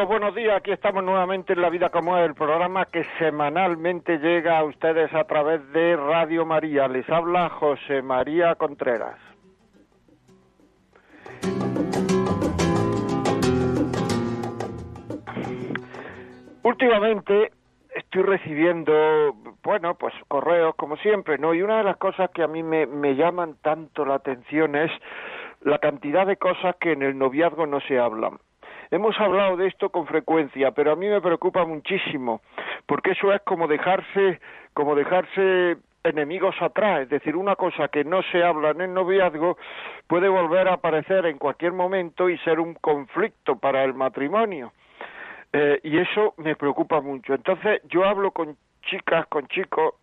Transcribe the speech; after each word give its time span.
Buenos 0.00 0.34
días. 0.34 0.56
Aquí 0.56 0.72
estamos 0.72 1.04
nuevamente 1.04 1.52
en 1.52 1.60
La 1.60 1.68
Vida 1.68 1.90
como 1.90 2.16
es, 2.16 2.24
el 2.24 2.34
programa 2.34 2.86
que 2.86 3.04
semanalmente 3.18 4.18
llega 4.18 4.58
a 4.58 4.64
ustedes 4.64 5.12
a 5.12 5.24
través 5.24 5.70
de 5.72 5.96
Radio 5.96 6.46
María. 6.46 6.88
Les 6.88 7.08
habla 7.10 7.50
José 7.50 8.00
María 8.00 8.54
Contreras. 8.54 9.18
Últimamente 16.62 17.52
estoy 17.94 18.22
recibiendo, 18.22 19.36
bueno, 19.62 19.94
pues 19.96 20.14
correos 20.26 20.74
como 20.76 20.96
siempre, 20.96 21.36
¿no? 21.36 21.52
Y 21.52 21.60
una 21.60 21.78
de 21.78 21.84
las 21.84 21.98
cosas 21.98 22.30
que 22.30 22.42
a 22.42 22.48
mí 22.48 22.62
me 22.62 23.14
llaman 23.14 23.56
tanto 23.60 24.06
la 24.06 24.14
atención 24.14 24.74
es 24.74 24.90
la 25.60 25.78
cantidad 25.78 26.26
de 26.26 26.38
cosas 26.38 26.76
que 26.80 26.92
en 26.92 27.02
el 27.02 27.18
noviazgo 27.18 27.66
no 27.66 27.80
se 27.80 27.98
hablan. 27.98 28.38
Hemos 28.92 29.18
hablado 29.18 29.56
de 29.56 29.68
esto 29.68 29.88
con 29.88 30.06
frecuencia, 30.06 30.72
pero 30.72 30.92
a 30.92 30.96
mí 30.96 31.08
me 31.08 31.22
preocupa 31.22 31.64
muchísimo, 31.64 32.42
porque 32.84 33.12
eso 33.12 33.32
es 33.32 33.40
como 33.40 33.66
dejarse, 33.66 34.38
como 34.74 34.94
dejarse 34.94 35.78
enemigos 36.04 36.54
atrás, 36.60 37.00
es 37.00 37.08
decir, 37.08 37.34
una 37.34 37.56
cosa 37.56 37.88
que 37.88 38.04
no 38.04 38.20
se 38.24 38.44
habla 38.44 38.72
en 38.72 38.82
el 38.82 38.92
noviazgo 38.92 39.56
puede 40.06 40.28
volver 40.28 40.68
a 40.68 40.74
aparecer 40.74 41.24
en 41.24 41.38
cualquier 41.38 41.72
momento 41.72 42.28
y 42.28 42.36
ser 42.40 42.60
un 42.60 42.74
conflicto 42.74 43.56
para 43.56 43.82
el 43.82 43.94
matrimonio. 43.94 44.74
Eh, 45.54 45.80
y 45.84 45.96
eso 45.96 46.34
me 46.36 46.54
preocupa 46.54 47.00
mucho. 47.00 47.32
Entonces, 47.32 47.80
yo 47.88 48.04
hablo 48.04 48.30
con 48.32 48.58
chicas, 48.82 49.26
con 49.28 49.46
chicos, 49.48 49.94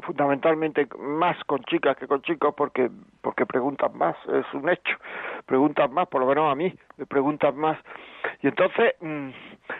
fundamentalmente 0.00 0.88
más 0.98 1.36
con 1.44 1.62
chicas 1.64 1.94
que 1.98 2.06
con 2.06 2.22
chicos 2.22 2.54
porque 2.56 2.88
porque 3.28 3.44
preguntan 3.44 3.90
más 3.94 4.16
es 4.32 4.46
un 4.54 4.70
hecho. 4.70 4.96
Preguntan 5.44 5.92
más 5.92 6.08
por 6.08 6.22
lo 6.22 6.26
menos 6.26 6.50
a 6.50 6.54
mí 6.54 6.72
me 6.96 7.04
preguntan 7.04 7.58
más. 7.58 7.78
Y 8.40 8.46
entonces 8.46 8.94
mm, 9.02 9.28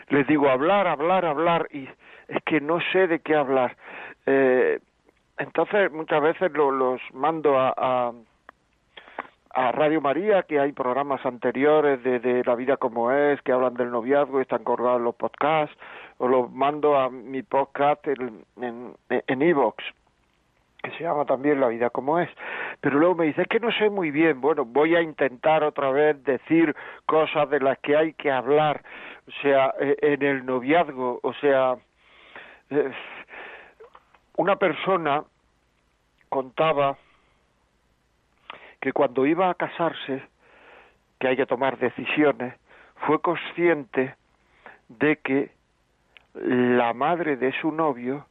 les 0.09 0.27
digo 0.27 0.51
hablar 0.51 0.85
hablar 0.85 1.25
hablar 1.25 1.67
y 1.71 1.89
es 2.27 2.43
que 2.45 2.61
no 2.61 2.79
sé 2.91 3.07
de 3.07 3.21
qué 3.21 3.33
hablar. 3.33 3.75
Eh, 4.27 4.79
entonces 5.39 5.91
muchas 5.91 6.21
veces 6.21 6.51
lo, 6.51 6.69
los 6.69 7.01
mando 7.11 7.57
a, 7.57 8.13
a 9.55 9.71
Radio 9.71 9.99
María, 9.99 10.43
que 10.43 10.59
hay 10.59 10.71
programas 10.71 11.25
anteriores 11.25 12.03
de, 12.03 12.19
de, 12.19 12.43
La 12.45 12.53
vida 12.53 12.77
como 12.77 13.11
es, 13.11 13.41
que 13.41 13.51
hablan 13.51 13.73
del 13.73 13.89
noviazgo 13.89 14.37
y 14.37 14.43
están 14.43 14.63
colgados 14.63 15.01
los 15.01 15.15
podcasts, 15.15 15.75
o 16.19 16.27
los 16.27 16.51
mando 16.51 16.95
a 16.99 17.09
mi 17.09 17.41
podcast 17.41 18.05
en 18.07 18.93
en 19.09 19.41
Evox, 19.41 19.83
que 20.81 20.91
se 20.91 21.03
llama 21.03 21.25
también 21.25 21.59
La 21.59 21.67
vida 21.67 21.89
como 21.89 22.19
es. 22.19 22.29
Pero 22.81 22.99
luego 22.99 23.15
me 23.15 23.25
dice, 23.25 23.41
es 23.41 23.47
que 23.47 23.59
no 23.59 23.71
sé 23.71 23.89
muy 23.89 24.11
bien, 24.11 24.41
bueno, 24.41 24.65
voy 24.65 24.95
a 24.95 25.01
intentar 25.01 25.63
otra 25.63 25.91
vez 25.91 26.23
decir 26.23 26.75
cosas 27.05 27.49
de 27.49 27.59
las 27.59 27.77
que 27.79 27.97
hay 27.97 28.13
que 28.13 28.31
hablar, 28.31 28.81
o 29.27 29.31
sea, 29.41 29.73
e, 29.79 29.97
en 30.01 30.23
el 30.23 30.45
noviazgo, 30.45 31.19
o 31.21 31.33
sea, 31.33 31.75
una 34.37 34.55
persona 34.55 35.23
contaba 36.29 36.97
que 38.79 38.93
cuando 38.93 39.25
iba 39.25 39.49
a 39.49 39.55
casarse, 39.55 40.23
que 41.19 41.27
hay 41.27 41.35
que 41.35 41.45
tomar 41.45 41.77
decisiones, 41.77 42.53
fue 43.05 43.19
consciente 43.21 44.15
de 44.87 45.17
que 45.17 45.51
la 46.33 46.93
madre 46.93 47.35
de 47.35 47.51
su 47.59 47.71
novio 47.71 48.25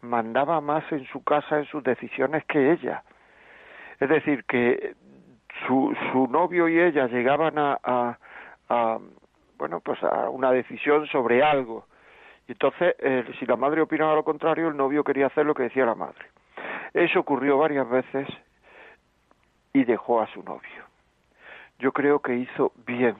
mandaba 0.00 0.60
más 0.60 0.84
en 0.92 1.06
su 1.06 1.22
casa 1.24 1.58
en 1.58 1.64
sus 1.66 1.82
decisiones 1.82 2.44
que 2.44 2.72
ella. 2.72 3.02
Es 3.98 4.08
decir, 4.08 4.44
que 4.44 4.94
su, 5.66 5.96
su 6.12 6.26
novio 6.28 6.68
y 6.68 6.78
ella 6.78 7.06
llegaban 7.06 7.58
a, 7.58 7.78
a, 8.68 8.98
bueno, 9.58 9.80
pues 9.80 10.02
a 10.02 10.28
una 10.30 10.50
decisión 10.52 11.06
sobre 11.06 11.42
algo. 11.42 11.86
Y 12.48 12.52
entonces, 12.52 12.94
eh, 12.98 13.24
si 13.38 13.46
la 13.46 13.56
madre 13.56 13.80
opinaba 13.80 14.14
lo 14.14 14.24
contrario, 14.24 14.68
el 14.68 14.76
novio 14.76 15.02
quería 15.02 15.26
hacer 15.26 15.46
lo 15.46 15.54
que 15.54 15.64
decía 15.64 15.86
la 15.86 15.94
madre. 15.94 16.26
Eso 16.92 17.20
ocurrió 17.20 17.58
varias 17.58 17.88
veces 17.88 18.28
y 19.72 19.84
dejó 19.84 20.20
a 20.20 20.26
su 20.28 20.42
novio. 20.42 20.84
Yo 21.78 21.92
creo 21.92 22.20
que 22.20 22.34
hizo 22.34 22.72
bien, 22.86 23.16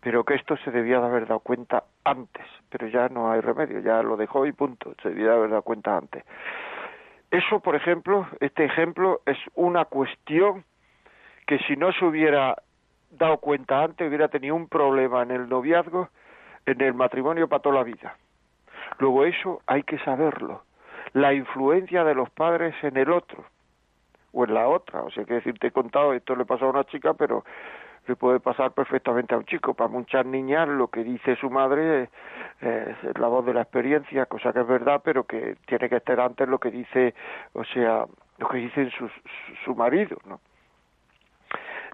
pero 0.00 0.24
que 0.24 0.34
esto 0.34 0.56
se 0.58 0.70
debía 0.70 1.00
de 1.00 1.06
haber 1.06 1.26
dado 1.26 1.40
cuenta 1.40 1.84
antes, 2.04 2.46
pero 2.68 2.88
ya 2.88 3.08
no 3.08 3.30
hay 3.30 3.40
remedio, 3.40 3.80
ya 3.80 4.02
lo 4.02 4.16
dejó 4.16 4.46
y 4.46 4.52
punto, 4.52 4.94
se 5.02 5.10
debía 5.10 5.28
de 5.28 5.36
haber 5.36 5.50
dado 5.50 5.62
cuenta 5.62 5.96
antes. 5.96 6.24
Eso, 7.30 7.60
por 7.60 7.74
ejemplo, 7.74 8.26
este 8.40 8.64
ejemplo 8.64 9.22
es 9.24 9.38
una 9.54 9.86
cuestión 9.86 10.64
que 11.46 11.58
si 11.60 11.76
no 11.76 11.92
se 11.92 12.04
hubiera 12.04 12.56
dado 13.10 13.38
cuenta 13.38 13.82
antes 13.82 14.08
hubiera 14.08 14.28
tenido 14.28 14.54
un 14.54 14.68
problema 14.68 15.22
en 15.22 15.30
el 15.30 15.48
noviazgo, 15.48 16.08
en 16.66 16.80
el 16.80 16.94
matrimonio 16.94 17.48
para 17.48 17.62
toda 17.62 17.76
la 17.76 17.84
vida. 17.84 18.16
Luego 18.98 19.24
eso 19.24 19.62
hay 19.66 19.82
que 19.82 19.98
saberlo. 20.00 20.62
La 21.12 21.32
influencia 21.34 22.04
de 22.04 22.14
los 22.14 22.30
padres 22.30 22.74
en 22.82 22.96
el 22.96 23.10
otro 23.10 23.44
o 24.32 24.44
en 24.44 24.54
la 24.54 24.68
otra. 24.68 25.02
O 25.02 25.10
sea, 25.10 25.24
que 25.24 25.34
decir, 25.34 25.58
te 25.58 25.68
he 25.68 25.70
contado, 25.72 26.14
esto 26.14 26.34
le 26.36 26.44
pasó 26.44 26.66
a 26.66 26.70
una 26.70 26.84
chica, 26.84 27.14
pero 27.14 27.44
le 28.06 28.16
puede 28.16 28.40
pasar 28.40 28.72
perfectamente 28.72 29.34
a 29.34 29.38
un 29.38 29.44
chico. 29.44 29.74
Para 29.74 29.88
muchas 29.88 30.26
niñas 30.26 30.68
lo 30.68 30.88
que 30.88 31.04
dice 31.04 31.36
su 31.36 31.50
madre 31.50 32.08
es, 32.60 33.18
la 33.18 33.28
voz 33.28 33.44
de 33.46 33.54
la 33.54 33.62
experiencia, 33.62 34.26
cosa 34.26 34.52
que 34.52 34.60
es 34.60 34.66
verdad, 34.66 35.00
pero 35.04 35.24
que 35.24 35.56
tiene 35.66 35.88
que 35.88 35.96
estar 35.96 36.20
antes 36.20 36.48
lo 36.48 36.58
que 36.58 36.70
dice, 36.70 37.14
o 37.52 37.64
sea, 37.64 38.06
lo 38.38 38.48
que 38.48 38.58
dice 38.58 38.90
su, 38.90 39.10
su 39.64 39.74
marido, 39.74 40.16
¿no? 40.26 40.40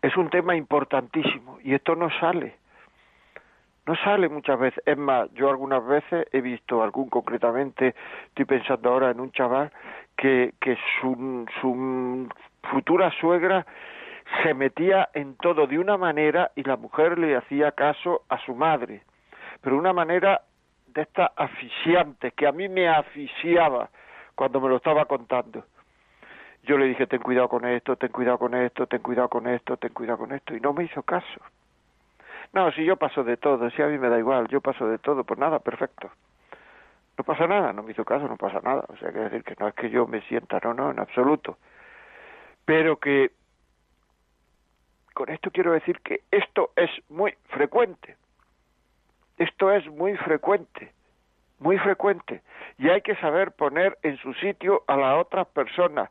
Es 0.01 0.17
un 0.17 0.31
tema 0.31 0.55
importantísimo 0.55 1.59
y 1.63 1.75
esto 1.75 1.97
no 1.97 2.09
sale. 2.21 2.57
No 3.87 3.97
sale 3.97 4.29
muchas 4.29 4.59
veces. 4.59 4.83
Es 4.87 4.99
más, 4.99 5.33
yo 5.33 5.49
algunas 5.49 5.85
veces 5.85 6.27
he 6.31 6.41
visto 6.41 6.83
algún 6.83 7.09
concretamente, 7.09 7.95
estoy 8.29 8.45
pensando 8.45 8.91
ahora 8.91 9.11
en 9.11 9.19
un 9.19 9.33
chaval 9.33 9.73
que, 10.17 10.53
que 10.61 10.77
su, 11.01 11.47
su 11.61 12.29
futura 12.71 13.11
suegra 13.19 13.67
se 14.43 14.55
metía 14.55 15.09
en 15.15 15.37
todo 15.37 15.67
de 15.67 15.79
una 15.79 15.97
manera 15.97 16.51
y 16.55 16.63
la 16.63 16.77
mujer 16.77 17.19
le 17.19 17.37
hacía 17.37 17.73
caso 17.73 18.23
a 18.29 18.39
su 18.39 18.55
madre, 18.55 19.03
pero 19.61 19.77
una 19.77 19.93
manera 19.93 20.43
de 20.89 21.03
esta 21.03 21.33
asfixiante 21.37 22.33
que 22.33 22.47
a 22.47 22.53
mí 22.53 22.69
me 22.69 22.89
asfixiaba 22.89 23.89
cuando 24.35 24.61
me 24.61 24.69
lo 24.69 24.77
estaba 24.77 25.05
contando. 25.07 25.65
Yo 26.65 26.77
le 26.77 26.87
dije, 26.87 27.07
ten 27.07 27.21
cuidado 27.21 27.49
con 27.49 27.65
esto, 27.65 27.97
ten 27.97 28.11
cuidado 28.11 28.39
con 28.39 28.55
esto, 28.55 28.87
ten 28.87 29.01
cuidado 29.01 29.29
con 29.29 29.47
esto, 29.47 29.77
ten 29.77 29.93
cuidado 29.93 30.19
con 30.19 30.33
esto, 30.33 30.55
y 30.55 30.61
no 30.61 30.73
me 30.73 30.85
hizo 30.85 31.03
caso. 31.03 31.41
No, 32.53 32.71
si 32.73 32.85
yo 32.85 32.97
paso 32.97 33.25
de 33.25 33.37
todo, 33.37 33.69
si 33.71 33.83
a 33.83 33.87
mí 33.87 33.99
me 33.99 34.09
da 34.09 34.19
igual, 34.19 34.49
yo 34.49 34.61
paso 34.61 34.87
de 34.89 34.99
todo, 34.99 35.25
pues 35.25 35.39
nada, 35.39 35.59
perfecto. 35.59 36.11
No 37.17 37.25
pasa 37.25 37.47
nada, 37.47 37.73
no 37.73 37.83
me 37.83 37.93
hizo 37.93 38.05
caso, 38.05 38.29
no 38.29 38.37
pasa 38.37 38.61
nada. 38.63 38.85
O 38.89 38.97
sea, 38.97 39.13
que 39.13 39.19
decir 39.19 39.43
que 39.43 39.57
no 39.59 39.69
es 39.69 39.75
que 39.75 39.91
yo 39.91 40.07
me 40.07 40.21
sienta, 40.23 40.61
no, 40.63 40.73
no, 40.73 40.91
en 40.91 41.01
absoluto. 41.01 41.59
Pero 42.65 42.99
que 42.99 43.33
con 45.19 45.31
esto 45.31 45.51
quiero 45.51 45.73
decir 45.73 45.99
que 46.05 46.21
esto 46.31 46.71
es 46.77 46.89
muy 47.09 47.35
frecuente. 47.49 48.15
Esto 49.37 49.73
es 49.73 49.85
muy 49.89 50.17
frecuente, 50.17 50.93
muy 51.59 51.77
frecuente. 51.77 52.41
Y 52.79 52.89
hay 52.89 53.03
que 53.03 53.17
saber 53.17 53.51
poner 53.51 53.99
en 54.05 54.17
su 54.19 54.33
sitio 54.35 54.85
a 54.87 54.97
la 54.97 55.17
otra 55.17 55.45
persona, 55.45 56.09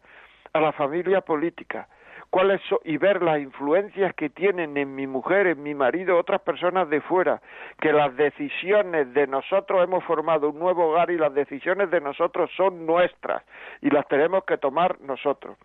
a 0.51 0.59
la 0.59 0.74
familia 0.74 1.21
política. 1.21 1.88
Cuáles 2.30 2.62
y 2.84 2.98
ver 2.98 3.22
las 3.22 3.40
influencias 3.40 4.14
que 4.16 4.30
tienen 4.30 4.78
en 4.78 4.96
mi 4.96 5.08
mujer, 5.08 5.48
en 5.48 5.64
mi 5.64 5.74
marido, 5.74 6.18
otras 6.18 6.42
personas 6.42 6.90
de 6.90 7.02
fuera, 7.02 7.42
que 7.80 7.94
las 7.94 8.16
decisiones 8.16 9.14
de 9.14 9.28
nosotros 9.28 9.84
hemos 9.84 10.04
formado 10.04 10.50
un 10.50 10.60
nuevo 10.60 10.90
hogar 10.90 11.10
y 11.12 11.18
las 11.18 11.34
decisiones 11.34 11.90
de 11.90 12.02
nosotros 12.02 12.50
son 12.56 12.86
nuestras 12.86 13.44
y 13.82 13.90
las 13.90 14.08
tenemos 14.08 14.44
que 14.44 14.58
tomar 14.58 15.00
nosotros. 15.02 15.58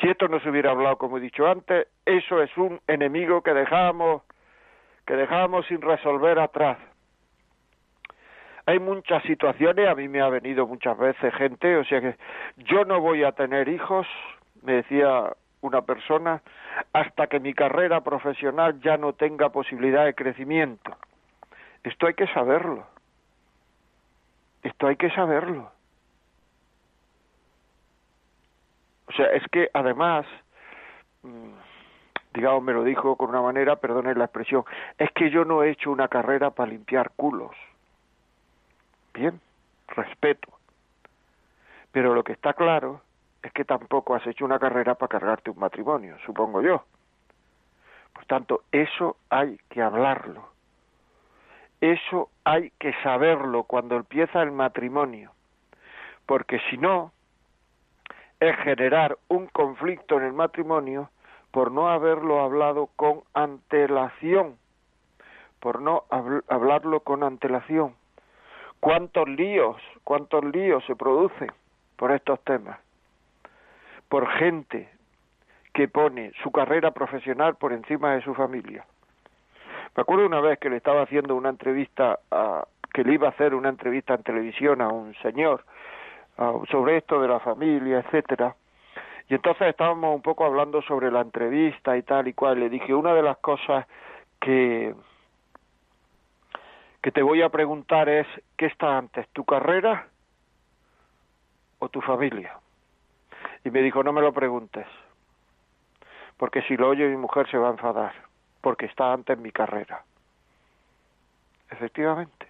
Si 0.00 0.08
esto 0.08 0.28
no 0.28 0.40
se 0.40 0.50
hubiera 0.50 0.70
hablado, 0.70 0.96
como 0.96 1.18
he 1.18 1.20
dicho 1.20 1.46
antes, 1.46 1.86
eso 2.04 2.42
es 2.42 2.56
un 2.56 2.80
enemigo 2.86 3.42
que 3.42 3.54
dejábamos 3.54 4.22
que 5.06 5.16
dejábamos 5.16 5.66
sin 5.66 5.80
resolver 5.80 6.38
atrás. 6.38 6.78
Hay 8.66 8.78
muchas 8.78 9.22
situaciones, 9.24 9.88
a 9.88 9.94
mí 9.96 10.06
me 10.06 10.20
ha 10.20 10.28
venido 10.28 10.66
muchas 10.66 10.96
veces 10.96 11.34
gente, 11.34 11.76
o 11.76 11.84
sea 11.84 12.00
que 12.00 12.16
yo 12.58 12.84
no 12.84 13.00
voy 13.00 13.24
a 13.24 13.32
tener 13.32 13.68
hijos, 13.68 14.06
me 14.62 14.74
decía 14.74 15.32
una 15.62 15.82
persona, 15.82 16.42
hasta 16.92 17.28
que 17.28 17.40
mi 17.40 17.54
carrera 17.54 18.02
profesional 18.02 18.80
ya 18.80 18.96
no 18.96 19.14
tenga 19.14 19.48
posibilidad 19.48 20.04
de 20.04 20.14
crecimiento. 20.14 20.96
Esto 21.82 22.06
hay 22.06 22.14
que 22.14 22.26
saberlo. 22.28 22.86
Esto 24.62 24.86
hay 24.86 24.96
que 24.96 25.10
saberlo. 25.10 25.72
O 29.06 29.12
sea, 29.12 29.26
es 29.26 29.42
que 29.50 29.68
además, 29.72 30.26
mm, 31.22 31.52
digamos, 32.34 32.62
me 32.62 32.72
lo 32.72 32.84
dijo 32.84 33.16
con 33.16 33.30
una 33.30 33.42
manera, 33.42 33.76
perdone 33.76 34.14
la 34.14 34.24
expresión, 34.24 34.64
es 34.98 35.10
que 35.12 35.30
yo 35.30 35.44
no 35.44 35.62
he 35.62 35.70
hecho 35.70 35.90
una 35.90 36.08
carrera 36.08 36.50
para 36.50 36.70
limpiar 36.70 37.10
culos. 37.16 37.54
Bien, 39.14 39.40
respeto. 39.88 40.48
Pero 41.92 42.14
lo 42.14 42.24
que 42.24 42.32
está 42.32 42.54
claro 42.54 43.02
es 43.42 43.52
que 43.52 43.64
tampoco 43.64 44.14
has 44.14 44.26
hecho 44.26 44.44
una 44.44 44.58
carrera 44.58 44.94
para 44.94 45.08
cargarte 45.08 45.50
un 45.50 45.58
matrimonio, 45.58 46.16
supongo 46.24 46.62
yo. 46.62 46.84
Por 48.12 48.24
tanto, 48.26 48.62
eso 48.70 49.16
hay 49.30 49.58
que 49.68 49.82
hablarlo. 49.82 50.48
Eso 51.80 52.30
hay 52.44 52.70
que 52.78 52.94
saberlo 53.02 53.64
cuando 53.64 53.96
empieza 53.96 54.42
el 54.42 54.52
matrimonio. 54.52 55.32
Porque 56.26 56.60
si 56.70 56.78
no, 56.78 57.12
es 58.38 58.56
generar 58.58 59.18
un 59.28 59.48
conflicto 59.48 60.18
en 60.18 60.24
el 60.24 60.32
matrimonio 60.32 61.10
por 61.50 61.72
no 61.72 61.90
haberlo 61.90 62.40
hablado 62.40 62.88
con 62.96 63.22
antelación, 63.34 64.56
por 65.60 65.82
no 65.82 66.04
hablarlo 66.48 67.00
con 67.00 67.24
antelación. 67.24 67.94
¿Cuántos 68.80 69.28
líos, 69.28 69.76
cuántos 70.02 70.44
líos 70.44 70.84
se 70.86 70.96
producen 70.96 71.52
por 71.96 72.12
estos 72.12 72.40
temas? 72.44 72.78
Por 74.12 74.28
gente 74.28 74.90
que 75.72 75.88
pone 75.88 76.32
su 76.42 76.52
carrera 76.52 76.90
profesional 76.90 77.54
por 77.54 77.72
encima 77.72 78.12
de 78.12 78.20
su 78.20 78.34
familia. 78.34 78.84
Me 79.96 80.02
acuerdo 80.02 80.26
una 80.26 80.42
vez 80.42 80.58
que 80.58 80.68
le 80.68 80.76
estaba 80.76 81.00
haciendo 81.00 81.34
una 81.34 81.48
entrevista 81.48 82.18
a, 82.30 82.66
que 82.92 83.04
le 83.04 83.14
iba 83.14 83.28
a 83.28 83.30
hacer 83.30 83.54
una 83.54 83.70
entrevista 83.70 84.12
en 84.12 84.22
televisión 84.22 84.82
a 84.82 84.88
un 84.88 85.14
señor 85.22 85.64
sobre 86.70 86.98
esto 86.98 87.22
de 87.22 87.28
la 87.28 87.40
familia, 87.40 88.00
etcétera. 88.00 88.54
Y 89.30 89.34
entonces 89.34 89.68
estábamos 89.68 90.14
un 90.14 90.20
poco 90.20 90.44
hablando 90.44 90.82
sobre 90.82 91.10
la 91.10 91.22
entrevista 91.22 91.96
y 91.96 92.02
tal 92.02 92.28
y 92.28 92.34
cual. 92.34 92.60
Le 92.60 92.68
dije, 92.68 92.92
una 92.92 93.14
de 93.14 93.22
las 93.22 93.38
cosas 93.38 93.86
que, 94.42 94.94
que 97.00 97.12
te 97.12 97.22
voy 97.22 97.40
a 97.40 97.48
preguntar 97.48 98.10
es, 98.10 98.26
¿qué 98.58 98.66
está 98.66 98.98
antes, 98.98 99.26
tu 99.30 99.46
carrera 99.46 100.06
o 101.78 101.88
tu 101.88 102.02
familia? 102.02 102.58
Y 103.64 103.70
me 103.70 103.82
dijo, 103.82 104.02
no 104.02 104.12
me 104.12 104.20
lo 104.20 104.32
preguntes, 104.32 104.86
porque 106.36 106.62
si 106.62 106.76
lo 106.76 106.88
oye 106.88 107.08
mi 107.08 107.16
mujer 107.16 107.48
se 107.50 107.58
va 107.58 107.68
a 107.68 107.72
enfadar, 107.72 108.12
porque 108.60 108.86
está 108.86 109.12
antes 109.12 109.38
mi 109.38 109.52
carrera. 109.52 110.04
Efectivamente, 111.70 112.46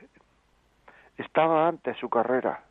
estaba 1.19 1.69
antes 1.69 1.97
su 1.99 2.09
carrera 2.09 2.63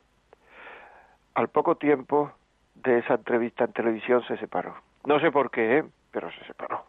al 1.36 1.50
poco 1.50 1.76
tiempo 1.76 2.32
de 2.76 3.00
esa 3.00 3.16
entrevista 3.16 3.64
en 3.64 3.74
televisión 3.74 4.24
se 4.28 4.38
separó. 4.38 4.76
No 5.06 5.20
sé 5.20 5.32
por 5.32 5.52
qué, 5.52 5.80
¿eh? 5.80 5.86
pero 6.12 6.32
se 6.32 6.44
separó. 6.46 6.86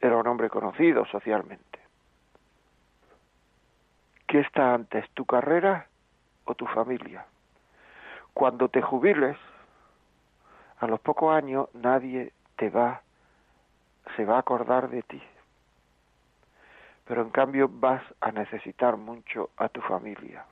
Era 0.00 0.16
un 0.16 0.26
hombre 0.26 0.50
conocido 0.50 1.06
socialmente. 1.06 1.64
¿Qué 4.26 4.40
está 4.40 4.74
antes, 4.74 5.08
tu 5.10 5.24
carrera 5.24 5.86
o 6.44 6.54
tu 6.54 6.66
familia? 6.66 7.24
Cuando 8.36 8.68
te 8.68 8.82
jubiles, 8.82 9.38
a 10.80 10.86
los 10.86 11.00
pocos 11.00 11.34
años 11.34 11.70
nadie 11.72 12.34
te 12.56 12.68
va, 12.68 13.00
se 14.14 14.26
va 14.26 14.36
a 14.36 14.40
acordar 14.40 14.90
de 14.90 15.02
ti. 15.04 15.22
Pero 17.06 17.22
en 17.22 17.30
cambio 17.30 17.66
vas 17.66 18.02
a 18.20 18.32
necesitar 18.32 18.98
mucho 18.98 19.48
a 19.56 19.70
tu 19.70 19.80
familia 19.80 20.44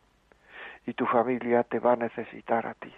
y 0.87 0.95
tu 0.95 1.05
familia 1.05 1.63
te 1.65 1.79
va 1.79 1.93
a 1.93 1.97
necesitar 1.97 2.67
a 2.67 2.73
ti. 2.73 2.91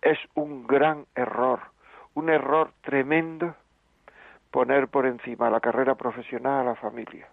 Es 0.00 0.20
un 0.34 0.68
gran 0.68 1.04
error, 1.16 1.58
un 2.14 2.30
error 2.30 2.70
tremendo 2.82 3.56
poner 4.52 4.86
por 4.86 5.06
encima 5.06 5.50
la 5.50 5.58
carrera 5.58 5.96
profesional 5.96 6.60
a 6.60 6.70
la 6.70 6.76
familia. 6.76 7.26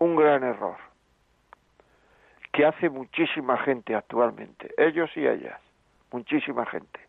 Un 0.00 0.16
gran 0.16 0.42
error 0.42 0.78
que 2.50 2.66
hace 2.66 2.90
muchísima 2.90 3.56
gente 3.58 3.94
actualmente, 3.94 4.74
ellos 4.78 5.16
y 5.16 5.24
ellas, 5.24 5.60
muchísima 6.12 6.66
gente, 6.66 7.00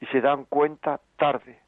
y 0.00 0.06
se 0.06 0.20
dan 0.20 0.44
cuenta 0.44 1.00
tarde. 1.16 1.58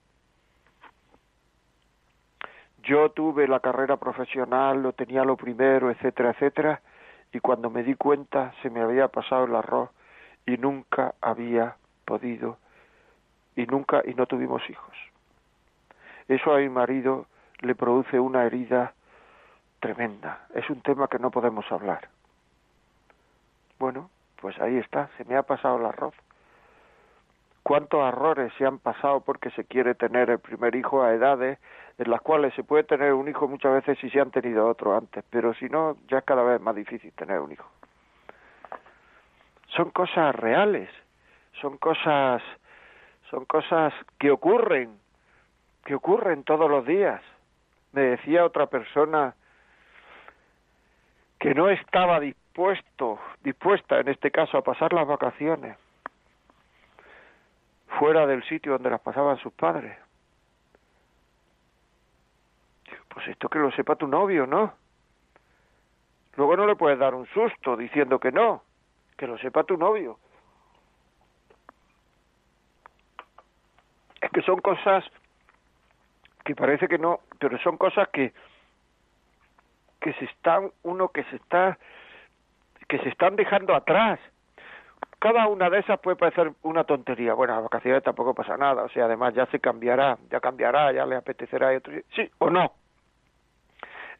Yo 2.82 3.10
tuve 3.10 3.48
la 3.48 3.60
carrera 3.60 3.96
profesional, 3.96 4.82
lo 4.82 4.92
tenía 4.92 5.24
lo 5.24 5.36
primero, 5.36 5.90
etcétera, 5.90 6.30
etcétera, 6.30 6.80
y 7.32 7.40
cuando 7.40 7.68
me 7.68 7.82
di 7.82 7.94
cuenta 7.94 8.54
se 8.62 8.70
me 8.70 8.80
había 8.80 9.08
pasado 9.08 9.44
el 9.44 9.56
arroz 9.56 9.90
y 10.46 10.56
nunca 10.56 11.14
había 11.20 11.76
podido 12.04 12.58
y 13.56 13.66
nunca 13.66 14.02
y 14.04 14.14
no 14.14 14.26
tuvimos 14.26 14.62
hijos. 14.70 14.96
Eso 16.28 16.54
a 16.54 16.58
mi 16.58 16.68
marido 16.68 17.26
le 17.60 17.74
produce 17.74 18.20
una 18.20 18.44
herida 18.44 18.94
tremenda. 19.80 20.46
Es 20.54 20.68
un 20.70 20.80
tema 20.82 21.08
que 21.08 21.18
no 21.18 21.30
podemos 21.30 21.70
hablar. 21.70 22.08
Bueno, 23.78 24.10
pues 24.40 24.58
ahí 24.60 24.76
está, 24.76 25.08
se 25.16 25.24
me 25.24 25.36
ha 25.36 25.42
pasado 25.42 25.78
el 25.78 25.86
arroz. 25.86 26.14
¿Cuántos 27.66 28.00
errores 28.06 28.52
se 28.58 28.64
han 28.64 28.78
pasado 28.78 29.22
porque 29.22 29.50
se 29.50 29.64
quiere 29.64 29.96
tener 29.96 30.30
el 30.30 30.38
primer 30.38 30.76
hijo 30.76 31.02
a 31.02 31.12
edades 31.12 31.58
en 31.98 32.08
las 32.12 32.20
cuales 32.20 32.54
se 32.54 32.62
puede 32.62 32.84
tener 32.84 33.12
un 33.12 33.26
hijo 33.26 33.48
muchas 33.48 33.72
veces 33.72 33.98
si 33.98 34.08
se 34.08 34.20
han 34.20 34.30
tenido 34.30 34.68
otro 34.68 34.96
antes, 34.96 35.24
pero 35.30 35.52
si 35.52 35.68
no, 35.68 35.96
ya 36.06 36.18
es 36.18 36.24
cada 36.24 36.44
vez 36.44 36.60
más 36.60 36.76
difícil 36.76 37.12
tener 37.14 37.40
un 37.40 37.50
hijo. 37.50 37.68
Son 39.74 39.90
cosas 39.90 40.32
reales, 40.36 40.88
son 41.60 41.76
cosas, 41.78 42.40
son 43.30 43.44
cosas 43.46 43.92
que 44.20 44.30
ocurren, 44.30 44.96
que 45.84 45.96
ocurren 45.96 46.44
todos 46.44 46.70
los 46.70 46.86
días. 46.86 47.20
Me 47.90 48.02
decía 48.02 48.44
otra 48.44 48.66
persona 48.66 49.34
que 51.40 51.52
no 51.52 51.68
estaba 51.68 52.20
dispuesto, 52.20 53.18
dispuesta 53.42 53.98
en 53.98 54.06
este 54.06 54.30
caso 54.30 54.56
a 54.56 54.62
pasar 54.62 54.92
las 54.92 55.08
vacaciones 55.08 55.76
fuera 57.98 58.26
del 58.26 58.42
sitio 58.44 58.72
donde 58.72 58.90
las 58.90 59.00
pasaban 59.00 59.38
sus 59.38 59.52
padres 59.52 59.96
pues 63.16 63.28
esto 63.28 63.48
que 63.48 63.58
lo 63.58 63.70
sepa 63.70 63.96
tu 63.96 64.06
novio, 64.06 64.46
¿no? 64.46 64.74
Luego 66.36 66.54
no 66.54 66.66
le 66.66 66.76
puedes 66.76 66.98
dar 66.98 67.14
un 67.14 67.26
susto 67.28 67.74
diciendo 67.74 68.20
que 68.20 68.30
no, 68.30 68.62
que 69.16 69.26
lo 69.26 69.38
sepa 69.38 69.64
tu 69.64 69.78
novio. 69.78 70.18
Es 74.20 74.30
que 74.32 74.42
son 74.42 74.60
cosas 74.60 75.02
que 76.44 76.54
parece 76.54 76.88
que 76.88 76.98
no, 76.98 77.20
pero 77.38 77.58
son 77.60 77.78
cosas 77.78 78.06
que 78.10 78.34
que 79.98 80.12
se 80.12 80.26
están 80.26 80.70
uno 80.82 81.08
que 81.08 81.24
se 81.24 81.36
está 81.36 81.78
que 82.86 82.98
se 82.98 83.08
están 83.08 83.36
dejando 83.36 83.74
atrás. 83.74 84.20
Cada 85.18 85.46
una 85.48 85.70
de 85.70 85.78
esas 85.78 85.98
puede 86.00 86.16
parecer 86.16 86.52
una 86.62 86.84
tontería. 86.84 87.34
Bueno, 87.34 87.54
a 87.54 87.60
vacaciones 87.60 88.02
tampoco 88.02 88.34
pasa 88.34 88.56
nada, 88.56 88.82
o 88.82 88.88
sea, 88.90 89.06
además 89.06 89.34
ya 89.34 89.46
se 89.46 89.60
cambiará, 89.60 90.18
ya 90.30 90.40
cambiará, 90.40 90.92
ya 90.92 91.06
le 91.06 91.16
apetecerá 91.16 91.72
y 91.72 91.76
otro... 91.76 91.92
sí 92.14 92.30
o 92.38 92.50
no 92.50 92.72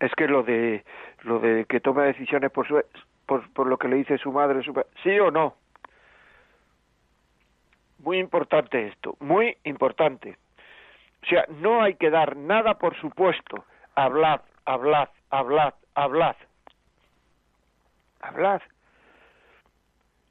es 0.01 0.13
que 0.15 0.29
lo 0.29 0.43
de 0.43 0.85
lo 1.23 1.39
de 1.39 1.65
que 1.67 1.81
toma 1.81 2.05
decisiones 2.05 2.51
por, 2.51 2.67
su, 2.67 2.83
por, 3.27 3.51
por 3.53 3.67
lo 3.67 3.79
que 3.79 3.89
le 3.89 3.97
dice 3.97 4.19
su 4.19 4.31
madre, 4.33 4.63
su, 4.63 4.73
sí 5.03 5.19
o 5.19 5.31
no. 5.31 5.55
Muy 7.99 8.19
importante 8.19 8.89
esto, 8.89 9.17
muy 9.21 9.57
importante. 9.65 10.37
O 11.23 11.27
sea, 11.27 11.45
no 11.49 11.83
hay 11.83 11.95
que 11.95 12.11
dar 12.11 12.37
nada 12.37 12.75
por 12.75 12.95
supuesto. 13.01 13.65
Hablad, 13.95 14.43
hablad, 14.65 15.09
hablad, 15.31 15.75
hablad. 15.95 16.37
Hablad. 18.21 18.61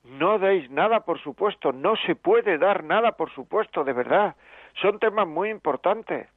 No 0.06 0.38
deis 0.38 0.70
nada 0.70 1.00
por 1.00 1.20
supuesto, 1.20 1.72
no 1.72 1.96
se 1.96 2.16
puede 2.16 2.58
dar 2.60 2.84
nada 2.84 3.14
por 3.14 3.32
supuesto, 3.32 3.84
de 3.84 3.94
verdad. 3.94 4.36
Son 4.82 5.00
temas 5.00 5.28
muy 5.28 5.50
importantes. 5.50 6.28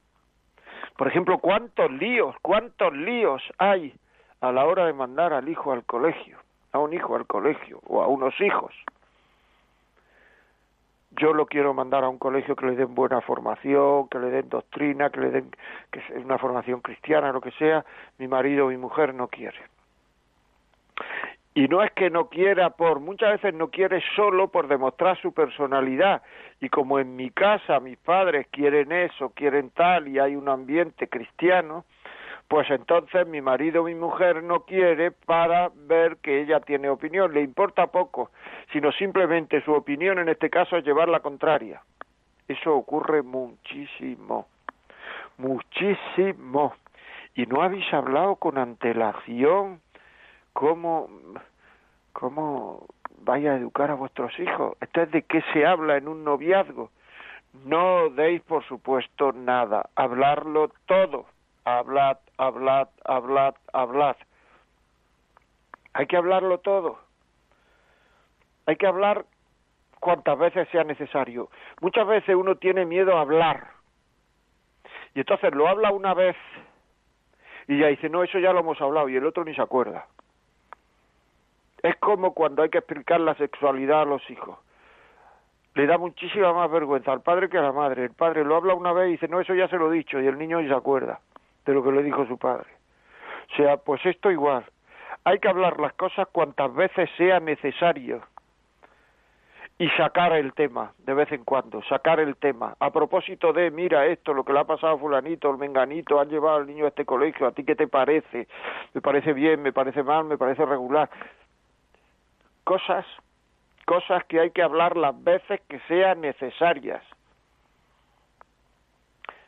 Por 0.97 1.07
ejemplo, 1.07 1.37
¿cuántos 1.37 1.91
líos, 1.91 2.35
cuántos 2.41 2.93
líos 2.93 3.43
hay 3.57 3.93
a 4.41 4.51
la 4.51 4.65
hora 4.65 4.85
de 4.85 4.93
mandar 4.93 5.33
al 5.33 5.47
hijo 5.47 5.71
al 5.71 5.83
colegio, 5.83 6.39
a 6.71 6.79
un 6.79 6.93
hijo 6.93 7.15
al 7.15 7.27
colegio 7.27 7.79
o 7.85 8.01
a 8.01 8.07
unos 8.07 8.33
hijos? 8.41 8.73
Yo 11.11 11.33
lo 11.33 11.45
quiero 11.45 11.73
mandar 11.73 12.03
a 12.03 12.09
un 12.09 12.17
colegio 12.17 12.55
que 12.55 12.65
le 12.65 12.75
den 12.75 12.95
buena 12.95 13.21
formación, 13.21 14.07
que 14.09 14.19
le 14.19 14.29
den 14.29 14.49
doctrina, 14.49 15.09
que 15.09 15.19
le 15.19 15.31
den 15.31 15.51
que 15.91 16.01
una 16.17 16.37
formación 16.37 16.81
cristiana, 16.81 17.31
lo 17.31 17.41
que 17.41 17.51
sea. 17.51 17.85
Mi 18.17 18.27
marido 18.27 18.65
o 18.65 18.69
mi 18.69 18.77
mujer 18.77 19.13
no 19.13 19.27
quiere. 19.27 19.59
Y 21.53 21.67
no 21.67 21.83
es 21.83 21.91
que 21.91 22.09
no 22.09 22.29
quiera 22.29 22.69
por, 22.69 22.99
muchas 22.99 23.41
veces 23.41 23.53
no 23.53 23.69
quiere 23.69 24.01
solo 24.15 24.49
por 24.49 24.67
demostrar 24.67 25.19
su 25.19 25.33
personalidad. 25.33 26.21
Y 26.61 26.69
como 26.69 26.99
en 26.99 27.15
mi 27.15 27.31
casa 27.31 27.79
mis 27.79 27.97
padres 27.97 28.47
quieren 28.51 28.91
eso, 28.91 29.29
quieren 29.29 29.71
tal, 29.71 30.07
y 30.07 30.19
hay 30.19 30.35
un 30.35 30.47
ambiente 30.47 31.07
cristiano, 31.07 31.85
pues 32.47 32.69
entonces 32.69 33.27
mi 33.27 33.41
marido 33.41 33.83
mi 33.83 33.95
mujer 33.95 34.43
no 34.43 34.61
quiere 34.61 35.11
para 35.11 35.69
ver 35.75 36.17
que 36.17 36.41
ella 36.41 36.59
tiene 36.59 36.89
opinión. 36.89 37.33
Le 37.33 37.41
importa 37.41 37.87
poco, 37.87 38.31
sino 38.71 38.91
simplemente 38.91 39.61
su 39.63 39.73
opinión 39.73 40.19
en 40.19 40.29
este 40.29 40.49
caso 40.49 40.77
es 40.77 40.85
llevar 40.85 41.09
la 41.09 41.19
contraria. 41.19 41.81
Eso 42.47 42.75
ocurre 42.75 43.21
muchísimo, 43.21 44.47
muchísimo. 45.37 46.73
Y 47.35 47.45
no 47.45 47.61
habéis 47.61 47.91
hablado 47.93 48.35
con 48.37 48.57
antelación 48.57 49.81
cómo, 50.53 51.09
cómo 52.13 52.87
vaya 53.21 53.53
a 53.53 53.57
educar 53.57 53.91
a 53.91 53.95
vuestros 53.95 54.37
hijos. 54.39 54.75
Esto 54.81 55.01
es 55.01 55.11
de 55.11 55.23
qué 55.23 55.41
se 55.53 55.65
habla 55.65 55.97
en 55.97 56.07
un 56.07 56.23
noviazgo. 56.23 56.91
No 57.65 58.09
deis, 58.09 58.41
por 58.41 58.63
supuesto, 58.65 59.31
nada. 59.31 59.89
Hablarlo 59.95 60.71
todo. 60.85 61.25
Hablad, 61.65 62.17
hablad, 62.37 62.87
hablad, 63.05 63.55
hablad. 63.73 64.15
Hay 65.93 66.07
que 66.07 66.17
hablarlo 66.17 66.59
todo. 66.59 66.99
Hay 68.65 68.75
que 68.75 68.87
hablar 68.87 69.25
cuantas 69.99 70.37
veces 70.37 70.67
sea 70.69 70.83
necesario. 70.83 71.49
Muchas 71.81 72.07
veces 72.07 72.35
uno 72.35 72.55
tiene 72.55 72.85
miedo 72.85 73.17
a 73.17 73.21
hablar. 73.21 73.67
Y 75.15 75.19
entonces 75.19 75.53
lo 75.53 75.67
habla 75.67 75.91
una 75.91 76.13
vez 76.13 76.35
y 77.67 77.79
ya 77.79 77.87
dice, 77.87 78.09
no, 78.09 78.23
eso 78.23 78.39
ya 78.39 78.53
lo 78.53 78.59
hemos 78.59 78.79
hablado 78.81 79.09
y 79.09 79.15
el 79.15 79.25
otro 79.25 79.43
ni 79.43 79.53
se 79.53 79.61
acuerda. 79.61 80.07
Es 81.81 81.95
como 81.97 82.33
cuando 82.33 82.63
hay 82.63 82.69
que 82.69 82.79
explicar 82.79 83.19
la 83.21 83.35
sexualidad 83.35 84.01
a 84.01 84.05
los 84.05 84.27
hijos. 84.29 84.57
Le 85.75 85.87
da 85.87 85.97
muchísima 85.97 86.51
más 86.51 86.69
vergüenza 86.69 87.11
al 87.11 87.21
padre 87.21 87.49
que 87.49 87.57
a 87.57 87.61
la 87.61 87.71
madre. 87.71 88.03
El 88.03 88.13
padre 88.13 88.43
lo 88.43 88.55
habla 88.55 88.73
una 88.73 88.91
vez 88.91 89.09
y 89.09 89.11
dice, 89.13 89.27
no, 89.27 89.39
eso 89.39 89.53
ya 89.53 89.67
se 89.67 89.77
lo 89.77 89.91
he 89.91 89.95
dicho, 89.95 90.19
y 90.19 90.27
el 90.27 90.37
niño 90.37 90.61
ni 90.61 90.67
se 90.67 90.73
acuerda 90.73 91.19
de 91.65 91.73
lo 91.73 91.83
que 91.83 91.91
le 91.91 92.03
dijo 92.03 92.25
su 92.25 92.37
padre. 92.37 92.67
O 93.53 93.55
sea, 93.55 93.77
pues 93.77 94.05
esto 94.05 94.31
igual. 94.31 94.65
Hay 95.23 95.39
que 95.39 95.47
hablar 95.47 95.79
las 95.79 95.93
cosas 95.93 96.27
cuantas 96.31 96.73
veces 96.73 97.09
sea 97.17 97.39
necesario 97.39 98.21
y 99.77 99.87
sacar 99.91 100.33
el 100.33 100.53
tema 100.53 100.91
de 101.05 101.13
vez 101.13 101.31
en 101.31 101.45
cuando, 101.45 101.81
sacar 101.83 102.19
el 102.19 102.35
tema. 102.35 102.75
A 102.79 102.91
propósito 102.91 103.53
de, 103.53 103.71
mira 103.71 104.05
esto, 104.07 104.33
lo 104.33 104.43
que 104.43 104.51
le 104.51 104.59
ha 104.59 104.65
pasado 104.65 104.95
a 104.95 104.97
fulanito, 104.97 105.49
el 105.49 105.57
menganito, 105.57 106.19
han 106.19 106.29
llevado 106.29 106.57
al 106.57 106.67
niño 106.67 106.85
a 106.85 106.89
este 106.89 107.05
colegio, 107.05 107.47
¿a 107.47 107.51
ti 107.51 107.63
qué 107.63 107.75
te 107.75 107.87
parece? 107.87 108.47
Me 108.93 109.01
parece 109.01 109.31
bien, 109.31 109.61
me 109.61 109.71
parece 109.71 110.03
mal, 110.03 110.25
me 110.25 110.37
parece 110.37 110.65
regular 110.65 111.09
cosas, 112.69 113.03
cosas 113.87 114.23
que 114.25 114.39
hay 114.39 114.51
que 114.51 114.61
hablar 114.61 114.95
las 114.95 115.23
veces 115.23 115.59
que 115.67 115.79
sean 115.87 116.21
necesarias. 116.21 117.03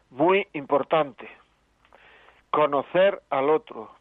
Muy 0.09 0.47
importante, 0.53 1.29
conocer 2.49 3.21
al 3.29 3.51
otro. 3.51 3.91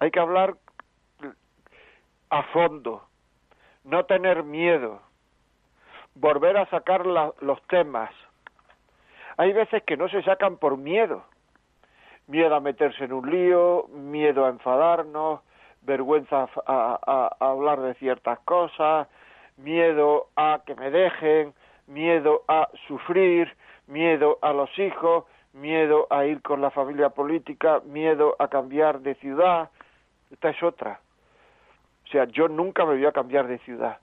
Hay 0.00 0.10
que 0.10 0.20
hablar 0.20 0.56
a 2.28 2.42
fondo, 2.52 3.08
no 3.84 4.04
tener 4.04 4.42
miedo, 4.42 5.00
volver 6.14 6.58
a 6.58 6.66
sacar 6.66 7.06
los 7.06 7.62
temas. 7.68 8.10
Hay 9.38 9.54
veces 9.54 9.82
que 9.84 9.96
no 9.96 10.10
se 10.10 10.22
sacan 10.24 10.58
por 10.58 10.76
miedo. 10.76 11.24
Miedo 12.26 12.54
a 12.54 12.60
meterse 12.60 13.04
en 13.04 13.14
un 13.14 13.30
lío, 13.30 13.86
miedo 13.88 14.44
a 14.44 14.50
enfadarnos, 14.50 15.40
vergüenza 15.86 16.48
a, 16.66 17.36
hablar 17.40 17.80
de 17.80 17.94
ciertas 17.94 18.38
cosas, 18.40 19.08
miedo 19.56 20.28
a 20.36 20.60
que 20.66 20.74
me 20.74 20.90
dejen, 20.90 21.54
miedo 21.86 22.42
a 22.48 22.68
sufrir, 22.86 23.56
miedo 23.86 24.38
a 24.42 24.52
los 24.52 24.76
hijos, 24.78 25.24
miedo 25.54 26.06
a 26.10 26.26
ir 26.26 26.42
con 26.42 26.60
la 26.60 26.70
familia 26.70 27.10
política, 27.10 27.80
miedo 27.86 28.36
a 28.38 28.48
cambiar 28.48 29.00
de 29.00 29.14
ciudad. 29.14 29.70
Esta 30.30 30.50
es 30.50 30.62
otra. 30.62 31.00
O 32.04 32.08
sea, 32.08 32.24
yo 32.24 32.48
nunca 32.48 32.84
me 32.84 32.94
voy 32.94 33.06
a 33.06 33.12
cambiar 33.12 33.46
de 33.46 33.58
ciudad. 33.58 33.98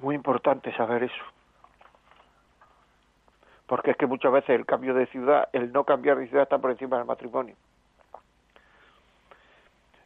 Muy 0.00 0.14
importante 0.14 0.74
saber 0.76 1.02
eso. 1.02 1.24
Porque 3.66 3.92
es 3.92 3.96
que 3.96 4.06
muchas 4.06 4.32
veces 4.32 4.50
el 4.50 4.66
cambio 4.66 4.94
de 4.94 5.06
ciudad, 5.06 5.48
el 5.52 5.72
no 5.72 5.84
cambiar 5.84 6.18
de 6.18 6.28
ciudad 6.28 6.44
está 6.44 6.58
por 6.58 6.70
encima 6.70 6.98
del 6.98 7.06
matrimonio 7.06 7.56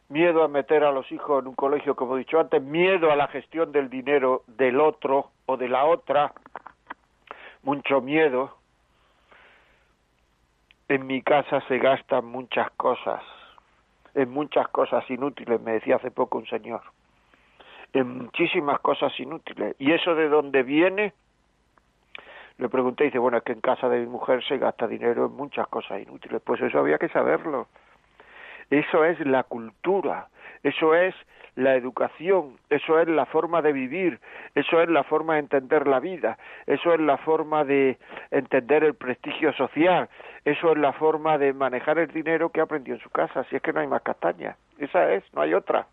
miedo 0.09 0.43
a 0.43 0.47
meter 0.47 0.83
a 0.83 0.91
los 0.91 1.09
hijos 1.11 1.41
en 1.41 1.47
un 1.47 1.55
colegio, 1.55 1.95
como 1.95 2.15
he 2.15 2.19
dicho 2.19 2.39
antes, 2.39 2.61
miedo 2.61 3.11
a 3.11 3.15
la 3.15 3.27
gestión 3.27 3.71
del 3.71 3.89
dinero 3.89 4.43
del 4.47 4.79
otro 4.79 5.31
o 5.45 5.55
de 5.55 5.69
la 5.69 5.85
otra, 5.85 6.33
mucho 7.63 8.01
miedo. 8.01 8.55
En 10.87 11.05
mi 11.05 11.21
casa 11.21 11.61
se 11.67 11.77
gastan 11.77 12.25
muchas 12.25 12.71
cosas, 12.71 13.21
en 14.15 14.29
muchas 14.31 14.67
cosas 14.69 15.07
inútiles, 15.09 15.61
me 15.61 15.73
decía 15.73 15.97
hace 15.97 16.09
poco 16.09 16.39
un 16.39 16.47
señor, 16.47 16.81
en 17.93 18.17
muchísimas 18.17 18.79
cosas 18.79 19.17
inútiles. 19.19 19.75
¿Y 19.77 19.91
eso 19.91 20.15
de 20.15 20.27
dónde 20.27 20.63
viene? 20.63 21.13
Le 22.57 22.67
pregunté 22.67 23.03
y 23.03 23.07
dice, 23.07 23.19
bueno, 23.19 23.37
es 23.37 23.43
que 23.43 23.53
en 23.53 23.61
casa 23.61 23.87
de 23.87 23.99
mi 23.99 24.07
mujer 24.07 24.43
se 24.43 24.57
gasta 24.57 24.87
dinero 24.87 25.27
en 25.27 25.33
muchas 25.33 25.67
cosas 25.67 26.01
inútiles. 26.01 26.41
Pues 26.41 26.59
eso 26.61 26.79
había 26.79 26.97
que 26.97 27.07
saberlo 27.09 27.67
eso 28.69 29.05
es 29.05 29.19
la 29.21 29.43
cultura, 29.43 30.27
eso 30.63 30.95
es 30.95 31.15
la 31.55 31.75
educación, 31.75 32.57
eso 32.69 32.99
es 32.99 33.07
la 33.07 33.25
forma 33.25 33.61
de 33.61 33.73
vivir, 33.73 34.19
eso 34.55 34.81
es 34.81 34.89
la 34.89 35.03
forma 35.03 35.33
de 35.33 35.39
entender 35.39 35.87
la 35.87 35.99
vida, 35.99 36.37
eso 36.65 36.93
es 36.93 36.99
la 37.01 37.17
forma 37.17 37.65
de 37.65 37.97
entender 38.31 38.83
el 38.83 38.93
prestigio 38.93 39.51
social, 39.53 40.09
eso 40.45 40.71
es 40.71 40.77
la 40.77 40.93
forma 40.93 41.37
de 41.37 41.53
manejar 41.53 41.99
el 41.99 42.07
dinero 42.07 42.49
que 42.49 42.61
aprendió 42.61 42.93
en 42.93 43.01
su 43.01 43.09
casa, 43.09 43.43
si 43.45 43.55
es 43.55 43.61
que 43.61 43.73
no 43.73 43.81
hay 43.81 43.87
más 43.87 44.03
castaña, 44.03 44.55
esa 44.77 45.11
es, 45.11 45.23
no 45.33 45.41
hay 45.41 45.53
otra. 45.53 45.87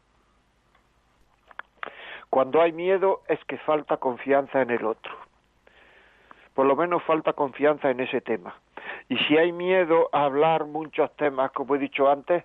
Cuando 2.31 2.61
hay 2.61 2.73
miedo 2.73 3.23
es 3.29 3.43
que 3.47 3.57
falta 3.59 3.97
confianza 3.97 4.61
en 4.61 4.71
el 4.71 4.85
otro. 4.85 5.13
Por 6.55 6.67
lo 6.67 6.77
menos 6.77 7.03
falta 7.05 7.33
confianza 7.33 7.91
en 7.91 8.01
ese 8.01 8.21
tema. 8.21 8.55
Y 9.09 9.17
si 9.19 9.37
hay 9.37 9.53
miedo 9.53 10.09
a 10.13 10.25
hablar 10.25 10.65
muchos 10.65 11.15
temas, 11.17 11.51
como 11.53 11.75
he 11.75 11.79
dicho 11.79 12.11
antes, 12.11 12.45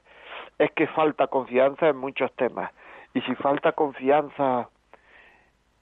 es 0.62 0.72
que 0.74 0.86
falta 0.86 1.25
confianza 1.25 1.89
en 1.89 1.98
muchos 1.98 2.32
temas. 2.36 2.72
Y 3.15 3.22
si 3.22 3.34
falta 3.34 3.72
confianza 3.72 4.70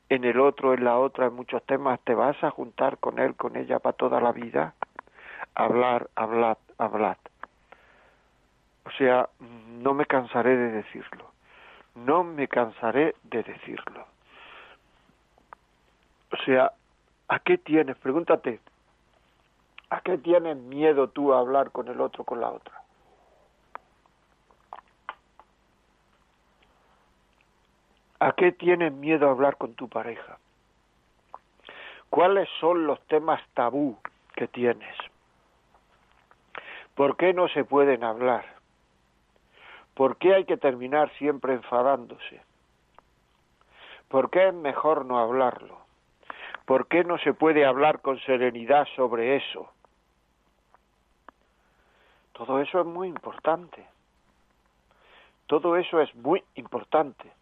en 0.07 0.23
el 0.23 0.39
otro, 0.39 0.73
en 0.73 0.85
la 0.85 0.97
otra, 0.97 1.25
en 1.25 1.33
muchos 1.33 1.61
temas, 1.65 1.99
te 2.05 2.15
vas 2.15 2.41
a 2.45 2.49
juntar 2.49 2.97
con 2.97 3.19
él, 3.19 3.35
con 3.35 3.57
ella 3.57 3.79
para 3.79 3.97
toda 3.97 4.21
la 4.21 4.31
vida. 4.31 4.73
Hablar, 5.53 6.09
hablar, 6.15 6.57
hablar. 6.77 7.17
O 8.85 8.91
sea, 8.91 9.27
no 9.39 9.93
me 9.93 10.05
cansaré 10.05 10.55
de 10.55 10.71
decirlo. 10.71 11.29
No 11.95 12.23
me 12.23 12.47
cansaré 12.47 13.15
de 13.23 13.43
decirlo. 13.43 14.05
O 16.31 16.37
sea, 16.45 16.71
¿a 17.27 17.39
qué 17.39 17.57
tienes? 17.57 17.97
Pregúntate, 17.97 18.61
¿a 19.89 19.99
qué 19.99 20.17
tienes 20.19 20.55
miedo 20.55 21.09
tú 21.09 21.33
a 21.33 21.39
hablar 21.39 21.71
con 21.71 21.89
el 21.89 21.99
otro, 21.99 22.23
con 22.23 22.39
la 22.39 22.49
otra? 22.49 22.78
¿A 28.21 28.33
qué 28.33 28.51
tienes 28.51 28.91
miedo 28.91 29.27
a 29.27 29.31
hablar 29.31 29.55
con 29.55 29.75
tu 29.75 29.87
pareja? 29.87 30.39
¿Cuáles 32.09 32.49
son 32.59 32.85
los 32.85 32.99
temas 33.07 33.41
tabú 33.53 33.97
que 34.35 34.49
tienes? 34.49 34.95
¿Por 36.95 37.15
qué 37.15 37.33
no 37.33 37.47
se 37.47 37.63
pueden 37.63 38.03
hablar? 38.03 38.45
¿Por 39.93 40.17
qué 40.17 40.35
hay 40.35 40.43
que 40.43 40.57
terminar 40.57 41.09
siempre 41.17 41.53
enfadándose? 41.53 42.41
¿Por 44.09 44.29
qué 44.29 44.49
es 44.49 44.53
mejor 44.53 45.05
no 45.05 45.19
hablarlo? 45.19 45.79
¿Por 46.65 46.87
qué 46.87 47.05
no 47.05 47.17
se 47.19 47.33
puede 47.33 47.65
hablar 47.65 48.01
con 48.01 48.19
serenidad 48.19 48.85
sobre 48.97 49.37
eso? 49.37 49.71
Todo 52.33 52.59
eso 52.59 52.81
es 52.81 52.85
muy 52.85 53.07
importante. 53.07 53.85
Todo 55.47 55.77
eso 55.77 56.01
es 56.01 56.13
muy 56.15 56.43
importante. 56.55 57.38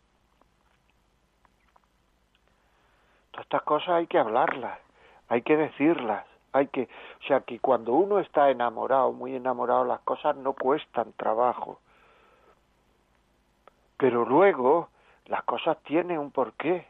Estas 3.40 3.62
cosas 3.64 3.90
hay 3.90 4.08
que 4.08 4.18
hablarlas, 4.18 4.80
hay 5.30 5.42
que 5.44 5.56
decirlas, 5.56 6.26
hay 6.54 6.68
que, 6.68 6.84
o 6.84 7.28
sea, 7.28 7.42
que 7.42 7.60
cuando 7.60 7.94
uno 7.94 8.20
está 8.20 8.50
enamorado, 8.50 9.12
muy 9.12 9.36
enamorado, 9.36 9.86
las 9.86 10.00
cosas 10.02 10.36
no 10.38 10.54
cuestan 10.54 11.14
trabajo. 11.14 11.80
Pero 13.98 14.26
luego 14.26 14.90
las 15.26 15.44
cosas 15.44 15.78
tienen 15.84 16.18
un 16.18 16.32
porqué. 16.32 16.88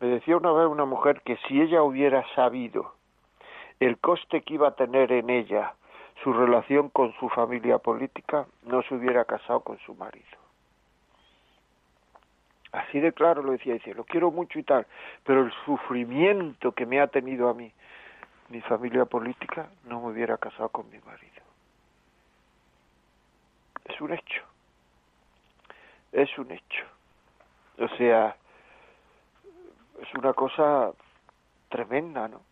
Me 0.00 0.08
decía 0.08 0.36
una 0.36 0.52
vez 0.52 0.66
una 0.66 0.84
mujer 0.84 1.22
que 1.22 1.36
si 1.48 1.60
ella 1.60 1.82
hubiera 1.82 2.24
sabido 2.34 2.94
el 3.80 3.98
coste 3.98 4.42
que 4.42 4.54
iba 4.54 4.68
a 4.68 4.74
tener 4.74 5.12
en 5.12 5.30
ella 5.30 5.74
su 6.22 6.32
relación 6.32 6.88
con 6.88 7.12
su 7.14 7.28
familia 7.28 7.78
política, 7.78 8.46
no 8.62 8.82
se 8.82 8.94
hubiera 8.94 9.24
casado 9.24 9.60
con 9.60 9.78
su 9.80 9.94
marido. 9.94 10.45
Así 12.76 13.00
de 13.00 13.14
claro 13.14 13.42
lo 13.42 13.52
decía, 13.52 13.72
dice, 13.72 13.94
lo 13.94 14.04
quiero 14.04 14.30
mucho 14.30 14.58
y 14.58 14.62
tal, 14.62 14.86
pero 15.24 15.46
el 15.46 15.52
sufrimiento 15.64 16.72
que 16.72 16.84
me 16.84 17.00
ha 17.00 17.06
tenido 17.06 17.48
a 17.48 17.54
mí, 17.54 17.72
mi 18.50 18.60
familia 18.60 19.06
política, 19.06 19.70
no 19.84 20.02
me 20.02 20.08
hubiera 20.08 20.36
casado 20.36 20.68
con 20.68 20.90
mi 20.90 20.98
marido. 20.98 21.42
Es 23.86 23.98
un 23.98 24.12
hecho. 24.12 24.42
Es 26.12 26.36
un 26.36 26.52
hecho. 26.52 26.84
O 27.78 27.88
sea, 27.96 28.36
es 30.02 30.14
una 30.14 30.34
cosa 30.34 30.92
tremenda, 31.70 32.28
¿no? 32.28 32.42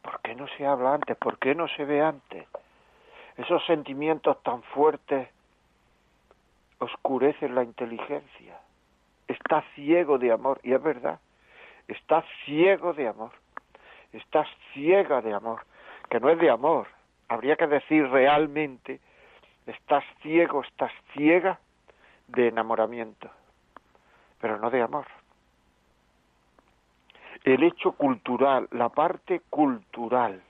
¿Por 0.00 0.20
qué 0.20 0.36
no 0.36 0.46
se 0.56 0.64
habla 0.64 0.94
antes? 0.94 1.16
¿Por 1.16 1.38
qué 1.38 1.56
no 1.56 1.66
se 1.66 1.84
ve 1.84 2.02
antes? 2.02 2.46
Esos 3.36 3.66
sentimientos 3.66 4.40
tan 4.44 4.62
fuertes 4.62 5.28
oscurecen 6.78 7.54
la 7.54 7.62
inteligencia. 7.62 8.60
Está 9.26 9.62
ciego 9.74 10.18
de 10.18 10.32
amor, 10.32 10.60
y 10.62 10.72
es 10.72 10.82
verdad, 10.82 11.20
está 11.86 12.24
ciego 12.44 12.92
de 12.92 13.08
amor. 13.08 13.32
Estás 14.12 14.48
ciega 14.72 15.20
de 15.20 15.34
amor, 15.34 15.66
que 16.08 16.18
no 16.18 16.30
es 16.30 16.38
de 16.38 16.50
amor. 16.50 16.88
Habría 17.28 17.56
que 17.56 17.66
decir 17.66 18.08
realmente, 18.08 19.00
estás 19.66 20.04
ciego, 20.22 20.62
estás 20.62 20.92
ciega 21.12 21.58
de 22.28 22.48
enamoramiento, 22.48 23.30
pero 24.40 24.58
no 24.58 24.70
de 24.70 24.80
amor 24.80 25.06
el 27.44 27.62
hecho 27.62 27.92
cultural, 27.92 28.68
la 28.72 28.88
parte 28.88 29.40
cultural. 29.48 30.42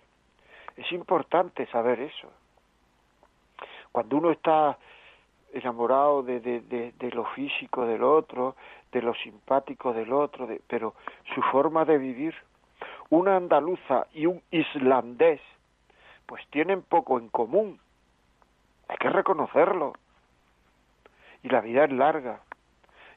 Es 0.76 0.90
importante 0.92 1.66
saber 1.66 2.00
eso. 2.00 2.32
Cuando 3.92 4.16
uno 4.16 4.30
está 4.30 4.78
enamorado 5.52 6.22
de, 6.22 6.40
de, 6.40 6.92
de, 6.92 7.10
lo 7.10 7.24
físico 7.26 7.86
del 7.86 8.02
otro, 8.02 8.56
de 8.92 9.02
lo 9.02 9.14
simpático 9.14 9.92
del 9.92 10.12
otro, 10.12 10.46
de, 10.46 10.60
pero 10.66 10.94
su 11.34 11.42
forma 11.42 11.84
de 11.84 11.98
vivir, 11.98 12.34
una 13.10 13.36
andaluza 13.36 14.06
y 14.12 14.26
un 14.26 14.42
islandés, 14.50 15.40
pues 16.26 16.46
tienen 16.50 16.82
poco 16.82 17.18
en 17.18 17.28
común. 17.28 17.80
Hay 18.88 18.96
que 18.98 19.08
reconocerlo. 19.08 19.94
Y 21.42 21.48
la 21.48 21.60
vida 21.60 21.84
es 21.84 21.92
larga. 21.92 22.40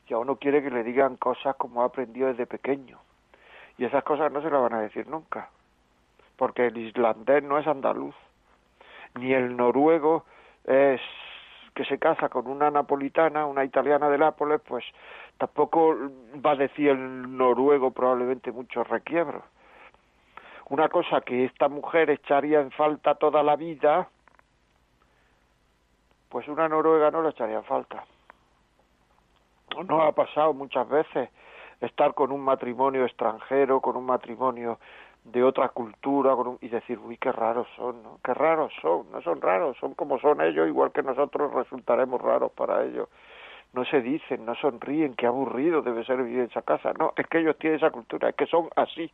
Y 0.07 0.13
a 0.13 0.17
uno 0.17 0.35
quiere 0.37 0.61
que 0.61 0.71
le 0.71 0.83
digan 0.83 1.17
cosas 1.17 1.55
como 1.55 1.81
ha 1.81 1.85
aprendido 1.85 2.27
desde 2.27 2.45
pequeño. 2.45 2.99
Y 3.77 3.85
esas 3.85 4.03
cosas 4.03 4.31
no 4.31 4.41
se 4.41 4.49
las 4.49 4.61
van 4.61 4.73
a 4.73 4.81
decir 4.81 5.07
nunca, 5.07 5.49
porque 6.35 6.67
el 6.67 6.77
islandés 6.77 7.43
no 7.43 7.57
es 7.57 7.65
andaluz, 7.65 8.15
ni 9.15 9.33
el 9.33 9.55
noruego 9.55 10.25
es 10.65 11.01
que 11.73 11.85
se 11.85 11.97
casa 11.97 12.29
con 12.29 12.47
una 12.47 12.69
napolitana, 12.69 13.45
una 13.45 13.63
italiana 13.63 14.09
de 14.09 14.17
Nápoles, 14.17 14.61
pues 14.61 14.83
tampoco 15.37 15.95
va 16.45 16.51
a 16.51 16.55
decir 16.55 16.89
el 16.89 17.37
noruego 17.37 17.91
probablemente 17.91 18.51
muchos 18.51 18.87
requiebros. 18.87 19.43
Una 20.69 20.89
cosa 20.89 21.21
que 21.21 21.45
esta 21.45 21.67
mujer 21.67 22.09
echaría 22.09 22.61
en 22.61 22.71
falta 22.71 23.15
toda 23.15 23.43
la 23.43 23.55
vida, 23.55 24.07
pues 26.29 26.47
una 26.47 26.67
noruega 26.69 27.11
no 27.11 27.21
lo 27.21 27.29
echaría 27.29 27.57
en 27.57 27.65
falta. 27.65 28.05
No 29.87 30.01
ha 30.01 30.11
pasado 30.11 30.53
muchas 30.53 30.87
veces 30.87 31.29
estar 31.81 32.13
con 32.13 32.31
un 32.31 32.41
matrimonio 32.41 33.05
extranjero, 33.05 33.81
con 33.81 33.95
un 33.97 34.05
matrimonio 34.05 34.79
de 35.23 35.43
otra 35.43 35.69
cultura 35.69 36.35
y 36.61 36.69
decir, 36.69 36.99
uy, 36.99 37.17
qué 37.17 37.31
raros 37.31 37.67
son, 37.75 38.01
¿no? 38.01 38.19
Qué 38.23 38.33
raros 38.33 38.73
son, 38.81 39.11
no 39.11 39.21
son 39.21 39.41
raros, 39.41 39.77
son 39.77 39.93
como 39.93 40.19
son 40.19 40.41
ellos, 40.41 40.67
igual 40.67 40.91
que 40.91 41.03
nosotros 41.03 41.53
resultaremos 41.53 42.21
raros 42.21 42.51
para 42.53 42.83
ellos. 42.83 43.07
No 43.73 43.85
se 43.85 44.01
dicen, 44.01 44.45
no 44.45 44.55
sonríen, 44.55 45.13
qué 45.13 45.27
aburrido 45.27 45.81
debe 45.81 46.03
ser 46.03 46.17
vivir 46.17 46.39
en 46.39 46.45
esa 46.45 46.63
casa. 46.63 46.91
No, 46.99 47.13
es 47.15 47.27
que 47.27 47.39
ellos 47.39 47.57
tienen 47.57 47.77
esa 47.77 47.91
cultura, 47.91 48.29
es 48.29 48.35
que 48.35 48.47
son 48.47 48.69
así, 48.75 49.11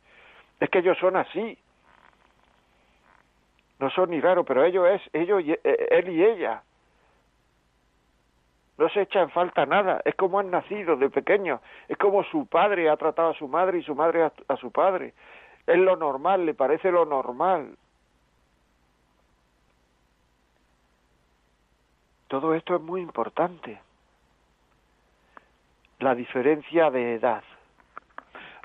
es 0.58 0.70
que 0.70 0.78
ellos 0.78 0.98
son 0.98 1.16
así. 1.16 1.58
No 3.78 3.90
son 3.90 4.10
ni 4.10 4.20
raros, 4.20 4.44
pero 4.46 4.64
ellos 4.64 4.88
es, 4.88 5.02
ellos, 5.12 5.42
eh, 5.46 5.88
él 5.90 6.08
y 6.08 6.24
ella 6.24 6.62
no 8.78 8.88
se 8.88 9.02
echa 9.02 9.20
en 9.20 9.30
falta 9.30 9.66
nada, 9.66 10.00
es 10.04 10.14
como 10.14 10.38
han 10.38 10.50
nacido 10.50 10.96
de 10.96 11.10
pequeños, 11.10 11.60
es 11.88 11.98
como 11.98 12.22
su 12.22 12.46
padre 12.46 12.88
ha 12.88 12.96
tratado 12.96 13.30
a 13.30 13.34
su 13.34 13.48
madre 13.48 13.78
y 13.78 13.82
su 13.82 13.94
madre 13.94 14.22
a, 14.22 14.56
su 14.56 14.70
padre, 14.70 15.14
es 15.68 15.78
lo 15.78 15.96
normal, 15.96 16.46
le 16.46 16.54
parece 16.54 16.90
lo 16.90 17.04
normal. 17.04 17.76
Todo 22.28 22.54
esto 22.54 22.76
es 22.76 22.80
muy 22.80 23.00
importante. 23.00 23.80
La 25.98 26.14
diferencia 26.14 26.90
de 26.90 27.14
edad. 27.14 27.42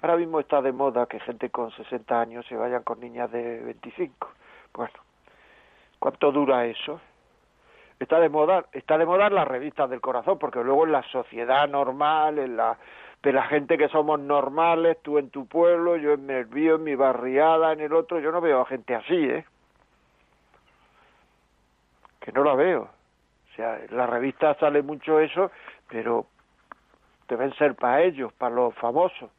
Ahora 0.01 0.17
mismo 0.17 0.39
está 0.39 0.61
de 0.61 0.71
moda 0.71 1.05
que 1.05 1.19
gente 1.19 1.49
con 1.49 1.71
60 1.71 2.19
años 2.19 2.45
se 2.47 2.55
vayan 2.55 2.83
con 2.83 2.99
niñas 2.99 3.31
de 3.31 3.61
25. 3.63 4.29
Bueno, 4.73 4.93
¿cuánto 5.99 6.31
dura 6.31 6.65
eso? 6.65 6.99
está 7.99 8.19
de 8.19 8.29
moda 8.29 8.65
está 8.73 8.97
de 8.97 9.05
moda 9.05 9.29
las 9.29 9.47
revistas 9.47 9.89
del 9.89 10.01
corazón 10.01 10.37
porque 10.37 10.63
luego 10.63 10.85
en 10.85 10.91
la 10.91 11.03
sociedad 11.03 11.67
normal 11.69 12.37
en 12.39 12.57
la 12.57 12.77
de 13.23 13.31
la 13.31 13.43
gente 13.43 13.77
que 13.77 13.87
somos 13.87 14.19
normales 14.19 14.97
tú 15.01 15.17
en 15.17 15.29
tu 15.29 15.47
pueblo 15.47 15.95
yo 15.95 16.13
en 16.13 16.29
en 16.29 16.83
mi 16.83 16.93
barriada 16.95 17.71
en 17.71 17.79
el 17.79 17.93
otro 17.93 18.19
yo 18.19 18.31
no 18.31 18.41
veo 18.41 18.61
a 18.61 18.65
gente 18.65 18.93
así 18.93 19.15
eh 19.15 19.45
que 22.19 22.31
no 22.31 22.43
la 22.43 22.55
veo. 22.55 22.83
O 22.83 23.55
sea 23.55 23.79
en 23.79 23.97
la 23.97 24.07
revista 24.07 24.53
sale 24.55 24.81
mucho 24.81 25.19
eso 25.19 25.51
pero 25.89 26.27
deben 27.29 27.53
ser 27.55 27.75
para 27.75 28.01
ellos 28.01 28.33
para 28.33 28.53
los 28.53 28.75
famosos. 28.75 29.31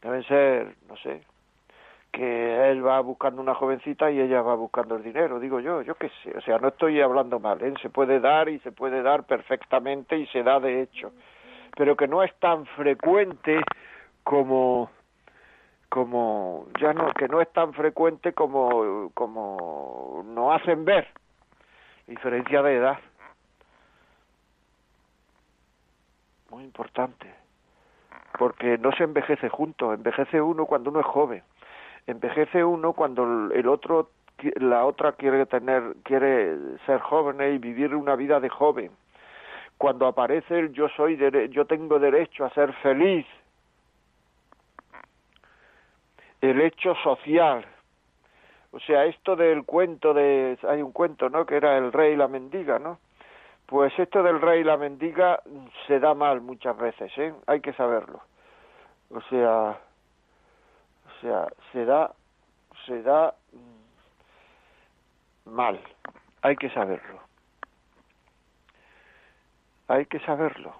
Deben 0.00 0.22
ser 0.24 0.76
no 0.88 0.96
sé 0.96 1.22
que 2.12 2.70
él 2.70 2.86
va 2.86 3.00
buscando 3.00 3.42
una 3.42 3.54
jovencita 3.54 4.10
y 4.10 4.20
ella 4.20 4.40
va 4.40 4.54
buscando 4.54 4.96
el 4.96 5.02
dinero, 5.02 5.38
digo 5.38 5.60
yo, 5.60 5.82
yo 5.82 5.94
qué 5.96 6.10
sé, 6.22 6.36
o 6.36 6.40
sea, 6.40 6.58
no 6.58 6.68
estoy 6.68 7.00
hablando 7.02 7.38
mal, 7.38 7.62
¿eh? 7.62 7.74
se 7.82 7.90
puede 7.90 8.18
dar 8.18 8.48
y 8.48 8.58
se 8.60 8.72
puede 8.72 9.02
dar 9.02 9.24
perfectamente 9.24 10.16
y 10.16 10.26
se 10.28 10.42
da 10.42 10.58
de 10.58 10.82
hecho, 10.82 11.12
pero 11.78 11.96
que 11.96 12.08
no 12.08 12.24
es 12.24 12.34
tan 12.40 12.66
frecuente 12.66 13.62
como 14.24 14.90
como 15.88 16.66
ya 16.80 16.92
no 16.92 17.08
que 17.12 17.28
no 17.28 17.40
es 17.40 17.50
tan 17.52 17.72
frecuente 17.72 18.32
como 18.32 19.10
como 19.14 20.24
nos 20.26 20.60
hacen 20.60 20.84
ver 20.84 21.06
diferencia 22.08 22.62
de 22.62 22.76
edad. 22.76 22.98
Muy 26.50 26.64
importante 26.64 27.32
porque 28.40 28.76
no 28.78 28.90
se 28.90 29.04
envejece 29.04 29.48
junto 29.48 29.94
envejece 29.94 30.40
uno 30.40 30.66
cuando 30.66 30.90
uno 30.90 30.98
es 30.98 31.06
joven 31.06 31.44
envejece 32.08 32.64
uno 32.64 32.92
cuando 32.92 33.52
el 33.52 33.68
otro 33.68 34.10
la 34.56 34.84
otra 34.84 35.12
quiere 35.12 35.46
tener 35.46 35.94
quiere 36.02 36.56
ser 36.86 36.98
joven 37.02 37.40
y 37.54 37.58
vivir 37.58 37.94
una 37.94 38.16
vida 38.16 38.40
de 38.40 38.48
joven 38.48 38.90
cuando 39.78 40.06
aparece 40.06 40.58
el 40.58 40.72
yo 40.72 40.88
soy 40.90 41.16
yo 41.50 41.64
tengo 41.66 41.98
derecho 41.98 42.44
a 42.44 42.50
ser 42.50 42.72
feliz. 42.74 43.26
El 46.40 46.60
hecho 46.60 46.94
social. 46.96 47.64
O 48.70 48.80
sea 48.80 49.06
esto 49.06 49.34
del 49.34 49.64
cuento 49.64 50.12
de 50.12 50.58
hay 50.68 50.82
un 50.82 50.92
cuento 50.92 51.30
no 51.30 51.46
que 51.46 51.56
era 51.56 51.78
el 51.78 51.92
rey 51.92 52.12
y 52.12 52.16
la 52.16 52.28
mendiga 52.28 52.78
no 52.78 52.98
pues 53.64 53.98
esto 53.98 54.22
del 54.22 54.40
rey 54.40 54.60
y 54.60 54.64
la 54.64 54.76
mendiga 54.76 55.42
se 55.86 55.98
da 56.00 56.14
mal 56.14 56.40
muchas 56.40 56.76
veces 56.76 57.10
eh 57.16 57.32
hay 57.46 57.60
que 57.60 57.72
saberlo. 57.72 58.20
O 59.10 59.20
sea 59.22 59.78
o 61.18 61.20
sea, 61.20 61.48
se 61.72 61.84
da, 61.84 62.12
se 62.86 63.02
da 63.02 63.34
mal. 65.46 65.80
Hay 66.42 66.56
que 66.56 66.70
saberlo. 66.70 67.20
Hay 69.88 70.04
que 70.06 70.20
saberlo. 70.20 70.74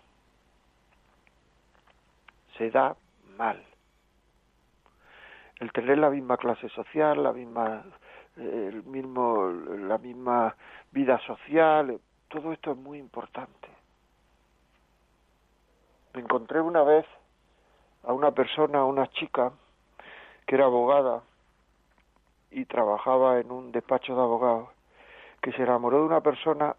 Se 2.57 2.71
da 2.71 2.95
mal. 3.37 3.65
El 5.61 5.73
tener 5.73 5.99
la 5.99 6.11
misma 6.11 6.37
clase 6.37 6.69
social, 6.69 7.23
la 7.23 7.33
misma, 7.33 7.85
el 8.37 8.85
mismo, 8.85 9.49
la 9.51 9.99
misma 9.99 10.55
vida 10.93 11.19
social, 11.27 11.99
todo 12.29 12.53
esto 12.53 12.73
es 12.73 12.77
muy 12.77 12.99
importante. 12.99 13.69
Me 16.13 16.21
encontré 16.21 16.61
una 16.61 16.83
vez 16.83 17.07
a 18.05 18.13
una 18.13 18.31
persona, 18.33 18.81
a 18.81 18.85
una 18.85 19.09
chica, 19.09 19.53
que 20.47 20.55
era 20.55 20.67
abogada 20.67 21.23
y 22.51 22.65
trabajaba 22.67 23.41
en 23.41 23.51
un 23.51 23.73
despacho 23.73 24.15
de 24.15 24.21
abogados, 24.23 24.69
que 25.41 25.53
se 25.53 25.63
enamoró 25.63 25.99
de 25.99 26.07
una 26.07 26.21
persona 26.21 26.77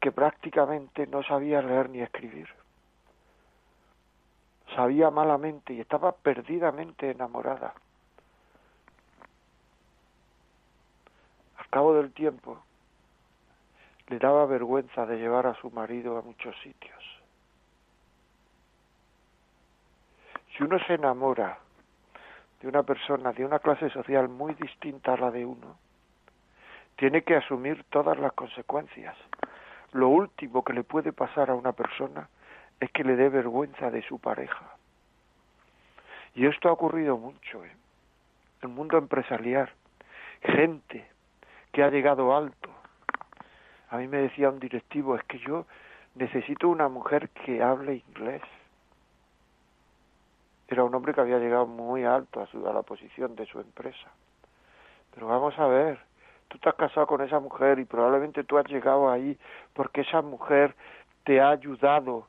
que 0.00 0.12
prácticamente 0.12 1.06
no 1.06 1.22
sabía 1.22 1.60
leer 1.60 1.90
ni 1.90 2.00
escribir. 2.00 2.48
Sabía 4.74 5.10
malamente 5.10 5.74
y 5.74 5.80
estaba 5.80 6.12
perdidamente 6.12 7.10
enamorada. 7.10 7.74
Al 11.58 11.68
cabo 11.68 11.94
del 11.94 12.12
tiempo, 12.12 12.62
le 14.08 14.18
daba 14.18 14.46
vergüenza 14.46 15.06
de 15.06 15.18
llevar 15.18 15.46
a 15.46 15.54
su 15.54 15.70
marido 15.70 16.18
a 16.18 16.22
muchos 16.22 16.56
sitios. 16.62 17.04
Si 20.56 20.64
uno 20.64 20.78
se 20.86 20.94
enamora 20.94 21.58
de 22.60 22.68
una 22.68 22.82
persona 22.82 23.32
de 23.32 23.44
una 23.44 23.58
clase 23.58 23.88
social 23.90 24.28
muy 24.28 24.54
distinta 24.54 25.14
a 25.14 25.16
la 25.16 25.30
de 25.30 25.44
uno, 25.44 25.76
tiene 26.96 27.22
que 27.22 27.36
asumir 27.36 27.84
todas 27.84 28.18
las 28.18 28.32
consecuencias. 28.32 29.16
Lo 29.92 30.08
último 30.08 30.62
que 30.62 30.72
le 30.72 30.84
puede 30.84 31.12
pasar 31.12 31.50
a 31.50 31.54
una 31.54 31.72
persona 31.72 32.28
es 32.78 32.90
que 32.92 33.04
le 33.04 33.16
dé 33.16 33.28
vergüenza 33.28 33.90
de 33.90 34.02
su 34.02 34.18
pareja. 34.18 34.76
Y 36.34 36.46
esto 36.46 36.68
ha 36.68 36.72
ocurrido 36.72 37.16
mucho 37.16 37.64
en 37.64 37.72
el 38.62 38.68
mundo 38.68 38.98
empresarial. 38.98 39.70
Gente 40.42 41.06
que 41.72 41.82
ha 41.82 41.90
llegado 41.90 42.36
alto. 42.36 42.70
A 43.90 43.96
mí 43.96 44.06
me 44.06 44.18
decía 44.18 44.48
un 44.48 44.60
directivo, 44.60 45.16
es 45.16 45.24
que 45.24 45.38
yo 45.40 45.66
necesito 46.14 46.68
una 46.68 46.88
mujer 46.88 47.28
que 47.30 47.62
hable 47.62 47.96
inglés. 47.96 48.42
Era 50.68 50.84
un 50.84 50.94
hombre 50.94 51.12
que 51.12 51.20
había 51.20 51.38
llegado 51.38 51.66
muy 51.66 52.04
alto 52.04 52.40
a, 52.40 52.46
su, 52.46 52.66
a 52.66 52.72
la 52.72 52.82
posición 52.82 53.34
de 53.34 53.46
su 53.46 53.58
empresa. 53.60 54.08
Pero 55.12 55.26
vamos 55.26 55.58
a 55.58 55.66
ver, 55.66 55.98
tú 56.58 56.68
has 56.68 56.74
casado 56.74 57.06
con 57.06 57.20
esa 57.20 57.40
mujer 57.40 57.78
y 57.78 57.84
probablemente 57.84 58.44
tú 58.44 58.58
has 58.58 58.66
llegado 58.66 59.10
ahí 59.10 59.38
porque 59.74 60.02
esa 60.02 60.22
mujer 60.22 60.74
te 61.24 61.40
ha 61.40 61.50
ayudado 61.50 62.26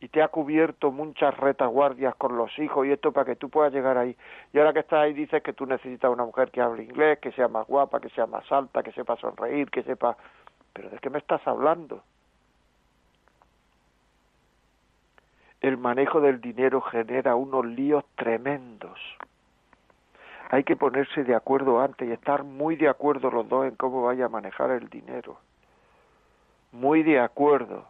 y 0.00 0.08
te 0.08 0.22
ha 0.22 0.28
cubierto 0.28 0.90
muchas 0.92 1.36
retaguardias 1.36 2.14
con 2.16 2.36
los 2.36 2.56
hijos 2.58 2.86
y 2.86 2.92
esto 2.92 3.12
para 3.12 3.24
que 3.24 3.36
tú 3.36 3.48
puedas 3.48 3.72
llegar 3.72 3.96
ahí. 3.96 4.14
Y 4.52 4.58
ahora 4.58 4.72
que 4.72 4.80
estás 4.80 5.00
ahí 5.00 5.14
dices 5.14 5.42
que 5.42 5.54
tú 5.54 5.64
necesitas 5.64 6.10
una 6.10 6.24
mujer 6.24 6.50
que 6.50 6.60
hable 6.60 6.82
inglés, 6.82 7.18
que 7.20 7.32
sea 7.32 7.48
más 7.48 7.66
guapa, 7.66 8.00
que 8.00 8.10
sea 8.10 8.26
más 8.26 8.50
alta, 8.52 8.82
que 8.82 8.92
sepa 8.92 9.16
sonreír, 9.16 9.70
que 9.70 9.82
sepa... 9.82 10.16
Pero 10.74 10.90
¿de 10.90 10.98
qué 10.98 11.08
me 11.08 11.18
estás 11.18 11.40
hablando? 11.46 12.02
El 15.62 15.78
manejo 15.78 16.20
del 16.20 16.40
dinero 16.40 16.82
genera 16.82 17.34
unos 17.34 17.64
líos 17.64 18.04
tremendos 18.16 19.00
hay 20.54 20.62
que 20.62 20.76
ponerse 20.76 21.24
de 21.24 21.34
acuerdo 21.34 21.80
antes 21.80 22.08
y 22.08 22.12
estar 22.12 22.44
muy 22.44 22.76
de 22.76 22.88
acuerdo 22.88 23.28
los 23.28 23.48
dos 23.48 23.66
en 23.66 23.74
cómo 23.74 24.04
vaya 24.04 24.26
a 24.26 24.28
manejar 24.28 24.70
el 24.70 24.88
dinero. 24.88 25.40
Muy 26.70 27.02
de 27.02 27.18
acuerdo. 27.18 27.84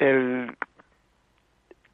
El 0.00 0.56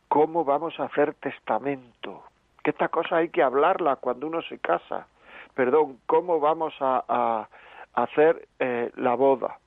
cómo 0.08 0.46
vamos 0.46 0.80
a 0.80 0.84
hacer 0.84 1.12
testamento. 1.16 2.24
Que 2.64 2.70
esta 2.70 2.88
cosa 2.88 3.16
hay 3.16 3.28
que 3.28 3.42
hablarla 3.42 3.96
cuando 3.96 4.26
uno 4.26 4.40
se 4.40 4.58
casa. 4.58 5.06
Perdón, 5.52 5.98
cómo 6.06 6.40
vamos 6.40 6.72
a, 6.80 7.04
a, 7.06 7.48
hacer 7.92 8.48
eh, 8.58 8.90
la 8.96 9.16
boda. 9.16 9.58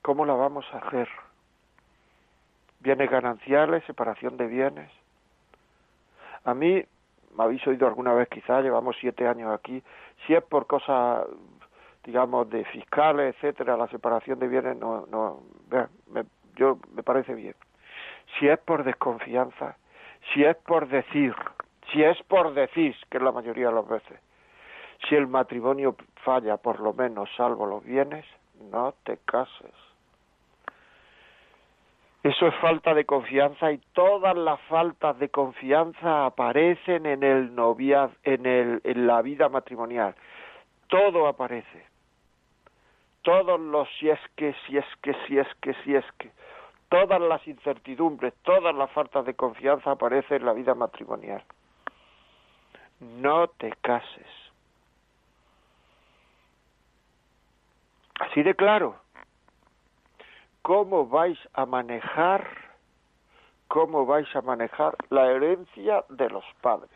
¿Cómo 0.00 0.24
la 0.24 0.32
vamos 0.32 0.64
a 0.72 0.78
hacer? 0.78 1.10
Bienes 2.82 3.10
gananciales, 3.10 3.84
separación 3.84 4.36
de 4.36 4.46
bienes. 4.46 4.90
A 6.44 6.54
mí, 6.54 6.82
me 7.36 7.44
habéis 7.44 7.66
oído 7.66 7.86
alguna 7.86 8.12
vez 8.12 8.28
quizá, 8.28 8.60
llevamos 8.60 8.96
siete 9.00 9.26
años 9.26 9.52
aquí, 9.52 9.82
si 10.26 10.34
es 10.34 10.42
por 10.42 10.66
cosas, 10.66 11.26
digamos, 12.04 12.50
de 12.50 12.64
fiscales, 12.66 13.34
etcétera, 13.36 13.76
la 13.76 13.88
separación 13.88 14.38
de 14.38 14.48
bienes, 14.48 14.76
no, 14.76 15.06
no, 15.06 15.40
me, 16.10 16.24
yo, 16.56 16.78
me 16.94 17.02
parece 17.02 17.34
bien. 17.34 17.54
Si 18.38 18.48
es 18.48 18.58
por 18.58 18.84
desconfianza, 18.84 19.76
si 20.32 20.44
es 20.44 20.56
por 20.56 20.88
decir, 20.88 21.34
si 21.92 22.02
es 22.02 22.20
por 22.24 22.54
decir, 22.54 22.96
que 23.10 23.18
es 23.18 23.22
la 23.22 23.32
mayoría 23.32 23.68
de 23.68 23.74
las 23.74 23.88
veces, 23.88 24.18
si 25.08 25.14
el 25.14 25.26
matrimonio 25.26 25.96
falla 26.24 26.56
por 26.56 26.80
lo 26.80 26.92
menos 26.92 27.28
salvo 27.36 27.66
los 27.66 27.84
bienes, 27.84 28.24
no 28.70 28.94
te 29.04 29.18
cases. 29.18 29.91
Eso 32.22 32.46
es 32.46 32.54
falta 32.56 32.94
de 32.94 33.04
confianza 33.04 33.72
y 33.72 33.78
todas 33.94 34.36
las 34.36 34.60
faltas 34.62 35.18
de 35.18 35.28
confianza 35.28 36.26
aparecen 36.26 37.04
en 37.04 37.24
el 37.24 37.52
en, 38.22 38.46
el, 38.46 38.80
en 38.84 39.06
la 39.08 39.22
vida 39.22 39.48
matrimonial. 39.48 40.14
Todo 40.86 41.26
aparece. 41.26 41.84
Todos 43.22 43.58
los 43.58 43.88
si 43.98 44.08
es 44.08 44.20
que, 44.36 44.54
si 44.66 44.78
es 44.78 44.84
que, 45.02 45.14
si 45.26 45.38
es 45.38 45.48
que, 45.60 45.74
si 45.82 45.94
es 45.96 46.04
que. 46.18 46.30
Todas 46.88 47.20
las 47.20 47.46
incertidumbres, 47.48 48.34
todas 48.42 48.74
las 48.74 48.90
faltas 48.92 49.24
de 49.24 49.34
confianza 49.34 49.92
aparecen 49.92 50.38
en 50.38 50.46
la 50.46 50.52
vida 50.52 50.74
matrimonial. 50.74 51.42
No 53.00 53.48
te 53.48 53.72
cases. 53.80 54.26
Así 58.20 58.44
de 58.44 58.54
claro 58.54 59.02
cómo 60.62 61.06
vais 61.06 61.38
a 61.54 61.66
manejar 61.66 62.46
cómo 63.72 64.04
vais 64.04 64.28
a 64.36 64.42
manejar 64.42 64.94
la 65.08 65.30
herencia 65.30 66.04
de 66.10 66.28
los 66.28 66.44
padres. 66.60 66.90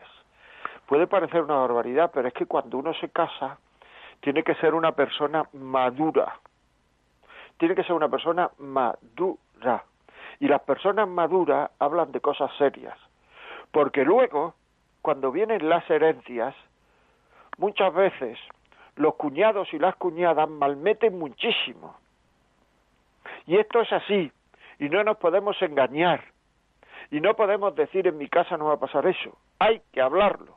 Puede 0.87 1.07
parecer 1.07 1.41
una 1.41 1.55
barbaridad, 1.55 2.11
pero 2.13 2.29
es 2.29 2.35
que 2.35 2.45
cuando 2.45 2.77
uno 2.77 2.93
se 2.93 3.09
casa 3.09 3.59
tiene 4.21 4.43
que 4.43 4.55
ser 4.57 4.75
una 4.75 4.93
persona 4.93 5.49
madura. 5.55 6.39
Tiene 7.57 7.75
que 7.75 7.83
ser 7.83 7.95
una 7.95 8.11
persona 8.11 8.51
madura. 8.59 9.85
Y 10.39 10.49
las 10.49 10.61
personas 10.63 11.09
maduras 11.09 11.71
hablan 11.79 12.13
de 12.13 12.21
cosas 12.21 12.51
serias. 12.59 12.99
Porque 13.73 14.05
luego, 14.05 14.53
cuando 15.01 15.33
vienen 15.33 15.67
las 15.67 15.89
herencias, 15.89 16.55
muchas 17.57 17.95
veces 17.95 18.39
los 18.97 19.15
cuñados 19.15 19.73
y 19.73 19.79
las 19.79 19.97
cuñadas 19.97 20.47
malmeten 20.47 21.19
muchísimo 21.19 21.97
y 23.47 23.57
esto 23.57 23.81
es 23.81 23.93
así, 23.93 24.33
y 24.79 24.89
no 24.89 25.03
nos 25.05 25.17
podemos 25.19 25.61
engañar, 25.63 26.25
y 27.11 27.21
no 27.21 27.35
podemos 27.35 27.75
decir 27.75 28.07
en 28.07 28.19
mi 28.19 28.29
casa 28.29 28.57
no 28.57 28.67
va 28.67 28.75
a 28.75 28.81
pasar 28.81 29.07
eso, 29.07 29.37
hay 29.59 29.81
que 29.93 30.01
hablarlo, 30.01 30.57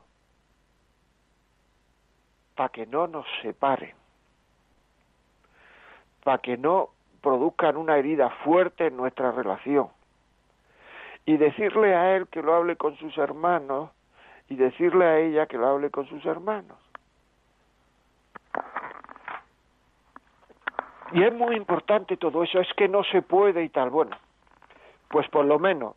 para 2.54 2.68
que 2.70 2.86
no 2.86 3.06
nos 3.06 3.26
separen, 3.42 3.94
para 6.24 6.38
que 6.38 6.56
no 6.56 6.90
produzcan 7.22 7.76
una 7.76 7.96
herida 7.96 8.30
fuerte 8.44 8.86
en 8.86 8.96
nuestra 8.96 9.32
relación, 9.32 9.88
y 11.26 11.36
decirle 11.36 11.94
a 11.94 12.16
él 12.16 12.26
que 12.28 12.42
lo 12.42 12.54
hable 12.54 12.76
con 12.76 12.96
sus 12.96 13.16
hermanos, 13.18 13.90
y 14.48 14.56
decirle 14.56 15.04
a 15.04 15.18
ella 15.18 15.46
que 15.46 15.56
lo 15.56 15.68
hable 15.68 15.90
con 15.90 16.06
sus 16.08 16.24
hermanos. 16.26 16.76
Y 21.12 21.24
es 21.24 21.32
muy 21.32 21.56
importante 21.56 22.16
todo 22.16 22.42
eso, 22.42 22.60
es 22.60 22.72
que 22.74 22.88
no 22.88 23.02
se 23.04 23.22
puede 23.22 23.64
y 23.64 23.68
tal. 23.68 23.90
Bueno, 23.90 24.16
pues 25.08 25.28
por 25.28 25.44
lo 25.44 25.58
menos 25.58 25.94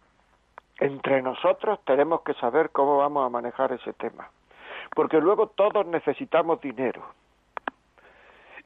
entre 0.80 1.22
nosotros 1.22 1.80
tenemos 1.86 2.22
que 2.22 2.34
saber 2.36 2.72
cómo 2.72 2.98
vamos 2.98 3.26
a 3.26 3.30
manejar 3.30 3.72
ese 3.72 3.94
tema. 3.94 4.30
Porque 4.96 5.20
luego 5.20 5.48
todos 5.48 5.86
necesitamos 5.86 6.62
dinero. 6.62 7.04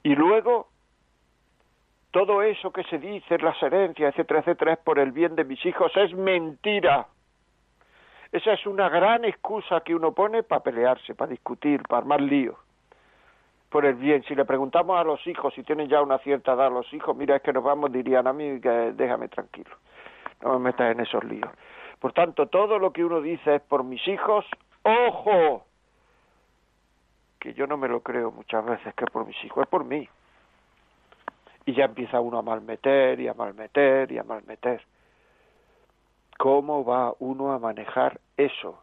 Y 0.03 0.15
luego 0.15 0.67
todo 2.11 2.41
eso 2.41 2.71
que 2.71 2.83
se 2.85 2.97
dice, 2.97 3.37
las 3.39 3.61
herencias, 3.61 4.13
etcétera, 4.13 4.39
etcétera, 4.39 4.73
es 4.73 4.79
por 4.79 4.99
el 4.99 5.11
bien 5.11 5.35
de 5.35 5.43
mis 5.43 5.63
hijos, 5.65 5.91
es 5.95 6.13
mentira. 6.13 7.07
Esa 8.31 8.53
es 8.53 8.65
una 8.65 8.87
gran 8.89 9.25
excusa 9.25 9.81
que 9.81 9.95
uno 9.95 10.13
pone 10.13 10.43
para 10.43 10.63
pelearse, 10.63 11.13
para 11.13 11.31
discutir, 11.31 11.83
para 11.83 11.99
armar 11.99 12.21
líos 12.21 12.57
por 13.69 13.85
el 13.85 13.95
bien. 13.95 14.23
Si 14.23 14.35
le 14.35 14.45
preguntamos 14.45 14.99
a 14.99 15.03
los 15.03 15.25
hijos 15.27 15.53
si 15.53 15.63
tienen 15.63 15.87
ya 15.89 16.01
una 16.01 16.17
cierta 16.19 16.53
edad 16.53 16.71
los 16.71 16.91
hijos, 16.93 17.15
mira, 17.15 17.35
es 17.35 17.41
que 17.41 17.53
nos 17.53 17.63
vamos, 17.63 17.91
dirían 17.91 18.27
a 18.27 18.33
mí, 18.33 18.59
que 18.61 18.93
déjame 18.93 19.27
tranquilo, 19.27 19.71
no 20.41 20.53
me 20.53 20.71
metas 20.71 20.91
en 20.91 21.01
esos 21.01 21.23
líos. 21.23 21.49
Por 21.99 22.13
tanto, 22.13 22.47
todo 22.47 22.77
lo 22.79 22.91
que 22.93 23.03
uno 23.03 23.21
dice 23.21 23.55
es 23.55 23.61
por 23.61 23.83
mis 23.83 24.05
hijos, 24.07 24.45
ojo, 24.83 25.65
que 27.39 27.53
yo 27.53 27.67
no 27.67 27.77
me 27.77 27.87
lo 27.87 28.01
creo 28.01 28.31
muchas 28.31 28.65
veces 28.65 28.93
que 28.93 29.05
es 29.05 29.11
por 29.11 29.25
mis 29.25 29.43
hijos, 29.43 29.63
es 29.63 29.69
por 29.69 29.83
mí. 29.83 30.07
Y 31.65 31.73
ya 31.73 31.85
empieza 31.85 32.19
uno 32.19 32.37
a 32.37 32.41
malmeter 32.41 33.19
y 33.19 33.27
a 33.27 33.33
malmeter 33.33 34.11
y 34.11 34.17
a 34.17 34.23
malmeter. 34.23 34.81
¿Cómo 36.37 36.85
va 36.85 37.13
uno 37.19 37.51
a 37.51 37.59
manejar 37.59 38.21
eso? 38.37 38.81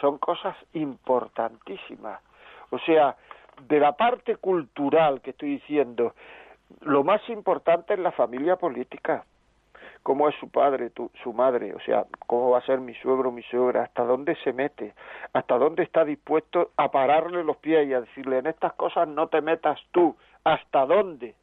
Son 0.00 0.18
cosas 0.18 0.56
importantísimas. 0.72 2.20
O 2.70 2.78
sea, 2.78 3.16
de 3.62 3.80
la 3.80 3.92
parte 3.92 4.36
cultural 4.36 5.20
que 5.20 5.30
estoy 5.30 5.50
diciendo, 5.50 6.14
Lo 6.80 7.04
más 7.04 7.20
importante 7.28 7.94
es 7.94 8.00
la 8.00 8.12
familia 8.12 8.56
política. 8.56 9.24
¿Cómo 10.02 10.28
es 10.28 10.36
su 10.36 10.48
padre, 10.48 10.92
su 11.22 11.32
madre? 11.32 11.74
O 11.74 11.80
sea, 11.80 12.06
¿cómo 12.26 12.50
va 12.50 12.58
a 12.58 12.66
ser 12.66 12.80
mi 12.80 12.94
suegro, 12.94 13.32
mi 13.32 13.42
suegra? 13.42 13.82
¿Hasta 13.82 14.04
dónde 14.04 14.36
se 14.44 14.52
mete? 14.52 14.94
¿Hasta 15.32 15.58
dónde 15.58 15.82
está 15.82 16.04
dispuesto 16.04 16.70
a 16.76 16.90
pararle 16.90 17.42
los 17.42 17.56
pies 17.56 17.88
y 17.88 17.92
a 17.92 18.02
decirle, 18.02 18.38
en 18.38 18.46
estas 18.46 18.72
cosas 18.74 19.08
no 19.08 19.26
te 19.28 19.40
metas 19.40 19.80
tú? 19.90 20.16
¿Hasta 20.44 20.86
dónde? 20.86 21.34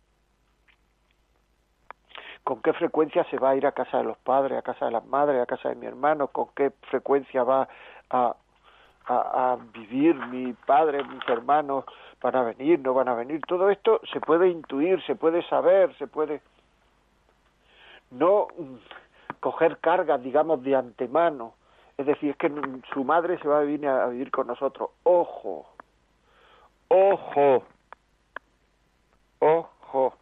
¿Con 2.43 2.62
qué 2.62 2.73
frecuencia 2.73 3.26
se 3.26 3.38
va 3.38 3.52
a 3.52 3.56
ir 3.56 3.65
a 3.65 3.71
casa 3.71 3.97
de 3.97 4.04
los 4.04 4.17
padres, 4.17 4.58
a 4.58 4.62
casa 4.62 4.86
de 4.86 4.91
las 4.91 5.06
madres, 5.06 5.41
a 5.41 5.45
casa 5.45 5.69
de 5.69 5.76
mi 5.76 5.86
hermano? 5.86 6.28
¿Con 6.28 6.47
qué 6.56 6.71
frecuencia 6.89 7.43
va 7.43 7.67
a, 8.10 8.36
a, 9.06 9.58
vivir 9.74 10.16
mi 10.28 10.54
padre, 10.54 11.04
mis 11.04 11.28
hermanos? 11.28 11.86
¿Van 12.22 12.36
a 12.36 12.44
venir, 12.44 12.80
no 12.80 12.94
van 12.94 13.10
a 13.10 13.16
venir? 13.16 13.42
Todo 13.48 13.70
esto 13.70 14.00
se 14.12 14.22
puede 14.22 14.48
intuir, 14.48 15.04
se 15.04 15.16
puede 15.16 15.44
saber, 15.50 15.94
se 15.98 16.08
puede 16.08 16.42
no 18.12 18.48
coger 19.39 19.78
cargas, 19.80 20.22
digamos, 20.24 20.63
de 20.63 20.76
antemano. 20.76 21.54
Es 21.98 22.06
decir, 22.06 22.32
es 22.32 22.38
que 22.38 22.52
su 22.94 23.04
madre 23.04 23.38
se 23.39 23.48
va 23.48 23.60
a 23.60 23.63
venir 23.63 23.88
a 23.88 24.08
vivir 24.08 24.32
con 24.32 24.48
nosotros. 24.48 24.92
Ojo, 25.04 25.68
ojo, 26.88 27.63
ojo. 29.39 30.13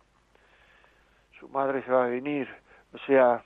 Su 1.40 1.48
madre 1.50 1.84
se 1.84 1.92
va 1.92 2.06
a 2.06 2.08
venir. 2.08 2.50
O 2.94 2.98
sea, 3.06 3.44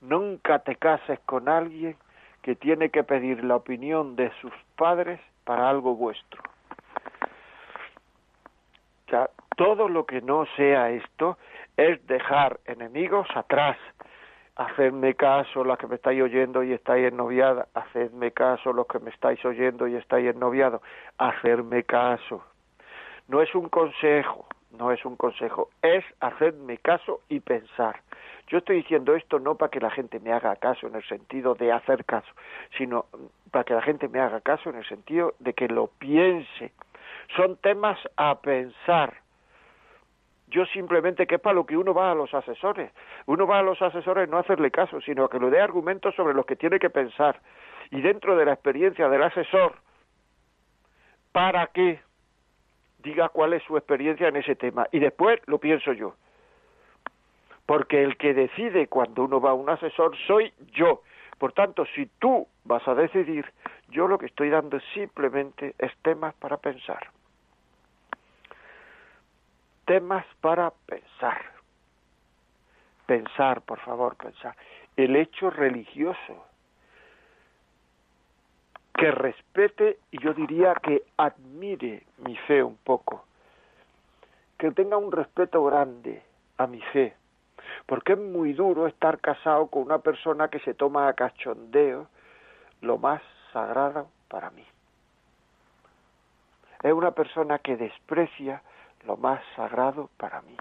nunca 0.00 0.60
te 0.60 0.76
cases 0.76 1.18
con 1.20 1.48
alguien 1.48 1.96
que 2.42 2.54
tiene 2.56 2.90
que 2.90 3.04
pedir 3.04 3.44
la 3.44 3.56
opinión 3.56 4.16
de 4.16 4.30
sus 4.40 4.52
padres 4.76 5.20
para 5.44 5.68
algo 5.68 5.94
vuestro. 5.94 6.42
Todo 9.56 9.88
lo 9.88 10.06
que 10.06 10.20
no 10.20 10.46
sea 10.56 10.90
esto 10.90 11.36
es 11.76 12.06
dejar 12.06 12.60
enemigos 12.66 13.26
atrás. 13.34 13.76
Hacedme 14.54 15.14
caso 15.14 15.64
los 15.64 15.78
que 15.78 15.86
me 15.86 15.96
estáis 15.96 16.22
oyendo 16.22 16.62
y 16.62 16.72
estáis 16.72 17.08
ennoviada. 17.10 17.66
Hacedme 17.74 18.32
caso 18.32 18.72
los 18.72 18.86
que 18.86 18.98
me 18.98 19.10
estáis 19.10 19.44
oyendo 19.44 19.88
y 19.88 19.96
estáis 19.96 20.28
ennoviados. 20.28 20.82
Hacerme 21.16 21.82
caso. 21.84 22.44
No 23.26 23.42
es 23.42 23.54
un 23.54 23.68
consejo, 23.68 24.46
no 24.78 24.92
es 24.92 25.04
un 25.04 25.16
consejo, 25.16 25.70
es 25.82 26.04
hacerme 26.20 26.78
caso 26.78 27.20
y 27.28 27.40
pensar. 27.40 28.00
Yo 28.48 28.58
estoy 28.58 28.76
diciendo 28.76 29.14
esto 29.14 29.38
no 29.38 29.56
para 29.56 29.70
que 29.70 29.80
la 29.80 29.90
gente 29.90 30.20
me 30.20 30.32
haga 30.32 30.56
caso 30.56 30.86
en 30.86 30.94
el 30.94 31.04
sentido 31.04 31.54
de 31.54 31.72
hacer 31.72 32.04
caso, 32.04 32.28
sino 32.76 33.06
para 33.50 33.64
que 33.64 33.74
la 33.74 33.82
gente 33.82 34.08
me 34.08 34.20
haga 34.20 34.40
caso 34.40 34.70
en 34.70 34.76
el 34.76 34.86
sentido 34.86 35.34
de 35.38 35.52
que 35.52 35.68
lo 35.68 35.88
piense. 35.98 36.72
Son 37.36 37.56
temas 37.56 37.98
a 38.16 38.40
pensar 38.40 39.14
yo 40.50 40.64
simplemente 40.66 41.26
que 41.26 41.36
es 41.36 41.40
para 41.40 41.54
lo 41.54 41.66
que 41.66 41.76
uno 41.76 41.92
va 41.92 42.10
a 42.10 42.14
los 42.14 42.32
asesores. 42.32 42.90
Uno 43.26 43.46
va 43.46 43.58
a 43.58 43.62
los 43.62 43.80
asesores 43.82 44.28
no 44.28 44.38
a 44.38 44.40
hacerle 44.40 44.70
caso, 44.70 45.00
sino 45.00 45.24
a 45.24 45.30
que 45.30 45.38
le 45.38 45.50
dé 45.50 45.60
argumentos 45.60 46.14
sobre 46.14 46.34
los 46.34 46.46
que 46.46 46.56
tiene 46.56 46.78
que 46.78 46.90
pensar. 46.90 47.40
Y 47.90 48.00
dentro 48.00 48.36
de 48.36 48.44
la 48.44 48.54
experiencia 48.54 49.08
del 49.08 49.22
asesor, 49.22 49.74
para 51.32 51.66
que 51.68 52.00
diga 52.98 53.28
cuál 53.28 53.52
es 53.52 53.62
su 53.64 53.76
experiencia 53.76 54.28
en 54.28 54.36
ese 54.36 54.56
tema. 54.56 54.86
Y 54.90 54.98
después 54.98 55.40
lo 55.46 55.58
pienso 55.58 55.92
yo. 55.92 56.14
Porque 57.68 58.02
el 58.02 58.16
que 58.16 58.34
decide 58.34 58.88
cuando 58.88 59.22
uno 59.22 59.40
va 59.40 59.50
a 59.50 59.54
un 59.54 59.70
asesor 59.70 60.16
soy 60.26 60.52
yo. 60.72 61.02
Por 61.38 61.52
tanto, 61.52 61.84
si 61.94 62.06
tú 62.18 62.48
vas 62.64 62.88
a 62.88 62.96
decidir, 62.96 63.44
yo 63.90 64.08
lo 64.08 64.18
que 64.18 64.26
estoy 64.26 64.48
dando 64.48 64.80
simplemente 64.92 65.76
es 65.78 65.92
temas 66.02 66.34
para 66.34 66.56
pensar 66.56 67.10
temas 69.88 70.26
para 70.42 70.70
pensar. 70.86 71.40
Pensar, 73.06 73.62
por 73.62 73.80
favor, 73.80 74.16
pensar. 74.16 74.54
El 74.94 75.16
hecho 75.16 75.48
religioso 75.48 76.44
que 78.94 79.10
respete 79.10 79.98
y 80.10 80.22
yo 80.22 80.34
diría 80.34 80.74
que 80.74 81.04
admire 81.16 82.02
mi 82.18 82.36
fe 82.36 82.62
un 82.62 82.76
poco, 82.76 83.24
que 84.58 84.70
tenga 84.72 84.98
un 84.98 85.10
respeto 85.10 85.64
grande 85.64 86.22
a 86.58 86.66
mi 86.66 86.82
fe, 86.92 87.14
porque 87.86 88.12
es 88.12 88.18
muy 88.18 88.52
duro 88.52 88.86
estar 88.86 89.20
casado 89.20 89.68
con 89.68 89.82
una 89.82 89.98
persona 89.98 90.48
que 90.48 90.60
se 90.60 90.74
toma 90.74 91.08
a 91.08 91.14
cachondeo 91.14 92.08
lo 92.80 92.98
más 92.98 93.22
sagrado 93.52 94.08
para 94.28 94.50
mí. 94.50 94.64
Es 96.82 96.92
una 96.92 97.10
persona 97.10 97.58
que 97.58 97.76
desprecia 97.76 98.62
lo 99.04 99.16
más 99.16 99.42
sagrado 99.56 100.10
para 100.16 100.42
mí. 100.42 100.56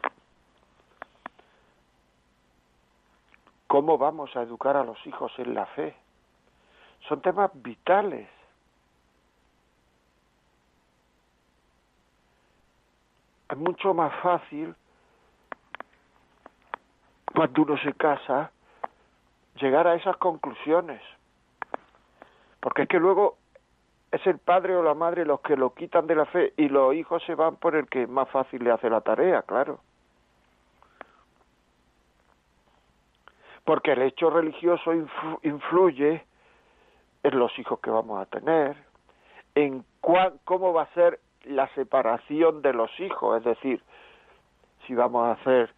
¿Cómo 3.68 3.98
vamos 3.98 4.36
a 4.36 4.42
educar 4.42 4.78
a 4.78 4.84
los 4.84 4.98
hijos 5.06 5.32
en 5.38 5.54
la 5.54 5.66
fe? 5.68 5.96
Son 7.08 7.22
temas 7.22 7.52
vitales. 7.54 8.28
Es 13.50 13.58
mucho 13.58 13.94
más 13.94 14.14
fácil 14.22 14.74
cuando 17.34 17.62
uno 17.64 17.78
se 17.78 17.94
casa 17.94 18.52
llegar 19.60 19.88
a 19.88 19.96
esas 19.96 20.18
conclusiones. 20.18 21.02
Porque 22.60 22.84
es 22.84 22.88
que 22.88 23.00
luego 23.00 23.38
es 24.12 24.26
el 24.26 24.40
padre 24.40 24.76
o 24.76 24.84
la 24.84 24.94
madre 24.94 25.26
los 25.26 25.42
que 25.42 25.58
lo 25.58 25.74
quitan 25.74 26.08
de 26.08 26.16
la 26.16 26.26
fe 26.26 26.54
y 26.58 26.70
los 26.70 26.96
hijos 26.96 27.24
se 27.26 27.36
van 27.36 27.58
por 27.58 27.76
el 27.76 27.88
que 27.88 28.08
más 28.08 28.30
fácil 28.30 28.64
le 28.64 28.72
hace 28.72 28.90
la 28.90 29.02
tarea, 29.02 29.42
claro. 29.44 29.80
Porque 33.66 33.92
el 33.92 34.02
hecho 34.02 34.30
religioso 34.30 34.94
influye 35.44 36.26
en 37.24 37.40
los 37.40 37.58
hijos 37.60 37.80
que 37.80 37.90
vamos 37.90 38.22
a 38.22 38.26
tener, 38.26 38.78
en 39.56 39.84
cómo 40.46 40.72
va 40.72 40.84
a 40.84 40.94
ser 40.94 41.20
la 41.44 41.68
separación 41.76 42.62
de 42.62 42.74
los 42.74 42.90
hijos, 43.00 43.38
es 43.38 43.44
decir, 43.44 43.84
si 44.86 44.96
vamos 44.96 45.28
a 45.28 45.32
hacer 45.32 45.74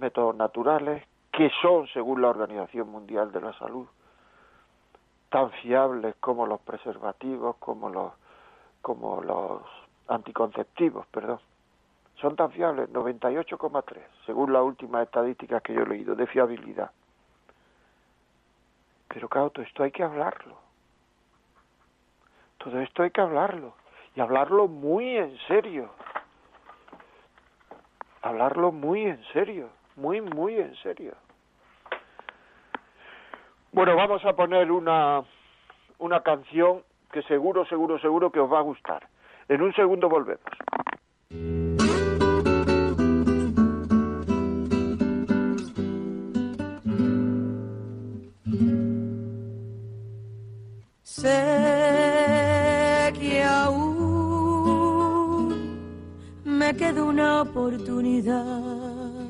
métodos 0.00 0.34
naturales, 0.34 1.04
que 1.32 1.50
son, 1.62 1.86
según 1.88 2.22
la 2.22 2.28
Organización 2.28 2.88
Mundial 2.90 3.30
de 3.32 3.40
la 3.40 3.52
Salud, 3.54 3.86
tan 5.28 5.50
fiables 5.52 6.16
como 6.20 6.46
los 6.46 6.60
preservativos, 6.60 7.56
como 7.56 7.88
los, 7.88 8.12
como 8.82 9.22
los 9.22 9.62
anticonceptivos, 10.08 11.06
perdón. 11.06 11.40
Son 12.20 12.36
tan 12.36 12.50
fiables, 12.50 12.90
98,3, 12.90 13.98
según 14.26 14.52
las 14.52 14.62
últimas 14.62 15.04
estadísticas 15.04 15.62
que 15.62 15.72
yo 15.72 15.82
he 15.82 15.86
leído, 15.86 16.14
de 16.14 16.26
fiabilidad. 16.26 16.90
Pero 19.08 19.28
todo 19.28 19.62
esto 19.62 19.82
hay 19.82 19.90
que 19.90 20.02
hablarlo. 20.02 20.56
Todo 22.58 22.80
esto 22.80 23.02
hay 23.02 23.10
que 23.10 23.20
hablarlo. 23.20 23.74
Y 24.14 24.20
hablarlo 24.20 24.68
muy 24.68 25.16
en 25.16 25.36
serio. 25.48 25.90
Hablarlo 28.22 28.70
muy 28.70 29.06
en 29.06 29.22
serio. 29.32 29.70
Muy, 29.96 30.20
muy 30.20 30.56
en 30.56 30.74
serio. 30.76 31.14
Bueno, 33.72 33.94
vamos 33.96 34.24
a 34.24 34.32
poner 34.34 34.70
una, 34.72 35.22
una 35.98 36.22
canción 36.22 36.82
que 37.12 37.22
seguro, 37.22 37.64
seguro, 37.66 37.98
seguro 37.98 38.30
que 38.30 38.40
os 38.40 38.52
va 38.52 38.58
a 38.58 38.62
gustar. 38.62 39.06
En 39.48 39.62
un 39.62 39.72
segundo 39.74 40.08
volvemos. 40.08 40.42
Sé 51.02 51.28
que 53.18 53.42
aún 53.42 53.90
me 56.44 56.74
queda 56.76 57.02
una 57.02 57.42
oportunidad. 57.42 59.29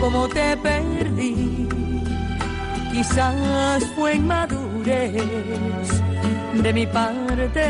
Cómo 0.00 0.26
te 0.28 0.56
perdí, 0.56 1.68
quizás 2.92 3.84
fue 3.94 4.14
inmadurez 4.14 5.12
de 6.62 6.72
mi 6.72 6.86
parte. 6.86 7.64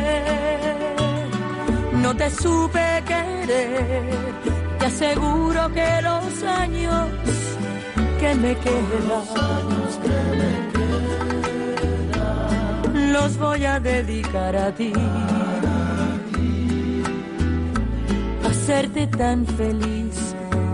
No 1.92 2.14
te 2.16 2.30
supe 2.30 3.02
querer, 3.06 4.04
te 4.78 4.86
aseguro 4.86 5.70
que 5.72 5.88
los 6.02 6.42
años 6.44 7.08
que 8.20 8.34
me 8.34 8.56
quedan 8.56 9.24
los 13.12 13.36
voy 13.38 13.64
a 13.64 13.78
dedicar 13.80 14.56
a 14.56 14.72
ti. 14.72 14.92
Hacerte 18.48 19.06
tan 19.08 19.44
feliz 19.46 19.99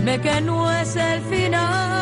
Dime 0.00 0.18
que 0.18 0.40
no 0.40 0.72
es 0.72 0.96
el 0.96 1.20
final. 1.20 2.00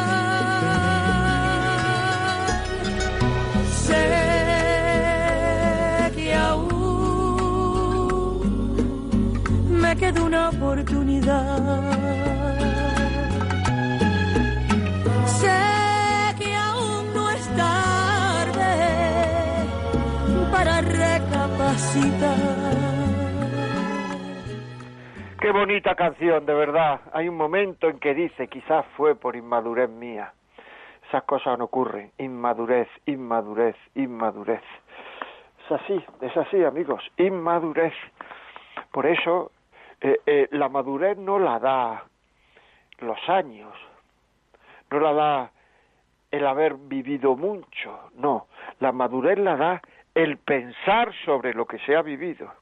queda 9.99 10.23
una 10.23 10.51
oportunidad. 10.51 11.83
Sé 15.41 15.61
que 16.39 16.55
aún 16.55 17.15
no 17.15 17.31
es 17.31 17.45
tarde 17.57 18.75
para 20.53 20.81
recapacitar. 20.83 22.58
Qué 25.49 25.53
bonita 25.53 25.95
canción, 25.95 26.45
de 26.45 26.53
verdad. 26.53 27.01
Hay 27.15 27.27
un 27.27 27.39
momento 27.39 27.89
en 27.89 27.99
que 28.01 28.13
dice, 28.13 28.49
quizás 28.49 28.85
fue 28.99 29.15
por 29.15 29.35
inmadurez 29.35 29.89
mía. 29.89 30.35
Esas 31.09 31.23
cosas 31.23 31.59
no 31.59 31.65
ocurren. 31.65 32.13
Inmadurez, 32.19 32.87
inmadurez, 33.07 33.75
inmadurez. 33.95 34.61
Es 35.65 35.73
así, 35.73 36.05
es 36.21 36.37
así, 36.37 36.63
amigos. 36.63 37.03
Inmadurez. 37.17 37.95
Por 38.93 39.07
eso 39.07 39.51
eh, 40.03 40.21
eh, 40.27 40.49
la 40.51 40.69
madurez 40.69 41.17
no 41.17 41.39
la 41.39 41.59
da 41.59 42.05
los 42.99 43.19
años, 43.31 43.73
no 44.91 45.01
la 45.01 45.13
da 45.15 45.51
el 46.31 46.47
haber 46.47 46.75
vivido 46.75 47.37
mucho, 47.37 48.11
no, 48.17 48.49
la 48.81 48.93
madurez 48.93 49.39
la 49.39 49.57
da 49.57 49.83
el 50.15 50.37
pensar 50.37 51.11
sobre 51.25 51.55
lo 51.55 51.65
que 51.65 51.79
se 51.79 51.97
ha 51.97 52.03
vivido. 52.03 52.53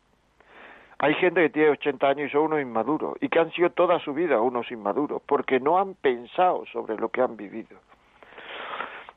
Hay 0.99 1.15
gente 1.15 1.43
que 1.43 1.51
tiene 1.51 1.71
80 1.71 2.09
años 2.09 2.29
y 2.29 2.33
son 2.33 2.43
unos 2.43 2.61
inmaduros, 2.63 3.17
y 3.21 3.29
que 3.29 3.39
han 3.39 3.53
sido 3.53 3.71
toda 3.71 3.99
su 4.01 4.15
vida 4.15 4.41
unos 4.41 4.71
inmaduros, 4.71 5.21
porque 5.27 5.61
no 5.61 5.79
han 5.79 5.95
pensado 5.95 6.65
sobre 6.73 6.97
lo 6.97 7.11
que 7.11 7.21
han 7.21 7.37
vivido. 7.37 7.77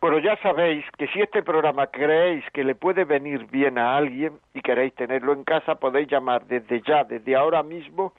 Bueno, 0.01 0.19
ya 0.19 0.37
sabéis 0.37 0.85
que 0.97 1.07
si 1.07 1.21
este 1.21 1.43
programa 1.43 1.87
creéis 1.87 2.45
que 2.51 2.63
le 2.63 2.73
puede 2.73 3.03
venir 3.03 3.47
bien 3.47 3.77
a 3.77 3.97
alguien 3.97 4.39
y 4.53 4.61
queréis 4.61 4.93
tenerlo 4.95 5.33
en 5.33 5.43
casa, 5.43 5.75
podéis 5.75 6.07
llamar 6.09 6.45
desde 6.45 6.81
ya, 6.81 7.03
desde 7.03 7.35
ahora 7.35 7.63
mismo, 7.63 8.13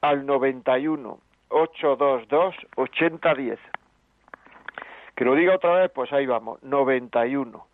al 0.00 0.24
91 0.26 1.18
822 1.48 2.54
8010. 2.76 3.58
Que 5.16 5.24
lo 5.24 5.34
diga 5.34 5.56
otra 5.56 5.74
vez, 5.74 5.90
pues 5.90 6.12
ahí 6.12 6.26
vamos, 6.26 6.62
91 6.62 7.66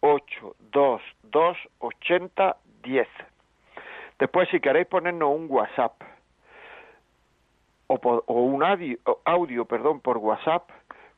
822 0.00 1.56
8010. 1.78 3.08
Después, 4.18 4.48
si 4.50 4.60
queréis 4.60 4.86
ponernos 4.86 5.34
un 5.34 5.46
WhatsApp 5.48 5.94
o, 7.86 7.94
o 7.94 8.42
un 8.42 8.62
audio, 8.62 8.98
audio, 9.24 9.64
perdón, 9.64 10.00
por 10.00 10.18
WhatsApp, 10.18 10.68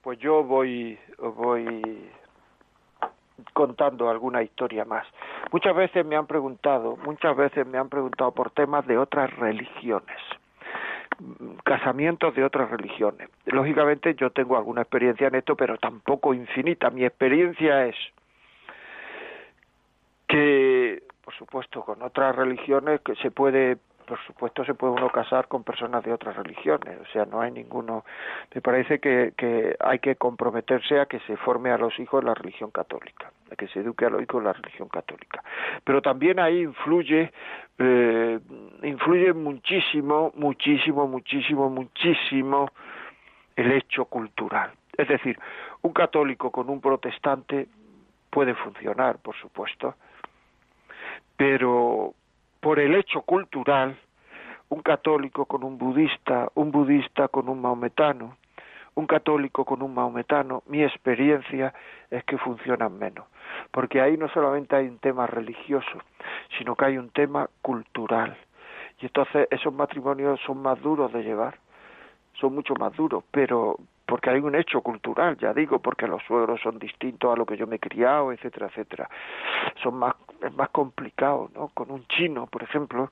pues 0.02 0.18
yo 0.18 0.44
voy 0.44 0.98
voy 1.20 2.10
contando 3.54 4.10
alguna 4.10 4.44
historia 4.44 4.86
más. 4.86 5.06
Muchas 5.52 5.76
veces 5.76 6.06
me 6.06 6.16
han 6.16 6.28
preguntado, 6.28 6.98
muchas 6.98 7.36
veces 7.36 7.66
me 7.66 7.78
han 7.78 7.90
preguntado 7.90 8.32
por 8.32 8.52
temas 8.52 8.86
de 8.88 8.98
otras 8.98 9.36
religiones, 9.38 10.18
casamientos 11.64 12.36
de 12.36 12.44
otras 12.44 12.70
religiones. 12.70 13.30
Lógicamente 13.46 14.16
yo 14.16 14.32
tengo 14.32 14.58
alguna 14.58 14.82
experiencia 14.82 15.28
en 15.28 15.36
esto, 15.36 15.56
pero 15.56 15.78
tampoco 15.78 16.34
infinita. 16.34 16.90
Mi 16.90 17.06
experiencia 17.06 17.86
es 17.86 17.96
que 20.28 21.04
por 21.28 21.36
supuesto, 21.36 21.84
con 21.84 22.02
otras 22.04 22.34
religiones 22.38 23.02
que 23.02 23.14
se 23.16 23.32
puede 23.32 23.80
por 24.08 24.18
supuesto 24.26 24.64
se 24.64 24.74
puede 24.74 24.94
uno 24.94 25.10
casar 25.10 25.48
con 25.50 25.64
personas 25.64 26.04
de 26.04 26.14
otras 26.14 26.36
religiones, 26.38 26.98
o 27.02 27.06
sea, 27.12 27.26
no 27.26 27.42
hay 27.42 27.52
ninguno, 27.52 28.06
me 28.56 28.62
parece 28.62 29.00
que, 29.00 29.34
que 29.38 29.76
hay 29.80 30.00
que 30.00 30.16
comprometerse 30.16 31.00
a 31.00 31.06
que 31.06 31.20
se 31.20 31.36
forme 31.36 31.72
a 31.72 31.78
los 31.78 32.00
hijos 32.00 32.24
la 32.24 32.34
religión 32.34 32.72
católica, 32.72 33.32
a 33.52 33.56
que 33.56 33.68
se 33.68 33.82
eduque 33.82 34.06
a 34.06 34.10
los 34.10 34.24
hijos 34.24 34.42
la 34.42 34.54
religión 34.54 34.88
católica. 34.88 35.44
Pero 35.84 36.02
también 36.02 36.40
ahí 36.40 36.62
influye, 36.62 37.34
eh, 37.78 38.40
influye 38.84 39.34
muchísimo, 39.34 40.32
muchísimo, 40.36 41.06
muchísimo, 41.06 41.70
muchísimo 41.70 42.72
el 43.58 43.74
hecho 43.74 44.06
cultural. 44.06 44.72
Es 44.98 45.10
decir, 45.10 45.38
un 45.82 45.92
católico 45.92 46.50
con 46.50 46.70
un 46.70 46.80
protestante 46.80 47.68
puede 48.30 48.56
funcionar, 48.56 49.18
por 49.18 49.36
supuesto, 49.36 49.96
pero 51.36 52.14
por 52.68 52.82
el 52.82 52.96
hecho 52.96 53.22
cultural, 53.22 53.98
un 54.68 54.82
católico 54.82 55.46
con 55.46 55.64
un 55.64 55.78
budista, 55.78 56.50
un 56.56 56.70
budista 56.70 57.30
con 57.30 57.48
un 57.48 57.62
maometano, 57.62 58.36
un 58.96 59.08
católico 59.08 59.64
con 59.64 59.82
un 59.82 59.94
maometano, 59.94 60.64
mi 60.68 60.84
experiencia 60.84 61.74
es 62.12 62.26
que 62.26 62.38
funcionan 62.38 63.00
menos, 63.00 63.26
porque 63.72 64.02
ahí 64.02 64.18
no 64.18 64.28
solamente 64.28 64.76
hay 64.76 64.88
un 64.88 65.00
tema 65.00 65.28
religioso, 65.28 65.98
sino 66.58 66.76
que 66.76 66.84
hay 66.84 66.98
un 66.98 67.10
tema 67.12 67.50
cultural. 67.62 68.36
Y 69.00 69.06
entonces 69.06 69.48
esos 69.50 69.74
matrimonios 69.74 70.38
son 70.46 70.62
más 70.62 70.78
duros 70.82 71.14
de 71.14 71.24
llevar, 71.24 71.58
son 72.34 72.54
mucho 72.54 72.74
más 72.76 72.94
duros, 72.98 73.24
pero 73.32 73.78
porque 74.06 74.30
hay 74.30 74.40
un 74.40 74.56
hecho 74.56 74.82
cultural, 74.82 75.38
ya 75.38 75.54
digo, 75.54 75.80
porque 75.80 76.06
los 76.06 76.22
suegros 76.24 76.60
son 76.62 76.80
distintos 76.80 77.32
a 77.32 77.38
lo 77.38 77.46
que 77.46 77.56
yo 77.56 77.66
me 77.66 77.78
he 77.78 77.80
criado, 77.80 78.34
etcétera, 78.34 78.68
etcétera. 78.68 79.10
Son 79.82 79.96
más, 79.96 80.16
es 80.42 80.54
más 80.56 80.70
complicado, 80.70 81.50
¿no? 81.54 81.70
Con 81.70 81.92
un 81.92 82.06
chino, 82.08 82.48
por 82.48 82.64
ejemplo, 82.64 83.10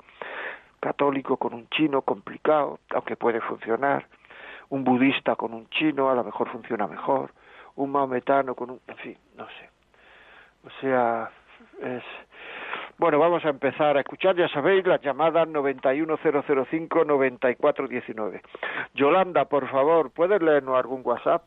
católico 0.80 1.38
con 1.38 1.54
un 1.54 1.68
chino, 1.70 2.02
complicado, 2.02 2.80
aunque 2.92 3.16
puede 3.16 3.42
funcionar. 3.42 4.08
Un 4.70 4.84
budista 4.84 5.36
con 5.36 5.54
un 5.54 5.70
chino, 5.70 6.10
a 6.10 6.16
lo 6.16 6.24
mejor 6.24 6.50
funciona 6.50 6.88
mejor. 6.88 7.32
Un 7.76 7.92
maometano 7.92 8.56
con 8.56 8.72
un, 8.72 8.80
en 8.88 8.98
fin, 8.98 9.18
no 9.36 9.46
sé. 9.48 9.70
O 10.66 10.70
sea, 10.82 11.30
es, 11.82 12.04
bueno, 12.98 13.20
vamos 13.20 13.44
a 13.44 13.50
empezar 13.50 13.98
a 13.98 14.00
escuchar, 14.00 14.38
ya 14.38 14.48
sabéis, 14.48 14.88
las 14.88 15.02
llamadas 15.02 15.50
91005-9419. 15.50 18.40
Yolanda, 18.94 19.44
por 19.46 19.70
favor, 19.70 20.12
¿puedes 20.12 20.42
leernos 20.42 20.78
algún 20.78 21.02
WhatsApp? 21.04 21.46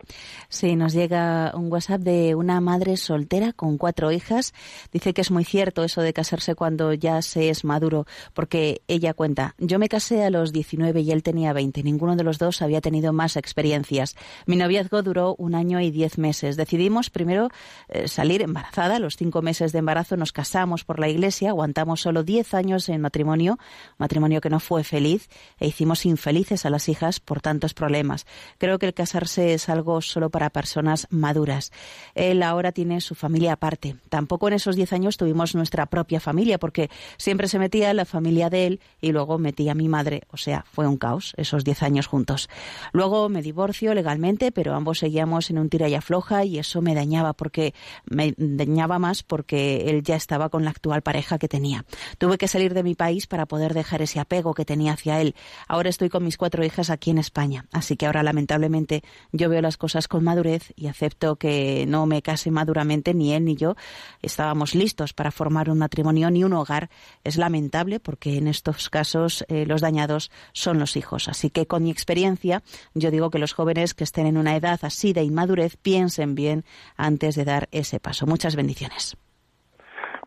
Sí, 0.48 0.76
nos 0.76 0.92
llega 0.92 1.52
un 1.54 1.72
WhatsApp 1.72 2.02
de 2.02 2.34
una 2.34 2.60
madre 2.60 2.98
soltera 2.98 3.54
con 3.54 3.78
cuatro 3.78 4.12
hijas. 4.12 4.52
Dice 4.92 5.14
que 5.14 5.22
es 5.22 5.30
muy 5.30 5.44
cierto 5.44 5.84
eso 5.84 6.02
de 6.02 6.12
casarse 6.12 6.54
cuando 6.54 6.92
ya 6.92 7.22
se 7.22 7.48
es 7.48 7.64
maduro, 7.64 8.04
porque 8.34 8.82
ella 8.86 9.14
cuenta, 9.14 9.54
yo 9.56 9.78
me 9.78 9.88
casé 9.88 10.24
a 10.24 10.30
los 10.30 10.52
19 10.52 11.00
y 11.00 11.12
él 11.12 11.22
tenía 11.22 11.54
20. 11.54 11.82
Ninguno 11.82 12.14
de 12.14 12.24
los 12.24 12.38
dos 12.38 12.60
había 12.60 12.82
tenido 12.82 13.14
más 13.14 13.38
experiencias. 13.38 14.16
Mi 14.46 14.56
noviazgo 14.56 15.02
duró 15.02 15.34
un 15.38 15.54
año 15.54 15.80
y 15.80 15.90
diez 15.90 16.18
meses. 16.18 16.58
Decidimos 16.58 17.08
primero 17.08 17.48
eh, 17.88 18.06
salir 18.06 18.42
embarazada. 18.42 18.98
Los 18.98 19.16
cinco 19.16 19.40
meses 19.40 19.72
de 19.72 19.78
embarazo 19.78 20.18
nos 20.18 20.32
casamos 20.32 20.84
por 20.84 20.98
la 20.98 21.08
iglesia 21.08 21.37
aguantamos 21.46 22.00
solo 22.00 22.22
10 22.22 22.54
años 22.54 22.88
en 22.88 23.00
matrimonio, 23.00 23.58
matrimonio 23.96 24.40
que 24.40 24.50
no 24.50 24.60
fue 24.60 24.84
feliz, 24.84 25.28
e 25.58 25.68
hicimos 25.68 26.06
infelices 26.06 26.66
a 26.66 26.70
las 26.70 26.88
hijas 26.88 27.20
por 27.20 27.40
tantos 27.40 27.74
problemas. 27.74 28.26
Creo 28.58 28.78
que 28.78 28.86
el 28.86 28.94
casarse 28.94 29.54
es 29.54 29.68
algo 29.68 30.00
solo 30.00 30.30
para 30.30 30.50
personas 30.50 31.06
maduras. 31.10 31.72
Él 32.14 32.42
ahora 32.42 32.72
tiene 32.72 33.00
su 33.00 33.14
familia 33.14 33.52
aparte. 33.52 33.96
Tampoco 34.08 34.48
en 34.48 34.54
esos 34.54 34.76
10 34.76 34.92
años 34.92 35.16
tuvimos 35.16 35.54
nuestra 35.54 35.86
propia 35.86 36.20
familia, 36.20 36.58
porque 36.58 36.90
siempre 37.16 37.48
se 37.48 37.58
metía 37.58 37.92
la 37.94 38.04
familia 38.04 38.50
de 38.50 38.66
él 38.66 38.80
y 39.00 39.12
luego 39.12 39.38
metía 39.38 39.72
a 39.72 39.74
mi 39.74 39.88
madre. 39.88 40.22
O 40.30 40.36
sea, 40.36 40.64
fue 40.70 40.86
un 40.86 40.96
caos 40.96 41.34
esos 41.36 41.64
10 41.64 41.82
años 41.82 42.06
juntos. 42.06 42.48
Luego 42.92 43.28
me 43.28 43.42
divorcio 43.42 43.94
legalmente, 43.94 44.52
pero 44.52 44.74
ambos 44.74 44.98
seguíamos 44.98 45.50
en 45.50 45.58
un 45.58 45.68
tira 45.68 45.88
y 45.88 45.94
afloja 45.94 46.44
y 46.44 46.58
eso 46.58 46.82
me 46.82 46.94
dañaba 46.94 47.32
porque 47.32 47.74
me 48.06 48.34
dañaba 48.36 48.98
más 48.98 49.22
porque 49.22 49.88
él 49.88 50.02
ya 50.02 50.16
estaba 50.16 50.48
con 50.48 50.64
la 50.64 50.70
actual 50.70 51.02
pareja 51.02 51.27
que 51.36 51.48
tenía. 51.48 51.84
Tuve 52.16 52.38
que 52.38 52.48
salir 52.48 52.72
de 52.72 52.82
mi 52.82 52.94
país 52.94 53.26
para 53.26 53.44
poder 53.44 53.74
dejar 53.74 54.00
ese 54.00 54.20
apego 54.20 54.54
que 54.54 54.64
tenía 54.64 54.94
hacia 54.94 55.20
él. 55.20 55.34
Ahora 55.66 55.90
estoy 55.90 56.08
con 56.08 56.24
mis 56.24 56.38
cuatro 56.38 56.64
hijas 56.64 56.88
aquí 56.88 57.10
en 57.10 57.18
España, 57.18 57.66
así 57.72 57.96
que 57.96 58.06
ahora 58.06 58.22
lamentablemente 58.22 59.02
yo 59.32 59.50
veo 59.50 59.60
las 59.60 59.76
cosas 59.76 60.08
con 60.08 60.24
madurez 60.24 60.72
y 60.76 60.86
acepto 60.86 61.36
que 61.36 61.84
no 61.86 62.06
me 62.06 62.22
case 62.22 62.50
maduramente 62.50 63.12
ni 63.12 63.34
él 63.34 63.44
ni 63.44 63.56
yo. 63.56 63.74
Estábamos 64.22 64.74
listos 64.74 65.12
para 65.12 65.30
formar 65.30 65.68
un 65.68 65.78
matrimonio 65.78 66.30
ni 66.30 66.44
un 66.44 66.52
hogar. 66.52 66.88
Es 67.24 67.36
lamentable 67.36 68.00
porque 68.00 68.38
en 68.38 68.48
estos 68.48 68.88
casos 68.88 69.44
eh, 69.48 69.66
los 69.66 69.80
dañados 69.80 70.30
son 70.52 70.78
los 70.78 70.96
hijos. 70.96 71.28
Así 71.28 71.50
que 71.50 71.66
con 71.66 71.82
mi 71.82 71.90
experiencia 71.90 72.62
yo 72.94 73.10
digo 73.10 73.30
que 73.30 73.38
los 73.38 73.52
jóvenes 73.52 73.94
que 73.94 74.04
estén 74.04 74.26
en 74.26 74.36
una 74.36 74.56
edad 74.56 74.78
así 74.82 75.12
de 75.12 75.22
inmadurez 75.22 75.76
piensen 75.76 76.34
bien 76.34 76.64
antes 76.96 77.34
de 77.34 77.44
dar 77.44 77.68
ese 77.72 78.00
paso. 78.00 78.26
Muchas 78.26 78.56
bendiciones. 78.56 79.16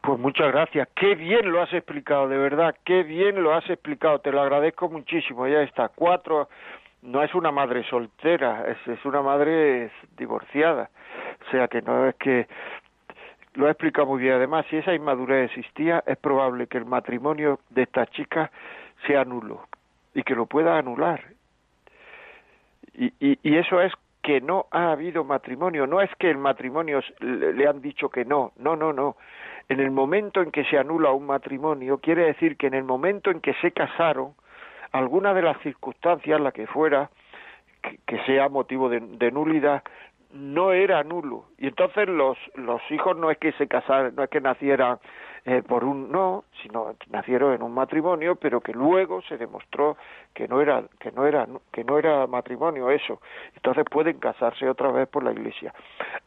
Pues 0.02 0.18
muchas 0.18 0.52
gracias. 0.52 0.88
Qué 0.96 1.14
bien 1.14 1.52
lo 1.52 1.62
has 1.62 1.72
explicado, 1.74 2.28
de 2.28 2.38
verdad. 2.38 2.76
Qué 2.84 3.04
bien 3.04 3.44
lo 3.44 3.54
has 3.54 3.70
explicado. 3.70 4.20
Te 4.20 4.32
lo 4.32 4.42
agradezco 4.42 4.90
muchísimo. 4.90 5.48
Ya 5.48 5.62
está. 5.62 5.90
Cuatro. 5.90 6.50
No 7.04 7.24
es 7.24 7.34
una 7.34 7.52
madre 7.52 7.84
soltera, 7.84 8.66
es, 8.68 9.06
una 9.06 9.22
madre 9.22 9.92
divorciada. 10.18 10.90
O 11.48 11.52
sea 11.52 11.68
que 11.68 11.82
no 11.82 12.08
es 12.08 12.16
que 12.16 12.48
lo 13.56 13.68
ha 13.68 13.72
explicado 13.72 14.08
muy 14.08 14.22
bien. 14.22 14.34
Además, 14.34 14.66
si 14.70 14.78
esa 14.78 14.94
inmadurez 14.94 15.50
existía, 15.52 16.04
es 16.06 16.18
probable 16.18 16.68
que 16.68 16.78
el 16.78 16.86
matrimonio 16.86 17.60
de 17.70 17.84
esta 17.84 18.06
chica 18.08 18.52
sea 19.08 19.24
nulo 19.26 19.68
y 20.14 20.24
que 20.24 20.36
lo 20.36 20.46
pueda 20.46 20.78
anular. 20.78 21.24
Y, 22.94 23.14
y, 23.20 23.40
y, 23.42 23.58
eso 23.58 23.82
es 23.82 23.94
que 24.22 24.42
no 24.42 24.68
ha 24.72 24.92
habido 24.92 25.24
matrimonio. 25.24 25.88
No 25.88 26.02
es 26.02 26.10
que 26.20 26.30
el 26.30 26.38
matrimonio 26.38 27.02
le 27.20 27.68
han 27.68 27.82
dicho 27.82 28.10
que 28.10 28.26
no. 28.26 28.52
No, 28.58 28.76
no, 28.76 28.94
no 28.94 29.16
en 29.70 29.80
el 29.80 29.92
momento 29.92 30.42
en 30.42 30.52
que 30.52 30.64
se 30.66 30.78
anula 30.78 31.12
un 31.12 31.26
matrimonio, 31.26 32.00
quiere 32.00 32.26
decir 32.26 32.58
que 32.58 32.68
en 32.68 32.74
el 32.74 32.84
momento 32.84 33.32
en 33.32 33.42
que 33.42 33.54
se 33.56 33.72
casaron, 33.72 34.34
alguna 34.92 35.34
de 35.34 35.42
las 35.42 35.60
circunstancias, 35.62 36.40
la 36.40 36.52
que 36.52 36.68
fuera, 36.68 37.10
que, 38.06 38.20
sea 38.26 38.50
motivo 38.50 38.90
de, 38.90 39.00
de, 39.00 39.32
nulidad, 39.32 39.84
no 40.34 40.72
era 40.72 41.04
nulo. 41.04 41.46
Y 41.58 41.68
entonces 41.68 42.08
los, 42.08 42.38
los 42.56 42.82
hijos 42.92 43.18
no 43.18 43.32
es 43.32 43.38
que 43.38 43.52
se 43.54 43.68
casaran, 43.68 44.16
no 44.16 44.24
es 44.24 44.30
que 44.30 44.42
nacieran 44.42 45.00
eh, 45.44 45.64
por 45.68 45.84
un 45.84 46.12
no, 46.12 46.44
sino 46.62 46.96
nacieron 47.10 47.54
en 47.54 47.64
un 47.64 47.74
matrimonio, 47.74 48.36
pero 48.36 48.62
que 48.62 48.74
luego 48.74 49.24
se 49.24 49.38
demostró 49.38 49.98
que 50.36 50.48
no 50.48 50.62
era 50.62 50.84
que 51.00 51.12
no 51.12 51.26
era 51.26 51.48
que 51.72 51.84
no 51.84 51.98
era 51.98 52.28
matrimonio 52.28 52.92
eso. 52.92 53.20
Entonces 53.56 53.86
pueden 53.90 54.20
casarse 54.20 54.70
otra 54.70 54.92
vez 54.92 55.10
por 55.10 55.24
la 55.24 55.32
Iglesia. 55.32 55.74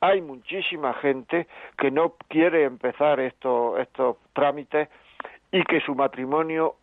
Hay 0.01 0.21
muchísima 0.21 0.95
gente 0.95 1.47
que 1.79 1.93
no 1.93 2.15
quiere 2.29 2.65
empezar 2.65 3.21
estos 3.21 3.79
estos 3.79 4.17
trámites 4.33 4.89
y 5.53 5.63
que 5.63 5.81
su 5.81 5.95
matrimonio 5.95 6.75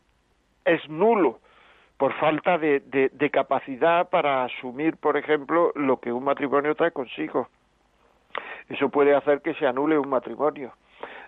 es 0.63 0.87
nulo 0.87 1.39
por 1.97 2.13
falta 2.13 2.57
de, 2.57 2.79
de, 2.79 3.09
de 3.09 3.29
capacidad 3.29 4.09
para 4.09 4.45
asumir, 4.45 4.95
por 4.95 5.17
ejemplo, 5.17 5.71
lo 5.75 5.99
que 5.99 6.13
un 6.13 6.23
matrimonio 6.23 6.75
trae 6.75 6.91
consigo. 6.91 7.49
Eso 8.69 8.89
puede 8.89 9.13
hacer 9.13 9.41
que 9.41 9.53
se 9.55 9.67
anule 9.67 9.99
un 9.99 10.09
matrimonio 10.09 10.71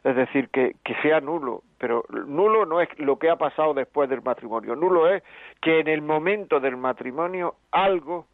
es 0.03 0.15
decir, 0.15 0.49
que, 0.49 0.75
que 0.83 0.95
sea 1.01 1.21
nulo, 1.21 1.63
pero 1.77 2.03
nulo 2.25 2.65
no 2.65 2.81
es 2.81 2.89
lo 2.99 3.17
que 3.17 3.29
ha 3.29 3.35
pasado 3.35 3.73
después 3.73 4.09
del 4.09 4.21
matrimonio, 4.21 4.75
nulo 4.75 5.09
es 5.09 5.23
que 5.61 5.79
en 5.79 5.87
el 5.87 6.01
momento 6.01 6.59
del 6.59 6.77
matrimonio 6.77 7.55
algo 7.71 8.25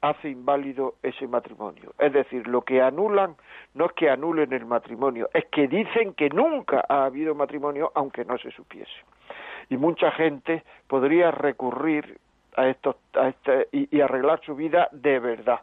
hace 0.00 0.28
inválido 0.28 0.94
ese 1.02 1.26
matrimonio. 1.26 1.94
Es 1.98 2.12
decir, 2.12 2.46
lo 2.46 2.62
que 2.62 2.82
anulan 2.82 3.36
no 3.74 3.86
es 3.86 3.92
que 3.92 4.10
anulen 4.10 4.52
el 4.52 4.66
matrimonio, 4.66 5.28
es 5.32 5.46
que 5.46 5.68
dicen 5.68 6.14
que 6.14 6.28
nunca 6.30 6.84
ha 6.88 7.06
habido 7.06 7.34
matrimonio 7.34 7.90
aunque 7.94 8.24
no 8.24 8.38
se 8.38 8.50
supiese. 8.50 8.92
Y 9.68 9.76
mucha 9.76 10.10
gente 10.12 10.62
podría 10.86 11.30
recurrir 11.30 12.18
a 12.56 12.68
esto 12.68 12.98
a 13.14 13.28
este, 13.28 13.68
y 13.72 14.00
arreglar 14.00 14.40
su 14.44 14.54
vida 14.54 14.88
de 14.92 15.18
verdad, 15.18 15.60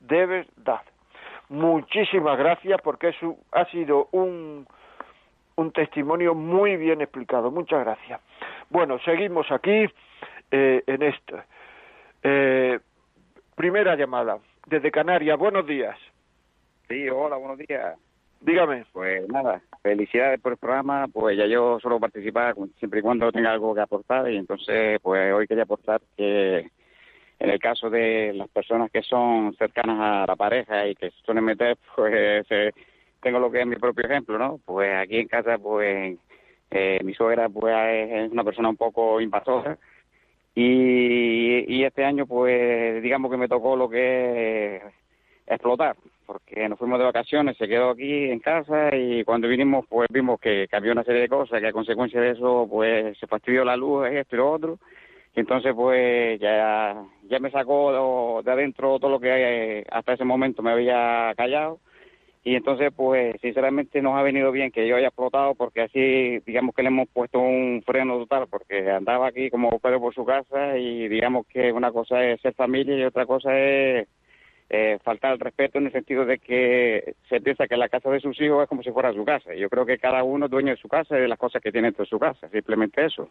de 0.00 0.26
verdad 0.26 0.82
muchísimas 1.48 2.38
gracias 2.38 2.80
porque 2.82 3.08
eso 3.08 3.36
ha 3.52 3.64
sido 3.66 4.08
un, 4.12 4.66
un 5.56 5.72
testimonio 5.72 6.34
muy 6.34 6.76
bien 6.76 7.00
explicado. 7.00 7.50
Muchas 7.50 7.84
gracias. 7.84 8.20
Bueno, 8.70 8.98
seguimos 9.00 9.50
aquí 9.50 9.86
eh, 10.50 10.82
en 10.86 11.02
esto. 11.02 11.38
Eh, 12.22 12.78
primera 13.54 13.96
llamada 13.96 14.38
desde 14.66 14.90
Canarias. 14.90 15.38
Buenos 15.38 15.66
días. 15.66 15.96
Sí, 16.88 17.08
hola, 17.08 17.36
buenos 17.36 17.58
días. 17.58 17.96
Dígame. 18.40 18.84
Pues 18.92 19.28
nada, 19.28 19.60
felicidades 19.82 20.40
por 20.40 20.52
el 20.52 20.58
programa. 20.58 21.06
Pues 21.12 21.36
ya 21.36 21.46
yo 21.46 21.80
suelo 21.80 21.98
participar 21.98 22.54
siempre 22.78 23.00
y 23.00 23.02
cuando 23.02 23.32
tenga 23.32 23.52
algo 23.52 23.74
que 23.74 23.80
aportar 23.80 24.30
y 24.30 24.36
entonces 24.36 25.00
pues 25.02 25.32
hoy 25.32 25.46
quería 25.46 25.64
aportar 25.64 26.00
que 26.16 26.70
en 27.38 27.50
el 27.50 27.58
caso 27.58 27.90
de 27.90 28.32
las 28.34 28.48
personas 28.48 28.90
que 28.90 29.02
son 29.02 29.54
cercanas 29.56 29.98
a 30.00 30.26
la 30.26 30.36
pareja 30.36 30.86
y 30.88 30.94
que 30.94 31.10
se 31.10 31.20
suelen 31.24 31.44
meter, 31.44 31.76
pues 31.96 32.46
eh, 32.50 32.72
tengo 33.22 33.38
lo 33.38 33.50
que 33.50 33.60
es 33.60 33.66
mi 33.66 33.76
propio 33.76 34.04
ejemplo, 34.06 34.38
¿no? 34.38 34.60
Pues 34.64 34.94
aquí 34.96 35.18
en 35.18 35.28
casa, 35.28 35.58
pues 35.58 36.18
Eh, 36.68 36.98
mi 37.04 37.14
suegra 37.14 37.48
pues 37.48 37.72
es 38.10 38.32
una 38.32 38.42
persona 38.42 38.68
un 38.68 38.76
poco 38.76 39.20
invasora 39.20 39.78
y, 40.52 41.64
y 41.72 41.84
este 41.84 42.04
año 42.04 42.26
pues 42.26 43.00
digamos 43.02 43.30
que 43.30 43.36
me 43.36 43.46
tocó 43.46 43.76
lo 43.76 43.88
que 43.88 44.76
es 44.76 44.82
explotar, 45.46 45.94
porque 46.26 46.68
nos 46.68 46.76
fuimos 46.76 46.98
de 46.98 47.04
vacaciones, 47.04 47.56
se 47.56 47.68
quedó 47.68 47.90
aquí 47.90 48.30
en 48.32 48.40
casa 48.40 48.90
y 48.96 49.22
cuando 49.22 49.46
vinimos 49.46 49.86
pues 49.88 50.08
vimos 50.10 50.40
que 50.40 50.66
cambió 50.68 50.90
una 50.90 51.04
serie 51.04 51.20
de 51.22 51.28
cosas, 51.28 51.60
que 51.60 51.68
a 51.68 51.72
consecuencia 51.72 52.20
de 52.20 52.32
eso 52.32 52.66
pues 52.68 53.16
se 53.16 53.28
fastidió 53.28 53.64
la 53.64 53.76
luz, 53.76 54.08
esto 54.08 54.34
y 54.34 54.38
lo 54.38 54.50
otro, 54.50 54.78
entonces 55.36 55.74
pues 55.74 56.40
ya, 56.40 57.04
ya 57.28 57.38
me 57.38 57.50
sacó 57.50 58.42
de 58.42 58.50
adentro 58.50 58.98
todo 58.98 59.10
lo 59.10 59.20
que 59.20 59.28
eh, 59.80 59.84
hasta 59.90 60.14
ese 60.14 60.24
momento 60.24 60.62
me 60.62 60.72
había 60.72 61.32
callado 61.36 61.78
y 62.42 62.54
entonces 62.54 62.92
pues 62.96 63.36
sinceramente 63.40 64.00
nos 64.00 64.16
ha 64.16 64.22
venido 64.22 64.50
bien 64.50 64.70
que 64.70 64.88
yo 64.88 64.96
haya 64.96 65.08
explotado 65.08 65.54
porque 65.54 65.82
así 65.82 66.38
digamos 66.46 66.74
que 66.74 66.82
le 66.82 66.88
hemos 66.88 67.08
puesto 67.08 67.38
un 67.38 67.82
freno 67.84 68.18
total 68.18 68.46
porque 68.48 68.90
andaba 68.90 69.28
aquí 69.28 69.50
como 69.50 69.78
Pedro 69.78 70.00
por 70.00 70.14
su 70.14 70.24
casa 70.24 70.78
y 70.78 71.08
digamos 71.08 71.46
que 71.46 71.72
una 71.72 71.92
cosa 71.92 72.24
es 72.24 72.40
ser 72.40 72.54
familia 72.54 72.96
y 72.96 73.04
otra 73.04 73.26
cosa 73.26 73.56
es 73.58 74.08
eh, 74.68 74.98
faltar 75.04 75.32
el 75.32 75.38
respeto 75.38 75.78
en 75.78 75.86
el 75.86 75.92
sentido 75.92 76.24
de 76.24 76.38
que 76.38 77.14
se 77.28 77.40
piensa 77.40 77.68
que 77.68 77.76
la 77.76 77.88
casa 77.88 78.10
de 78.10 78.20
sus 78.20 78.40
hijos 78.40 78.62
es 78.62 78.68
como 78.68 78.82
si 78.82 78.90
fuera 78.90 79.12
su 79.12 79.24
casa. 79.24 79.54
Yo 79.54 79.68
creo 79.68 79.86
que 79.86 79.98
cada 79.98 80.24
uno 80.24 80.46
es 80.46 80.50
dueño 80.50 80.70
de 80.70 80.80
su 80.80 80.88
casa 80.88 81.16
y 81.16 81.20
de 81.20 81.28
las 81.28 81.38
cosas 81.38 81.62
que 81.62 81.70
tiene 81.70 81.88
dentro 81.88 82.04
de 82.04 82.10
su 82.10 82.18
casa, 82.18 82.48
simplemente 82.48 83.04
eso. 83.04 83.28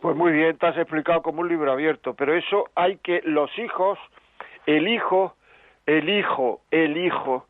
Pues 0.00 0.14
muy 0.14 0.32
bien, 0.32 0.58
te 0.58 0.66
has 0.66 0.76
explicado 0.76 1.22
como 1.22 1.40
un 1.40 1.48
libro 1.48 1.72
abierto, 1.72 2.14
pero 2.14 2.34
eso 2.34 2.64
hay 2.74 2.98
que 2.98 3.22
los 3.24 3.50
hijos, 3.58 3.98
el 4.66 4.88
hijo, 4.88 5.34
el 5.86 6.08
hijo, 6.08 6.60
el 6.70 6.96
hijo 6.98 7.46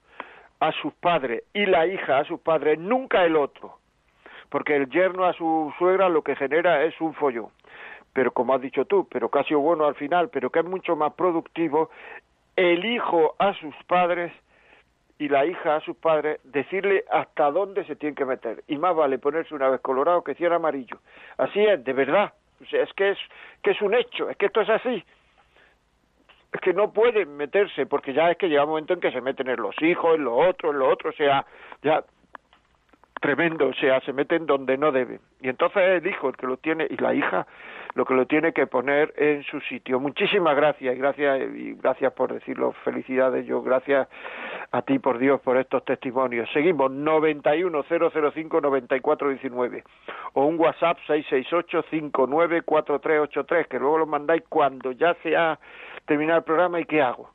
a 0.61 0.73
sus 0.73 0.93
padres 0.95 1.43
y 1.53 1.67
la 1.67 1.87
hija 1.87 2.19
a 2.19 2.25
sus 2.25 2.41
padres, 2.41 2.79
nunca 2.79 3.25
el 3.25 3.37
otro, 3.37 3.79
porque 4.49 4.77
el 4.77 4.89
yerno 4.89 5.25
a 5.25 5.33
su 5.33 5.73
suegra 5.79 6.09
lo 6.09 6.23
que 6.23 6.37
genera 6.37 6.85
es 6.85 6.99
un 7.01 7.15
follón. 7.15 7.49
Pero 8.13 8.33
como 8.33 8.55
has 8.55 8.63
dicho 8.63 8.85
tú, 8.85 9.07
pero 9.11 9.29
casi 9.29 9.55
bueno 9.55 9.85
al 9.85 9.97
final, 9.97 10.31
pero 10.31 10.51
que 10.51 10.61
es 10.61 10.65
mucho 10.65 10.97
más 10.97 11.13
productivo 11.15 11.91
el 12.55 12.85
hijo 12.85 13.35
a 13.39 13.53
sus 13.55 13.75
padres 13.87 14.33
y 15.19 15.29
la 15.29 15.47
hija 15.47 15.77
a 15.77 15.81
sus 15.81 15.97
padres 15.97 16.41
decirle 16.45 17.05
hasta 17.11 17.51
dónde 17.51 17.85
se 17.85 17.97
tienen 17.97 18.15
que 18.15 18.25
meter. 18.25 18.63
Y 18.67 18.77
más 18.77 18.95
vale 18.95 19.19
ponerse 19.19 19.55
una 19.55 19.69
vez 19.69 19.81
colorado 19.81 20.23
que 20.23 20.35
cierra 20.35 20.57
amarillo. 20.57 20.99
Así 21.39 21.61
es, 21.61 21.83
de 21.85 21.93
verdad. 21.93 22.33
O 22.63 22.67
sea, 22.67 22.83
es 22.83 22.93
que 22.95 23.11
es, 23.11 23.19
que 23.63 23.71
es 23.71 23.83
un 23.83 23.95
hecho, 23.95 24.29
es 24.29 24.37
que 24.37 24.47
esto 24.47 24.61
es 24.61 24.69
así. 24.69 25.05
Es 26.53 26.61
que 26.61 26.73
no 26.73 26.93
pueden 26.93 27.37
meterse, 27.37 27.87
porque 27.87 28.13
ya 28.13 28.31
es 28.31 28.39
que 28.39 28.49
llega 28.49 28.65
un 28.65 28.71
momento 28.71 28.95
en 28.95 29.01
que 29.01 29.13
se 29.13 29.21
meten 29.21 29.49
en 29.49 29.61
los 29.61 29.81
hijos, 29.83 30.17
en 30.17 30.25
los 30.25 30.49
otros, 30.49 30.73
en 30.73 30.79
los 30.79 30.93
otros, 30.93 31.15
o 31.15 31.17
sea, 31.17 31.45
ya 31.83 32.05
tremendo, 33.27 33.67
o 33.67 33.75
sea, 33.75 34.01
se 34.03 34.13
meten 34.13 34.47
donde 34.47 34.79
no 34.79 34.93
deben. 34.93 35.19
Y 35.41 35.49
entonces 35.49 35.83
el 35.83 36.07
hijo 36.07 36.29
el 36.29 36.37
que 36.37 36.47
lo 36.47 36.59
tiene, 36.59 36.87
y 36.89 36.97
la 36.99 37.13
hija, 37.13 37.45
lo 37.95 38.05
que 38.05 38.15
lo 38.15 38.27
tiene 38.27 38.53
que 38.53 38.69
poner 38.69 39.13
en 39.17 39.43
su 39.43 39.59
sitio. 39.63 39.99
Muchísimas 39.99 40.55
gracias 40.55 40.95
y 40.95 40.99
gracias 40.99 41.41
y 41.57 41.75
gracias 41.75 42.13
por 42.13 42.33
decirlo. 42.33 42.71
Felicidades, 42.85 43.45
yo 43.45 43.63
gracias 43.63 44.07
a 44.71 44.83
ti 44.83 45.01
por 45.01 45.19
Dios 45.19 45.41
por 45.41 45.57
estos 45.57 45.85
testimonios. 45.85 46.49
Seguimos 46.53 46.93
910059419 46.93 49.83
o 50.35 50.45
un 50.45 50.61
WhatsApp 50.61 50.97
668594383 51.09 53.67
que 53.67 53.81
luego 53.81 53.99
lo 53.99 54.07
mandáis 54.07 54.45
cuando 54.49 54.93
ya 54.93 55.15
se 55.25 55.37
ha 55.37 55.59
terminado 56.05 56.39
el 56.39 56.45
programa 56.45 56.79
y 56.79 56.85
qué 56.85 57.03
hago. 57.03 57.31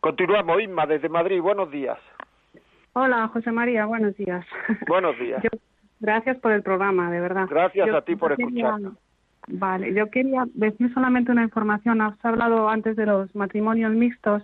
Continuamos, 0.00 0.60
Isma, 0.60 0.84
desde 0.84 1.08
Madrid. 1.08 1.40
Buenos 1.40 1.70
días. 1.70 1.98
Hola, 3.00 3.28
José 3.28 3.52
María, 3.52 3.86
buenos 3.86 4.16
días. 4.16 4.44
Buenos 4.88 5.16
días. 5.20 5.40
gracias 6.00 6.36
por 6.38 6.50
el 6.50 6.64
programa, 6.64 7.12
de 7.12 7.20
verdad. 7.20 7.46
Gracias 7.48 7.88
a 7.94 8.02
ti 8.02 8.16
por 8.16 8.32
escuchar. 8.32 8.80
Vale, 9.46 9.94
yo 9.94 10.10
quería 10.10 10.46
decir 10.54 10.92
solamente 10.92 11.30
una 11.30 11.44
información. 11.44 12.00
Has 12.00 12.16
hablado 12.24 12.68
antes 12.68 12.96
de 12.96 13.06
los 13.06 13.32
matrimonios 13.36 13.92
mixtos 13.92 14.42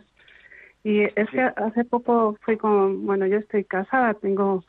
y 0.84 1.00
es 1.00 1.28
que 1.30 1.40
hace 1.40 1.84
poco 1.84 2.38
fui 2.42 2.56
con, 2.56 3.04
bueno, 3.04 3.26
yo 3.26 3.38
estoy 3.38 3.64
casada, 3.64 4.14
tengo 4.14 4.62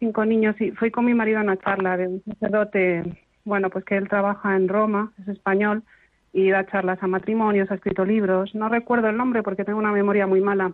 cinco 0.00 0.24
niños 0.24 0.60
y 0.60 0.72
fui 0.72 0.90
con 0.90 1.04
mi 1.04 1.14
marido 1.14 1.38
a 1.38 1.42
una 1.42 1.56
charla 1.58 1.96
de 1.96 2.08
un 2.08 2.24
sacerdote, 2.24 3.04
bueno, 3.44 3.70
pues 3.70 3.84
que 3.84 3.98
él 3.98 4.08
trabaja 4.08 4.56
en 4.56 4.66
Roma, 4.66 5.12
es 5.20 5.28
español, 5.28 5.84
y 6.32 6.50
da 6.50 6.66
charlas 6.66 7.00
a 7.00 7.06
matrimonios, 7.06 7.70
ha 7.70 7.76
escrito 7.76 8.04
libros. 8.04 8.52
No 8.56 8.68
recuerdo 8.68 9.08
el 9.08 9.16
nombre 9.16 9.44
porque 9.44 9.64
tengo 9.64 9.78
una 9.78 9.92
memoria 9.92 10.26
muy 10.26 10.40
mala. 10.40 10.72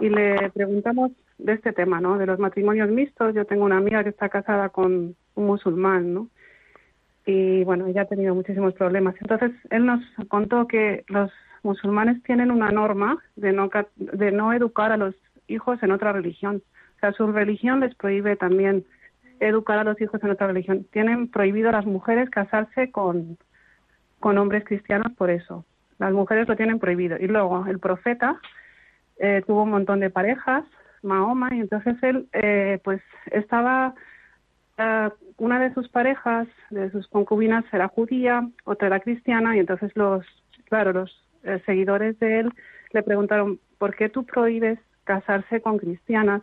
Y 0.00 0.08
le 0.08 0.50
preguntamos 0.50 1.12
de 1.44 1.52
este 1.52 1.72
tema, 1.72 2.00
¿no? 2.00 2.18
De 2.18 2.26
los 2.26 2.38
matrimonios 2.38 2.88
mixtos. 2.90 3.34
Yo 3.34 3.44
tengo 3.44 3.64
una 3.64 3.78
amiga 3.78 4.02
que 4.02 4.10
está 4.10 4.28
casada 4.28 4.68
con 4.68 5.16
un 5.34 5.46
musulmán, 5.46 6.14
¿no? 6.14 6.28
y 7.26 7.64
bueno, 7.64 7.86
ella 7.86 8.02
ha 8.02 8.06
tenido 8.06 8.34
muchísimos 8.34 8.74
problemas. 8.74 9.14
Entonces, 9.20 9.52
él 9.70 9.86
nos 9.86 10.00
contó 10.28 10.66
que 10.66 11.04
los 11.08 11.30
musulmanes 11.62 12.22
tienen 12.22 12.50
una 12.50 12.70
norma 12.70 13.18
de 13.36 13.52
no, 13.52 13.70
de 13.96 14.32
no 14.32 14.52
educar 14.52 14.92
a 14.92 14.96
los 14.96 15.14
hijos 15.46 15.82
en 15.82 15.92
otra 15.92 16.12
religión. 16.12 16.62
O 16.96 17.00
sea, 17.00 17.12
su 17.12 17.30
religión 17.30 17.80
les 17.80 17.94
prohíbe 17.94 18.36
también 18.36 18.84
educar 19.38 19.78
a 19.78 19.84
los 19.84 20.00
hijos 20.00 20.22
en 20.22 20.30
otra 20.30 20.48
religión. 20.48 20.86
Tienen 20.92 21.28
prohibido 21.28 21.68
a 21.68 21.72
las 21.72 21.86
mujeres 21.86 22.30
casarse 22.30 22.90
con, 22.90 23.38
con 24.18 24.38
hombres 24.38 24.64
cristianos 24.64 25.12
por 25.16 25.30
eso. 25.30 25.64
Las 25.98 26.12
mujeres 26.12 26.48
lo 26.48 26.56
tienen 26.56 26.78
prohibido. 26.78 27.16
Y 27.18 27.26
luego 27.26 27.66
el 27.66 27.78
profeta 27.78 28.40
eh, 29.18 29.42
tuvo 29.46 29.64
un 29.64 29.70
montón 29.70 30.00
de 30.00 30.10
parejas, 30.10 30.64
Mahoma, 31.02 31.50
y 31.54 31.60
entonces 31.60 31.96
él 32.02 32.28
eh, 32.32 32.78
pues 32.84 33.00
estaba 33.30 33.94
una 35.36 35.60
de 35.60 35.74
sus 35.74 35.88
parejas, 35.88 36.48
de 36.70 36.90
sus 36.90 37.06
concubinas, 37.08 37.64
era 37.72 37.88
judía, 37.88 38.48
otra 38.64 38.86
era 38.86 39.00
cristiana, 39.00 39.56
y 39.56 39.60
entonces 39.60 39.90
los, 39.94 40.24
claro, 40.64 40.92
los 40.92 41.22
eh, 41.42 41.60
seguidores 41.66 42.18
de 42.18 42.40
él 42.40 42.52
le 42.92 43.02
preguntaron, 43.02 43.58
¿por 43.78 43.94
qué 43.94 44.08
tú 44.08 44.24
prohíbes 44.24 44.78
casarse 45.04 45.60
con 45.60 45.78
cristianas 45.78 46.42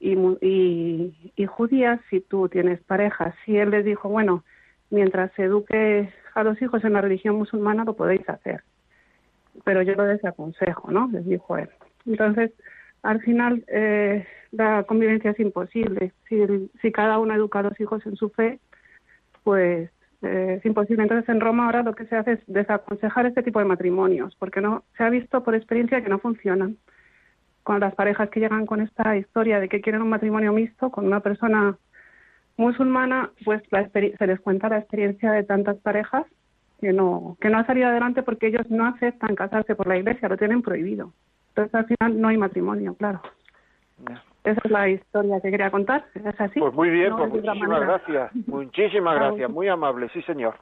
y, 0.00 0.14
y, 1.36 1.46
judías 1.46 2.00
si 2.10 2.20
tú 2.20 2.48
tienes 2.48 2.80
parejas? 2.82 3.34
Y 3.46 3.56
él 3.56 3.70
les 3.70 3.84
dijo, 3.84 4.08
bueno, 4.08 4.44
mientras 4.90 5.32
se 5.32 5.44
eduque 5.44 6.12
a 6.34 6.42
los 6.44 6.60
hijos 6.62 6.84
en 6.84 6.92
la 6.92 7.00
religión 7.00 7.36
musulmana 7.36 7.84
lo 7.84 7.94
podéis 7.94 8.28
hacer, 8.28 8.62
pero 9.64 9.82
yo 9.82 9.94
lo 9.94 10.04
desaconsejo, 10.04 10.90
¿no? 10.90 11.08
Les 11.12 11.26
dijo 11.26 11.58
él. 11.58 11.68
Entonces, 12.06 12.52
al 13.02 13.20
final 13.20 13.64
eh, 13.68 14.26
la 14.50 14.84
convivencia 14.84 15.30
es 15.30 15.40
imposible. 15.40 16.12
Si, 16.28 16.92
cada 16.92 17.18
uno 17.18 17.34
educa 17.34 17.60
a 17.60 17.62
los 17.62 17.80
hijos 17.80 18.04
en 18.06 18.16
su 18.16 18.30
fe, 18.30 18.58
pues 19.44 19.90
eh, 20.22 20.56
es 20.58 20.66
imposible. 20.66 21.02
Entonces 21.02 21.28
en 21.28 21.40
Roma 21.40 21.66
ahora 21.66 21.82
lo 21.82 21.94
que 21.94 22.06
se 22.06 22.16
hace 22.16 22.32
es 22.32 22.40
desaconsejar 22.46 23.26
este 23.26 23.42
tipo 23.42 23.58
de 23.58 23.66
matrimonios, 23.66 24.34
porque 24.36 24.60
no 24.60 24.84
se 24.96 25.04
ha 25.04 25.10
visto 25.10 25.42
por 25.44 25.54
experiencia 25.54 26.02
que 26.02 26.08
no 26.08 26.18
funcionan. 26.18 26.76
Con 27.62 27.80
las 27.80 27.94
parejas 27.94 28.30
que 28.30 28.40
llegan 28.40 28.64
con 28.64 28.80
esta 28.80 29.16
historia 29.16 29.60
de 29.60 29.68
que 29.68 29.82
quieren 29.82 30.00
un 30.00 30.08
matrimonio 30.08 30.52
mixto 30.54 30.90
con 30.90 31.06
una 31.06 31.20
persona 31.20 31.76
musulmana, 32.56 33.30
pues 33.44 33.62
se 33.70 34.26
les 34.26 34.40
cuenta 34.40 34.70
la 34.70 34.78
experiencia 34.78 35.32
de 35.32 35.44
tantas 35.44 35.76
parejas 35.76 36.24
que 36.80 36.92
no 36.92 37.36
ha 37.40 37.66
salido 37.66 37.88
adelante 37.88 38.22
porque 38.22 38.46
ellos 38.46 38.70
no 38.70 38.86
aceptan 38.86 39.34
casarse 39.34 39.74
por 39.74 39.86
la 39.86 39.98
iglesia, 39.98 40.28
lo 40.28 40.36
tienen 40.36 40.62
prohibido. 40.62 41.12
Entonces 41.58 41.74
al 41.74 41.86
final 41.86 42.20
no 42.20 42.28
hay 42.28 42.36
matrimonio, 42.36 42.94
claro. 42.94 43.20
Esa 44.44 44.60
es 44.64 44.70
la 44.70 44.88
historia 44.88 45.40
que 45.40 45.50
quería 45.50 45.72
contar, 45.72 46.04
¿es 46.14 46.40
así? 46.40 46.60
Pues 46.60 46.72
muy 46.72 46.88
bien, 46.88 47.16
pues 47.16 47.30
muchísimas 47.30 47.80
gracias, 47.80 48.30
muchísimas 48.46 49.14
gracias, 49.18 49.50
muy 49.50 49.66
amable, 49.66 50.08
sí 50.10 50.22
señor. 50.22 50.54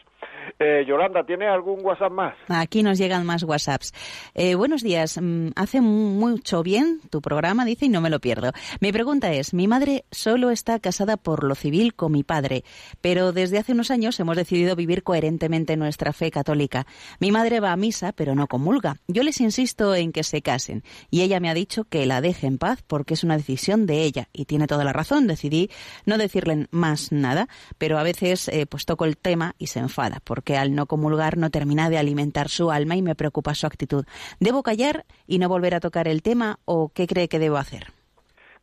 Eh, 0.59 0.83
Yolanda, 0.87 1.23
¿tiene 1.23 1.47
algún 1.47 1.85
WhatsApp 1.85 2.11
más? 2.11 2.35
Aquí 2.49 2.83
nos 2.83 2.97
llegan 2.97 3.25
más 3.25 3.43
WhatsApps. 3.43 3.93
Eh, 4.33 4.55
buenos 4.55 4.83
días. 4.83 5.17
Mm, 5.21 5.49
hace 5.55 5.79
mucho 5.81 6.63
bien 6.63 6.99
tu 7.09 7.21
programa, 7.21 7.63
dice, 7.65 7.85
y 7.85 7.89
no 7.89 8.01
me 8.01 8.09
lo 8.09 8.19
pierdo. 8.19 8.51
Mi 8.79 8.91
pregunta 8.91 9.31
es, 9.33 9.53
mi 9.53 9.67
madre 9.67 10.05
solo 10.11 10.49
está 10.51 10.79
casada 10.79 11.17
por 11.17 11.43
lo 11.43 11.55
civil 11.55 11.95
con 11.95 12.11
mi 12.11 12.23
padre, 12.23 12.63
pero 13.01 13.31
desde 13.31 13.59
hace 13.59 13.73
unos 13.73 13.91
años 13.91 14.19
hemos 14.19 14.37
decidido 14.37 14.75
vivir 14.75 15.03
coherentemente 15.03 15.77
nuestra 15.77 16.13
fe 16.13 16.31
católica. 16.31 16.85
Mi 17.19 17.31
madre 17.31 17.59
va 17.59 17.71
a 17.71 17.77
misa, 17.77 18.11
pero 18.11 18.33
no 18.35 18.47
comulga. 18.47 18.95
Yo 19.07 19.23
insisto 19.39 19.95
en 19.95 20.11
que 20.11 20.23
se 20.23 20.41
casen, 20.41 20.83
y 21.09 21.21
ella 21.21 21.39
me 21.39 21.49
ha 21.49 21.53
dicho 21.53 21.85
que 21.85 22.05
la 22.05 22.21
deje 22.21 22.47
en 22.47 22.57
paz 22.57 22.83
porque 22.85 23.13
es 23.13 23.23
una 23.23 23.37
decisión 23.37 23.85
de 23.85 24.03
ella, 24.03 24.27
y 24.33 24.45
tiene 24.45 24.67
toda 24.67 24.83
la 24.83 24.93
razón. 24.93 25.27
Decidí 25.27 25.69
no 26.05 26.17
decirle 26.17 26.67
más 26.71 27.11
nada, 27.11 27.47
pero 27.77 27.97
a 27.97 28.03
veces 28.03 28.47
eh, 28.47 28.65
pues 28.65 28.85
toco 28.85 29.05
el 29.05 29.17
tema 29.17 29.55
y 29.57 29.67
se 29.67 29.79
enfada 29.79 30.19
porque 30.23 30.57
al 30.57 30.75
no 30.75 30.85
comulgar 30.85 31.37
no 31.37 31.49
termina 31.49 31.89
de 31.89 31.97
alimentar 31.97 32.49
su 32.49 32.71
alma 32.71 32.95
y 32.95 33.01
me 33.01 33.15
preocupa 33.15 33.55
su 33.55 33.67
actitud. 33.67 34.05
¿Debo 34.39 34.63
callar 34.63 35.05
y 35.27 35.39
no 35.39 35.49
volver 35.49 35.75
a 35.75 35.79
tocar 35.79 36.07
el 36.07 36.21
tema 36.21 36.59
o 36.65 36.89
qué 36.89 37.07
cree 37.07 37.27
que 37.27 37.39
debo 37.39 37.57
hacer? 37.57 37.87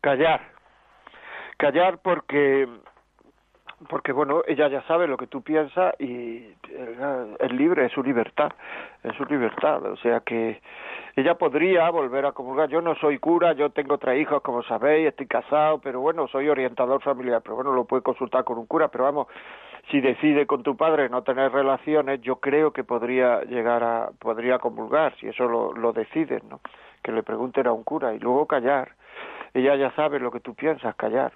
Callar. 0.00 0.52
Callar 1.58 2.00
porque 2.02 2.66
porque 3.88 4.12
bueno, 4.12 4.42
ella 4.46 4.68
ya 4.68 4.82
sabe 4.82 5.06
lo 5.06 5.16
que 5.16 5.26
tú 5.26 5.42
piensas 5.42 5.94
y 5.98 6.46
es 7.40 7.52
libre, 7.52 7.86
es 7.86 7.92
su 7.92 8.02
libertad, 8.02 8.50
es 9.02 9.14
su 9.16 9.24
libertad, 9.24 9.84
o 9.84 9.96
sea 9.96 10.20
que 10.20 10.60
ella 11.16 11.34
podría 11.34 11.90
volver 11.90 12.26
a 12.26 12.32
comulgar. 12.32 12.68
Yo 12.68 12.80
no 12.80 12.94
soy 12.96 13.18
cura, 13.18 13.52
yo 13.52 13.70
tengo 13.70 13.98
tres 13.98 14.20
hijos, 14.20 14.42
como 14.42 14.62
sabéis, 14.62 15.08
estoy 15.08 15.26
casado, 15.26 15.78
pero 15.78 16.00
bueno, 16.00 16.26
soy 16.28 16.48
orientador 16.48 17.02
familiar, 17.02 17.42
pero 17.42 17.56
bueno, 17.56 17.72
lo 17.72 17.84
puede 17.84 18.02
consultar 18.02 18.44
con 18.44 18.58
un 18.58 18.66
cura, 18.66 18.88
pero 18.88 19.04
vamos, 19.04 19.26
si 19.90 20.00
decide 20.00 20.46
con 20.46 20.62
tu 20.62 20.76
padre 20.76 21.08
no 21.08 21.22
tener 21.22 21.52
relaciones, 21.52 22.20
yo 22.22 22.36
creo 22.36 22.72
que 22.72 22.84
podría 22.84 23.42
llegar 23.42 23.82
a, 23.82 24.10
podría 24.18 24.58
comulgar, 24.58 25.14
si 25.16 25.28
eso 25.28 25.48
lo, 25.48 25.72
lo 25.72 25.92
deciden, 25.92 26.42
¿no? 26.48 26.60
Que 27.02 27.12
le 27.12 27.22
pregunten 27.22 27.66
a 27.66 27.72
un 27.72 27.82
cura 27.82 28.14
y 28.14 28.18
luego 28.18 28.46
callar 28.46 28.92
ella 29.54 29.76
ya 29.76 29.90
sabe 29.92 30.18
lo 30.18 30.30
que 30.30 30.40
tú 30.40 30.54
piensas, 30.54 30.94
callar. 30.96 31.32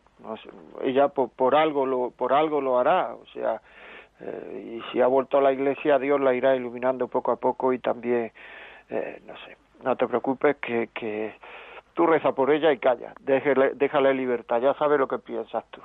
Ella 0.83 1.09
por, 1.09 1.31
por, 1.31 1.55
algo 1.55 1.87
lo, 1.87 2.11
por 2.11 2.33
algo 2.33 2.61
lo 2.61 2.79
hará, 2.79 3.15
o 3.15 3.27
sea, 3.27 3.61
eh, 4.21 4.79
y 4.81 4.93
si 4.93 5.01
ha 5.01 5.07
vuelto 5.07 5.39
a 5.39 5.43
la 5.43 5.53
iglesia, 5.53 5.99
Dios 5.99 6.21
la 6.21 6.35
irá 6.35 6.57
iluminando 6.57 7.09
poco 7.09 7.33
a 7.33 7.37
poco 7.37 7.73
y 7.73 7.79
también, 7.79 8.33
eh, 8.91 9.23
no 9.27 9.37
sé, 9.39 9.57
no 9.83 9.97
te 9.97 10.07
preocupes 10.07 10.57
que, 10.57 10.89
que 10.95 11.35
tú 11.95 12.07
reza 12.07 12.33
por 12.33 12.51
ella 12.51 12.73
y 12.73 12.79
calla, 12.79 13.13
déjale, 13.21 13.75
déjale 13.75 14.15
libertad, 14.15 14.61
ya 14.61 14.75
sabe 14.75 14.97
lo 14.97 15.07
que 15.07 15.19
piensas 15.19 15.65
tú 15.71 15.83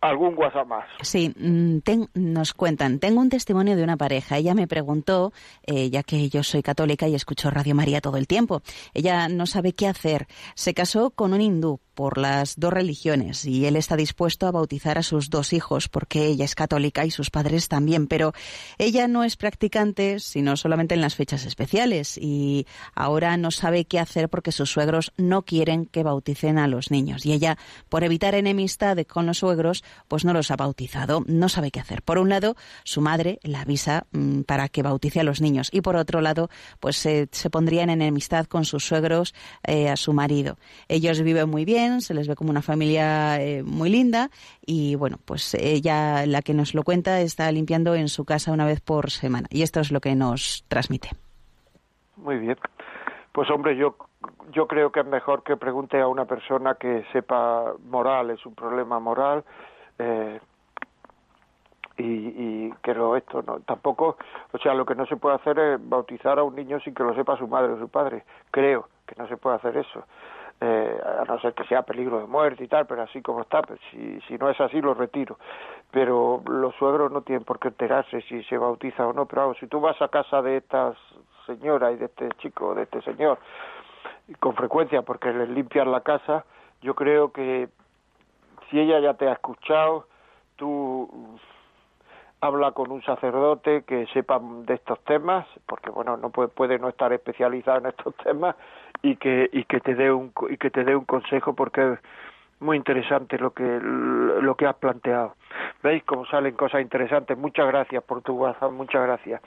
algún 0.00 0.36
WhatsApp 0.36 0.66
más. 0.66 0.84
Sí, 1.02 1.34
mm, 1.36 1.78
nos 2.14 2.54
cuentan, 2.54 2.98
tengo 2.98 3.20
un 3.20 3.28
testimonio 3.28 3.76
de 3.76 3.84
una 3.84 3.96
pareja. 3.96 4.38
Ella 4.38 4.54
me 4.54 4.66
preguntó, 4.66 5.32
eh, 5.66 5.90
ya 5.90 6.02
que 6.02 6.28
yo 6.28 6.42
soy 6.42 6.62
católica 6.62 7.08
y 7.08 7.14
escucho 7.14 7.50
Radio 7.50 7.74
María 7.74 8.00
todo 8.00 8.16
el 8.16 8.26
tiempo, 8.26 8.62
ella 8.94 9.28
no 9.28 9.46
sabe 9.46 9.72
qué 9.72 9.86
hacer. 9.86 10.26
Se 10.54 10.74
casó 10.74 11.10
con 11.10 11.34
un 11.34 11.40
hindú 11.40 11.80
por 12.00 12.16
las 12.16 12.58
dos 12.58 12.72
religiones 12.72 13.44
y 13.44 13.66
él 13.66 13.76
está 13.76 13.94
dispuesto 13.94 14.46
a 14.46 14.52
bautizar 14.52 14.96
a 14.96 15.02
sus 15.02 15.28
dos 15.28 15.52
hijos 15.52 15.90
porque 15.90 16.24
ella 16.28 16.46
es 16.46 16.54
católica 16.54 17.04
y 17.04 17.10
sus 17.10 17.28
padres 17.28 17.68
también, 17.68 18.06
pero 18.06 18.32
ella 18.78 19.06
no 19.06 19.22
es 19.22 19.36
practicante 19.36 20.18
sino 20.18 20.56
solamente 20.56 20.94
en 20.94 21.02
las 21.02 21.14
fechas 21.14 21.44
especiales 21.44 22.16
y 22.16 22.66
ahora 22.94 23.36
no 23.36 23.50
sabe 23.50 23.84
qué 23.84 23.98
hacer 23.98 24.30
porque 24.30 24.50
sus 24.50 24.70
suegros 24.70 25.12
no 25.18 25.42
quieren 25.42 25.84
que 25.84 26.02
bauticen 26.02 26.56
a 26.58 26.68
los 26.68 26.90
niños 26.90 27.26
y 27.26 27.34
ella, 27.34 27.58
por 27.90 28.02
evitar 28.02 28.34
enemistad 28.34 28.96
con 29.06 29.26
los 29.26 29.36
suegros, 29.36 29.84
pues 30.08 30.24
no 30.24 30.32
los 30.32 30.50
ha 30.50 30.56
bautizado, 30.56 31.22
no 31.26 31.48
sabe 31.48 31.70
qué 31.70 31.80
hacer. 31.80 32.02
Por 32.02 32.18
un 32.18 32.28
lado, 32.28 32.56
su 32.84 33.00
madre 33.00 33.38
la 33.42 33.62
avisa 33.62 34.06
mmm, 34.12 34.42
para 34.42 34.68
que 34.68 34.82
bautice 34.82 35.20
a 35.20 35.24
los 35.24 35.40
niños 35.40 35.68
y 35.72 35.80
por 35.80 35.96
otro 35.96 36.20
lado, 36.20 36.48
pues 36.80 36.96
se, 36.96 37.28
se 37.32 37.50
pondría 37.50 37.82
en 37.82 37.90
enemistad 37.90 38.46
con 38.46 38.64
sus 38.64 38.84
suegros 38.84 39.34
eh, 39.66 39.88
a 39.88 39.96
su 39.96 40.12
marido. 40.12 40.56
Ellos 40.88 41.20
viven 41.22 41.48
muy 41.48 41.64
bien, 41.64 42.00
se 42.00 42.14
les 42.14 42.28
ve 42.28 42.34
como 42.34 42.50
una 42.50 42.62
familia 42.62 43.40
eh, 43.40 43.62
muy 43.62 43.90
linda 43.90 44.30
y 44.64 44.94
bueno, 44.94 45.18
pues 45.24 45.54
ella, 45.54 46.26
la 46.26 46.42
que 46.42 46.54
nos 46.54 46.74
lo 46.74 46.82
cuenta, 46.82 47.20
está 47.20 47.50
limpiando 47.52 47.94
en 47.94 48.08
su 48.08 48.24
casa 48.24 48.52
una 48.52 48.66
vez 48.66 48.80
por 48.80 49.10
semana 49.10 49.48
y 49.50 49.62
esto 49.62 49.80
es 49.80 49.90
lo 49.92 50.00
que 50.00 50.14
nos 50.14 50.64
transmite. 50.68 51.10
Muy 52.16 52.38
bien. 52.38 52.56
Pues 53.32 53.48
hombre, 53.50 53.76
yo 53.76 53.96
yo 54.52 54.66
creo 54.66 54.90
que 54.90 55.00
es 55.00 55.06
mejor 55.06 55.42
que 55.42 55.56
pregunte 55.56 56.00
a 56.00 56.08
una 56.08 56.24
persona 56.24 56.74
que 56.74 57.04
sepa 57.12 57.72
moral, 57.84 58.30
es 58.30 58.44
un 58.44 58.54
problema 58.54 58.98
moral, 58.98 59.44
eh, 60.00 60.40
y, 61.98 62.02
y 62.02 62.74
lo 62.94 63.14
esto 63.14 63.42
no 63.42 63.60
tampoco 63.60 64.16
o 64.52 64.58
sea 64.58 64.74
lo 64.74 64.86
que 64.86 64.94
no 64.94 65.04
se 65.06 65.16
puede 65.16 65.36
hacer 65.36 65.58
es 65.58 65.88
bautizar 65.88 66.38
a 66.38 66.42
un 66.42 66.56
niño 66.56 66.80
sin 66.80 66.94
que 66.94 67.02
lo 67.02 67.14
sepa 67.14 67.36
su 67.36 67.46
madre 67.46 67.72
o 67.72 67.78
su 67.78 67.88
padre. 67.88 68.24
Creo 68.50 68.88
que 69.06 69.14
no 69.16 69.28
se 69.28 69.36
puede 69.36 69.56
hacer 69.56 69.76
eso. 69.76 70.04
Eh, 70.62 71.00
a 71.20 71.24
no 71.24 71.40
ser 71.40 71.54
que 71.54 71.64
sea 71.64 71.82
peligro 71.82 72.18
de 72.18 72.26
muerte 72.26 72.64
y 72.64 72.68
tal, 72.68 72.86
pero 72.86 73.02
así 73.02 73.22
como 73.22 73.40
está, 73.40 73.62
pues, 73.62 73.80
si, 73.90 74.20
si 74.28 74.36
no 74.36 74.50
es 74.50 74.60
así 74.60 74.80
lo 74.82 74.92
retiro. 74.92 75.38
Pero 75.90 76.42
los 76.46 76.74
suegros 76.74 77.10
no 77.10 77.22
tienen 77.22 77.44
por 77.44 77.58
qué 77.58 77.68
enterarse 77.68 78.20
si 78.22 78.42
se 78.44 78.58
bautiza 78.58 79.06
o 79.06 79.14
no, 79.14 79.24
pero 79.24 79.42
vamos, 79.42 79.58
si 79.58 79.66
tú 79.68 79.80
vas 79.80 80.00
a 80.02 80.08
casa 80.08 80.42
de 80.42 80.58
esta 80.58 80.92
señora 81.46 81.92
y 81.92 81.96
de 81.96 82.06
este 82.06 82.28
chico, 82.38 82.74
de 82.74 82.82
este 82.82 83.00
señor, 83.00 83.38
con 84.38 84.54
frecuencia 84.54 85.00
porque 85.00 85.32
les 85.32 85.48
limpian 85.48 85.90
la 85.90 86.02
casa, 86.02 86.44
yo 86.82 86.94
creo 86.94 87.32
que 87.32 87.70
si 88.70 88.78
ella 88.78 89.00
ya 89.00 89.14
te 89.14 89.28
ha 89.28 89.32
escuchado, 89.32 90.06
tú 90.56 91.38
habla 92.40 92.72
con 92.72 92.90
un 92.90 93.02
sacerdote 93.02 93.82
que 93.82 94.06
sepa 94.12 94.40
de 94.40 94.74
estos 94.74 94.98
temas, 95.04 95.46
porque 95.66 95.90
bueno, 95.90 96.16
no 96.16 96.30
puede, 96.30 96.48
puede 96.48 96.78
no 96.78 96.88
estar 96.88 97.12
especializado 97.12 97.78
en 97.78 97.86
estos 97.86 98.14
temas 98.16 98.56
y 99.02 99.16
que 99.16 99.48
y 99.52 99.64
que 99.64 99.80
te 99.80 99.94
dé 99.94 100.10
un 100.10 100.32
y 100.48 100.56
que 100.56 100.70
te 100.70 100.84
dé 100.84 100.96
un 100.96 101.04
consejo 101.04 101.54
porque 101.54 101.92
es 101.92 101.98
muy 102.60 102.76
interesante 102.76 103.38
lo 103.38 103.52
que 103.52 103.80
lo 103.82 104.54
que 104.54 104.66
has 104.66 104.76
planteado. 104.76 105.34
¿Veis 105.82 106.04
cómo 106.04 106.24
salen 106.26 106.54
cosas 106.54 106.82
interesantes? 106.82 107.36
Muchas 107.36 107.66
gracias 107.66 108.04
por 108.04 108.22
tu 108.22 108.34
WhatsApp, 108.34 108.70
muchas 108.72 109.02
gracias. 109.02 109.42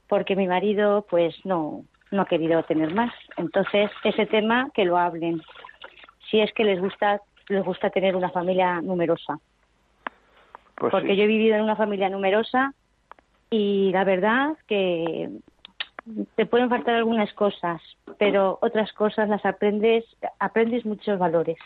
porque 0.07 0.37
mi 0.37 0.47
marido 0.47 1.05
pues 1.09 1.35
no, 1.45 1.83
no 2.13 2.21
ha 2.21 2.25
querido 2.25 2.63
tener 2.63 2.93
más. 2.93 3.13
Entonces, 3.37 3.91
ese 4.03 4.25
tema 4.25 4.69
que 4.73 4.85
lo 4.85 4.97
hablen. 4.97 5.41
Si 6.29 6.39
es 6.39 6.53
que 6.53 6.63
les 6.63 6.79
gusta, 6.79 7.21
les 7.49 7.63
gusta 7.63 7.89
tener 7.89 8.15
una 8.15 8.29
familia 8.29 8.81
numerosa. 8.81 9.39
Pues 10.75 10.91
porque 10.91 11.15
yo 11.15 11.23
he 11.23 11.27
vivido 11.27 11.55
en 11.55 11.63
una 11.63 11.75
familia 11.75 12.09
numerosa 12.09 12.73
y 13.49 13.91
la 13.91 14.03
verdad 14.03 14.55
que 14.67 15.29
te 16.35 16.45
pueden 16.45 16.69
faltar 16.69 16.95
algunas 16.95 17.31
cosas, 17.33 17.81
pero 18.17 18.57
otras 18.61 18.91
cosas 18.93 19.29
las 19.29 19.45
aprendes, 19.45 20.03
aprendes 20.39 20.85
muchos 20.85 21.17
valores 21.19 21.57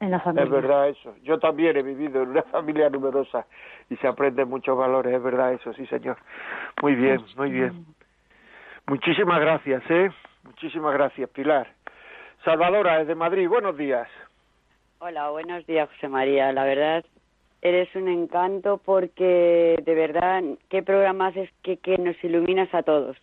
en 0.00 0.10
la 0.10 0.20
familia. 0.20 0.44
Es 0.44 0.50
verdad 0.50 0.88
eso. 0.88 1.14
Yo 1.22 1.38
también 1.38 1.76
he 1.76 1.82
vivido 1.82 2.22
en 2.22 2.30
una 2.30 2.42
familia 2.50 2.90
numerosa 2.90 3.46
y 3.88 3.96
se 3.96 4.08
aprenden 4.08 4.48
muchos 4.48 4.76
valores, 4.76 5.14
es 5.14 5.22
verdad 5.22 5.54
eso, 5.54 5.72
sí 5.74 5.86
señor. 5.86 6.18
Muy 6.82 6.94
bien, 6.94 7.24
muy 7.36 7.50
bien. 7.50 7.86
Muchísimas 8.90 9.40
gracias, 9.40 9.82
¿eh? 9.88 10.10
Muchísimas 10.42 10.92
gracias, 10.94 11.30
Pilar. 11.30 11.68
Salvadora, 12.44 12.98
desde 12.98 13.14
Madrid, 13.14 13.48
buenos 13.48 13.76
días. 13.76 14.08
Hola, 14.98 15.30
buenos 15.30 15.64
días, 15.64 15.88
José 15.90 16.08
María. 16.08 16.52
La 16.52 16.64
verdad 16.64 17.04
Eres 17.62 17.94
un 17.94 18.08
encanto 18.08 18.80
porque 18.84 19.78
de 19.84 19.94
verdad, 19.94 20.42
qué 20.70 20.82
programa 20.82 21.28
haces 21.28 21.48
que, 21.62 21.76
que 21.76 21.98
nos 21.98 22.16
iluminas 22.24 22.74
a 22.74 22.82
todos. 22.82 23.16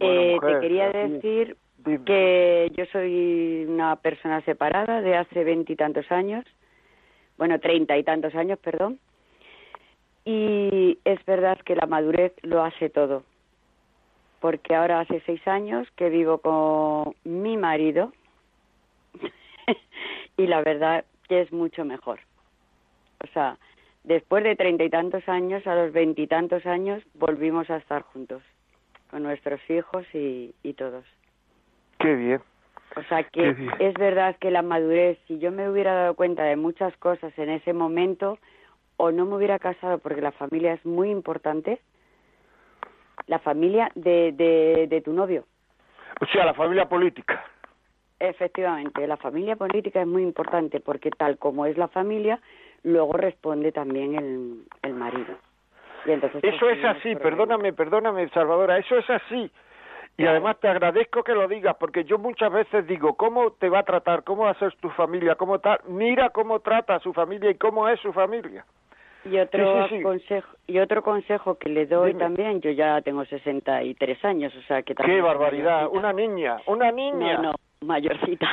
eh, 0.00 0.38
te 0.44 0.60
quería 0.60 0.90
decir 0.90 1.56
que 2.04 2.72
yo 2.74 2.84
soy 2.86 3.66
una 3.68 3.94
persona 3.94 4.40
separada 4.40 5.02
de 5.02 5.16
hace 5.16 5.44
veintitantos 5.44 6.10
años, 6.10 6.44
bueno, 7.38 7.60
treinta 7.60 7.96
y 7.96 8.02
tantos 8.02 8.34
años, 8.34 8.58
perdón, 8.58 8.98
y 10.24 10.98
es 11.04 11.24
verdad 11.26 11.58
que 11.64 11.76
la 11.76 11.86
madurez 11.86 12.32
lo 12.42 12.64
hace 12.64 12.90
todo, 12.90 13.22
porque 14.44 14.74
ahora 14.74 15.00
hace 15.00 15.22
seis 15.24 15.40
años 15.48 15.88
que 15.96 16.10
vivo 16.10 16.36
con 16.36 17.14
mi 17.24 17.56
marido 17.56 18.12
y 20.36 20.46
la 20.46 20.60
verdad 20.60 21.06
que 21.26 21.40
es 21.40 21.50
mucho 21.50 21.86
mejor. 21.86 22.20
O 23.24 23.26
sea, 23.28 23.56
después 24.02 24.44
de 24.44 24.54
treinta 24.54 24.84
y 24.84 24.90
tantos 24.90 25.26
años, 25.30 25.66
a 25.66 25.74
los 25.74 25.94
veintitantos 25.94 26.66
años, 26.66 27.02
volvimos 27.14 27.70
a 27.70 27.78
estar 27.78 28.02
juntos, 28.02 28.42
con 29.10 29.22
nuestros 29.22 29.60
hijos 29.70 30.04
y, 30.12 30.54
y 30.62 30.74
todos. 30.74 31.06
Qué 31.98 32.14
bien. 32.14 32.42
O 32.96 33.02
sea 33.04 33.22
que 33.22 33.56
es 33.78 33.94
verdad 33.94 34.36
que 34.38 34.50
la 34.50 34.60
madurez, 34.60 35.18
si 35.26 35.38
yo 35.38 35.52
me 35.52 35.70
hubiera 35.70 35.94
dado 35.94 36.16
cuenta 36.16 36.42
de 36.42 36.56
muchas 36.56 36.94
cosas 36.98 37.32
en 37.38 37.48
ese 37.48 37.72
momento, 37.72 38.38
o 38.98 39.10
no 39.10 39.24
me 39.24 39.36
hubiera 39.36 39.58
casado 39.58 39.96
porque 40.00 40.20
la 40.20 40.32
familia 40.32 40.74
es 40.74 40.84
muy 40.84 41.10
importante, 41.10 41.80
la 43.26 43.38
familia 43.38 43.90
de, 43.94 44.32
de, 44.32 44.86
de 44.88 45.00
tu 45.00 45.12
novio. 45.12 45.44
O 46.20 46.26
sea, 46.26 46.44
la 46.44 46.54
familia 46.54 46.88
política. 46.88 47.44
Efectivamente, 48.18 49.06
la 49.06 49.16
familia 49.16 49.56
política 49.56 50.00
es 50.00 50.06
muy 50.06 50.22
importante 50.22 50.80
porque 50.80 51.10
tal 51.10 51.36
como 51.38 51.66
es 51.66 51.76
la 51.76 51.88
familia, 51.88 52.40
luego 52.82 53.14
responde 53.14 53.72
también 53.72 54.14
el, 54.14 54.64
el 54.82 54.94
marido. 54.94 55.36
Y 56.06 56.12
entonces, 56.12 56.42
eso 56.44 56.56
pues, 56.60 56.78
es 56.78 56.84
así, 56.84 57.16
perdóname, 57.16 57.72
perdóname, 57.72 58.28
Salvadora, 58.28 58.78
eso 58.78 58.96
es 58.96 59.08
así. 59.10 59.50
Y 60.16 60.26
además 60.26 60.58
te 60.60 60.68
agradezco 60.68 61.24
que 61.24 61.32
lo 61.32 61.48
digas, 61.48 61.74
porque 61.78 62.04
yo 62.04 62.18
muchas 62.18 62.52
veces 62.52 62.86
digo, 62.86 63.14
¿cómo 63.14 63.50
te 63.52 63.68
va 63.68 63.80
a 63.80 63.82
tratar? 63.84 64.22
¿Cómo 64.22 64.44
va 64.44 64.50
a 64.50 64.58
ser 64.58 64.72
tu 64.76 64.88
familia? 64.90 65.34
¿Cómo 65.34 65.58
tal? 65.58 65.80
Mira 65.88 66.30
cómo 66.30 66.60
trata 66.60 66.94
a 66.94 67.00
su 67.00 67.12
familia 67.12 67.50
y 67.50 67.56
cómo 67.56 67.88
es 67.88 67.98
su 67.98 68.12
familia. 68.12 68.64
Y 69.24 69.38
otro 69.38 69.86
consejo 70.02 70.48
y 70.66 70.78
otro 70.78 71.02
consejo 71.02 71.56
que 71.56 71.68
le 71.68 71.86
doy 71.86 72.14
también, 72.14 72.60
yo 72.60 72.70
ya 72.70 73.00
tengo 73.02 73.24
63 73.24 74.24
años, 74.24 74.54
o 74.56 74.62
sea 74.62 74.82
que 74.82 74.94
Qué 74.94 75.20
barbaridad, 75.20 75.88
una 75.90 76.12
niña, 76.12 76.58
una 76.66 76.90
niña. 76.90 77.36
No, 77.36 77.42
no, 77.42 77.54
mayorcita. 77.82 78.48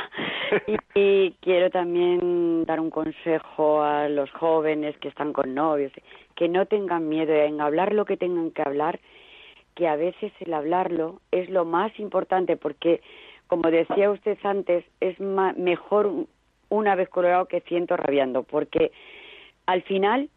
y, 0.94 1.32
quiero 1.40 1.70
también 1.70 2.64
dar 2.64 2.80
un 2.80 2.90
consejo 2.90 3.82
a 3.82 4.08
los 4.08 4.30
jóvenes 4.32 4.96
que 4.98 5.08
están 5.08 5.32
con 5.32 5.54
novios, 5.54 5.92
que 6.36 6.48
no 6.48 6.66
tengan 6.66 7.08
miedo 7.08 7.32
en 7.32 7.60
hablar 7.60 7.92
lo 7.92 8.04
que 8.04 8.16
tengan 8.16 8.50
que 8.50 8.62
hablar, 8.62 9.00
que 9.74 9.88
a 9.88 9.96
veces 9.96 10.32
el 10.40 10.52
hablarlo 10.52 11.20
es 11.30 11.48
lo 11.48 11.64
más 11.64 11.98
importante 11.98 12.56
porque 12.56 13.00
como 13.52 13.70
decía 13.70 14.10
usted 14.10 14.38
antes, 14.44 14.82
es 15.00 15.20
mejor 15.20 16.10
una 16.70 16.94
vez 16.94 17.10
colorado 17.10 17.44
que 17.44 17.60
ciento 17.60 17.98
rabiando, 17.98 18.44
porque 18.44 18.92
al 19.66 19.82
final 19.82 20.30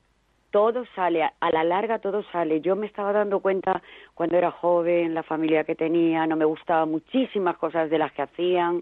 todo 0.56 0.86
sale, 0.95 1.22
a 1.22 1.51
la 1.51 1.66
larga 1.66 1.99
todo 1.99 2.24
sale. 2.32 2.62
Yo 2.62 2.78
me 2.78 2.88
estaba 2.88 3.12
dando 3.12 3.41
cuenta 3.41 3.82
cuando 4.14 4.38
era 4.38 4.51
joven, 4.51 5.14
la 5.14 5.22
familia 5.22 5.66
que 5.66 5.76
tenía, 5.76 6.26
no 6.28 6.38
me 6.38 6.45
gustaban 6.45 6.89
muchísimas 6.91 7.58
cosas 7.58 7.89
de 7.89 7.97
las 7.97 8.14
que 8.14 8.22
hacían, 8.22 8.82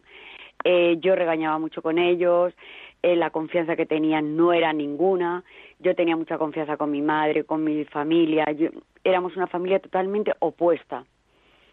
eh, 0.64 0.98
yo 1.00 1.16
regañaba 1.16 1.58
mucho 1.58 1.82
con 1.82 1.98
ellos, 1.98 2.54
eh, 3.02 3.16
la 3.16 3.32
confianza 3.32 3.76
que 3.76 3.88
tenían 3.88 4.38
no 4.38 4.54
era 4.54 4.72
ninguna, 4.72 5.44
yo 5.80 5.96
tenía 5.96 6.16
mucha 6.16 6.38
confianza 6.38 6.78
con 6.78 6.92
mi 6.92 7.02
madre, 7.02 7.44
con 7.44 7.64
mi 7.64 7.86
familia, 7.86 8.46
éramos 9.04 9.36
una 9.36 9.48
familia 9.48 9.80
totalmente 9.80 10.32
opuesta. 10.42 11.06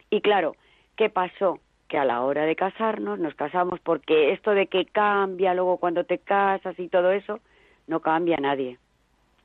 Y 0.09 0.23
claro, 0.23 0.57
¿qué 0.97 1.11
pasó? 1.11 1.59
Que 1.89 1.99
a 1.99 2.07
la 2.07 2.23
hora 2.23 2.47
de 2.47 2.57
casarnos 2.57 3.19
nos 3.19 3.35
casamos 3.35 3.81
porque 3.81 4.33
esto 4.33 4.53
de 4.53 4.67
que 4.67 4.87
cambia 4.87 5.53
luego 5.53 5.77
cuando 5.77 6.05
te 6.05 6.17
casas 6.17 6.79
y 6.79 6.89
todo 6.89 7.13
eso, 7.13 7.41
no 7.87 8.01
cambia 8.01 8.37
a 8.39 8.41
nadie 8.41 8.79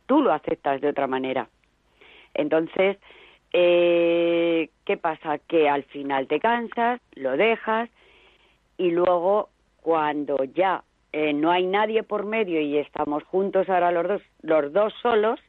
tú 0.06 0.22
lo 0.22 0.34
aceptas 0.34 0.82
de 0.82 0.90
otra 0.90 1.08
manera. 1.08 1.48
Entonces, 2.34 2.98
eh, 3.54 4.70
¿qué 4.86 4.98
pasa? 4.98 5.38
Que 5.40 5.70
al 5.70 5.84
final 5.84 6.28
te 6.28 6.40
cansas, 6.40 7.02
lo 7.14 7.38
dejas 7.38 7.90
y 8.78 8.92
luego 8.92 9.50
cuando 9.82 10.44
ya 10.44 10.84
eh, 11.14 11.32
no 11.32 11.52
hay 11.52 11.66
nadie 11.66 12.04
por 12.04 12.26
medio 12.26 12.60
y 12.60 12.78
estamos 12.78 13.24
juntos 13.24 13.70
ahora 13.70 13.92
los 13.92 14.08
dos, 14.08 14.22
los 14.42 14.74
dos 14.74 14.94
solos, 15.02 15.40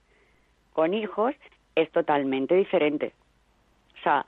con 0.72 0.94
hijos, 0.94 1.34
es 1.74 1.90
totalmente 1.90 2.54
diferente. 2.54 3.12
O 3.98 4.02
sea, 4.02 4.26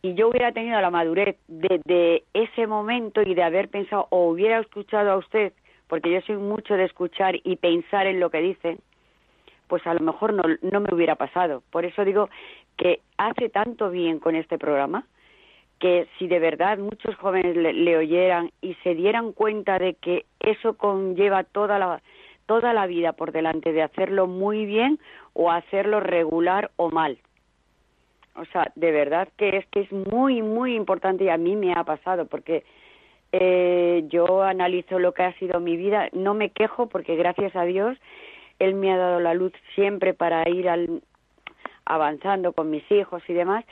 si 0.00 0.14
yo 0.14 0.28
hubiera 0.28 0.52
tenido 0.52 0.80
la 0.80 0.90
madurez 0.90 1.36
de, 1.48 1.80
de 1.84 2.24
ese 2.34 2.66
momento 2.66 3.22
y 3.22 3.34
de 3.34 3.42
haber 3.42 3.68
pensado 3.68 4.06
o 4.10 4.28
hubiera 4.28 4.60
escuchado 4.60 5.10
a 5.10 5.16
usted, 5.16 5.52
porque 5.88 6.12
yo 6.12 6.20
soy 6.20 6.36
mucho 6.36 6.74
de 6.74 6.84
escuchar 6.84 7.34
y 7.42 7.56
pensar 7.56 8.06
en 8.06 8.20
lo 8.20 8.30
que 8.30 8.40
dicen, 8.40 8.78
pues 9.68 9.86
a 9.86 9.94
lo 9.94 10.00
mejor 10.00 10.32
no, 10.32 10.42
no 10.62 10.80
me 10.80 10.94
hubiera 10.94 11.14
pasado. 11.14 11.62
Por 11.70 11.84
eso 11.84 12.04
digo 12.04 12.28
que 12.76 13.00
hace 13.16 13.48
tanto 13.48 13.90
bien 13.90 14.18
con 14.18 14.34
este 14.34 14.58
programa 14.58 15.04
que 15.78 16.08
si 16.18 16.26
de 16.26 16.38
verdad 16.38 16.78
muchos 16.78 17.14
jóvenes 17.16 17.56
le, 17.56 17.96
oyeran 17.96 18.50
y 18.60 18.74
se 18.82 18.94
dieran 18.94 19.32
cuenta 19.32 19.78
de 19.78 19.94
que 19.94 20.26
eso 20.40 20.76
conlleva 20.76 21.44
toda 21.44 21.78
la 21.78 22.02
toda 22.46 22.72
la 22.72 22.86
vida 22.86 23.12
por 23.12 23.30
delante 23.30 23.72
de 23.72 23.82
hacerlo 23.82 24.26
muy 24.26 24.64
bien 24.64 24.98
o 25.34 25.50
hacerlo 25.50 26.00
regular 26.00 26.70
o 26.76 26.90
mal. 26.90 27.18
O 28.34 28.44
sea, 28.46 28.72
de 28.74 28.90
verdad 28.90 29.28
que 29.36 29.58
es 29.58 29.66
que 29.66 29.80
es 29.80 29.92
muy 29.92 30.42
muy 30.42 30.74
importante 30.74 31.24
y 31.24 31.28
a 31.28 31.36
mí 31.36 31.56
me 31.56 31.74
ha 31.74 31.84
pasado 31.84 32.26
porque 32.26 32.64
eh, 33.32 34.04
yo 34.08 34.42
analizo 34.42 34.98
lo 34.98 35.12
que 35.12 35.24
ha 35.24 35.32
sido 35.34 35.60
mi 35.60 35.76
vida, 35.76 36.08
no 36.12 36.32
me 36.34 36.50
quejo 36.50 36.88
porque 36.88 37.16
gracias 37.16 37.54
a 37.54 37.64
Dios 37.64 37.98
él 38.58 38.74
me 38.74 38.92
ha 38.92 38.96
dado 38.96 39.20
la 39.20 39.34
luz 39.34 39.52
siempre 39.74 40.14
para 40.14 40.48
ir 40.48 40.68
al, 40.68 41.02
avanzando 41.84 42.52
con 42.52 42.70
mis 42.70 42.88
hijos 42.90 43.22
y 43.28 43.32
demás, 43.32 43.64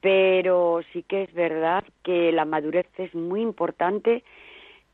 pero 0.00 0.80
sí 0.92 1.02
que 1.02 1.24
es 1.24 1.34
verdad 1.34 1.84
que 2.02 2.32
la 2.32 2.44
madurez 2.44 2.86
es 2.98 3.14
muy 3.14 3.42
importante 3.42 4.22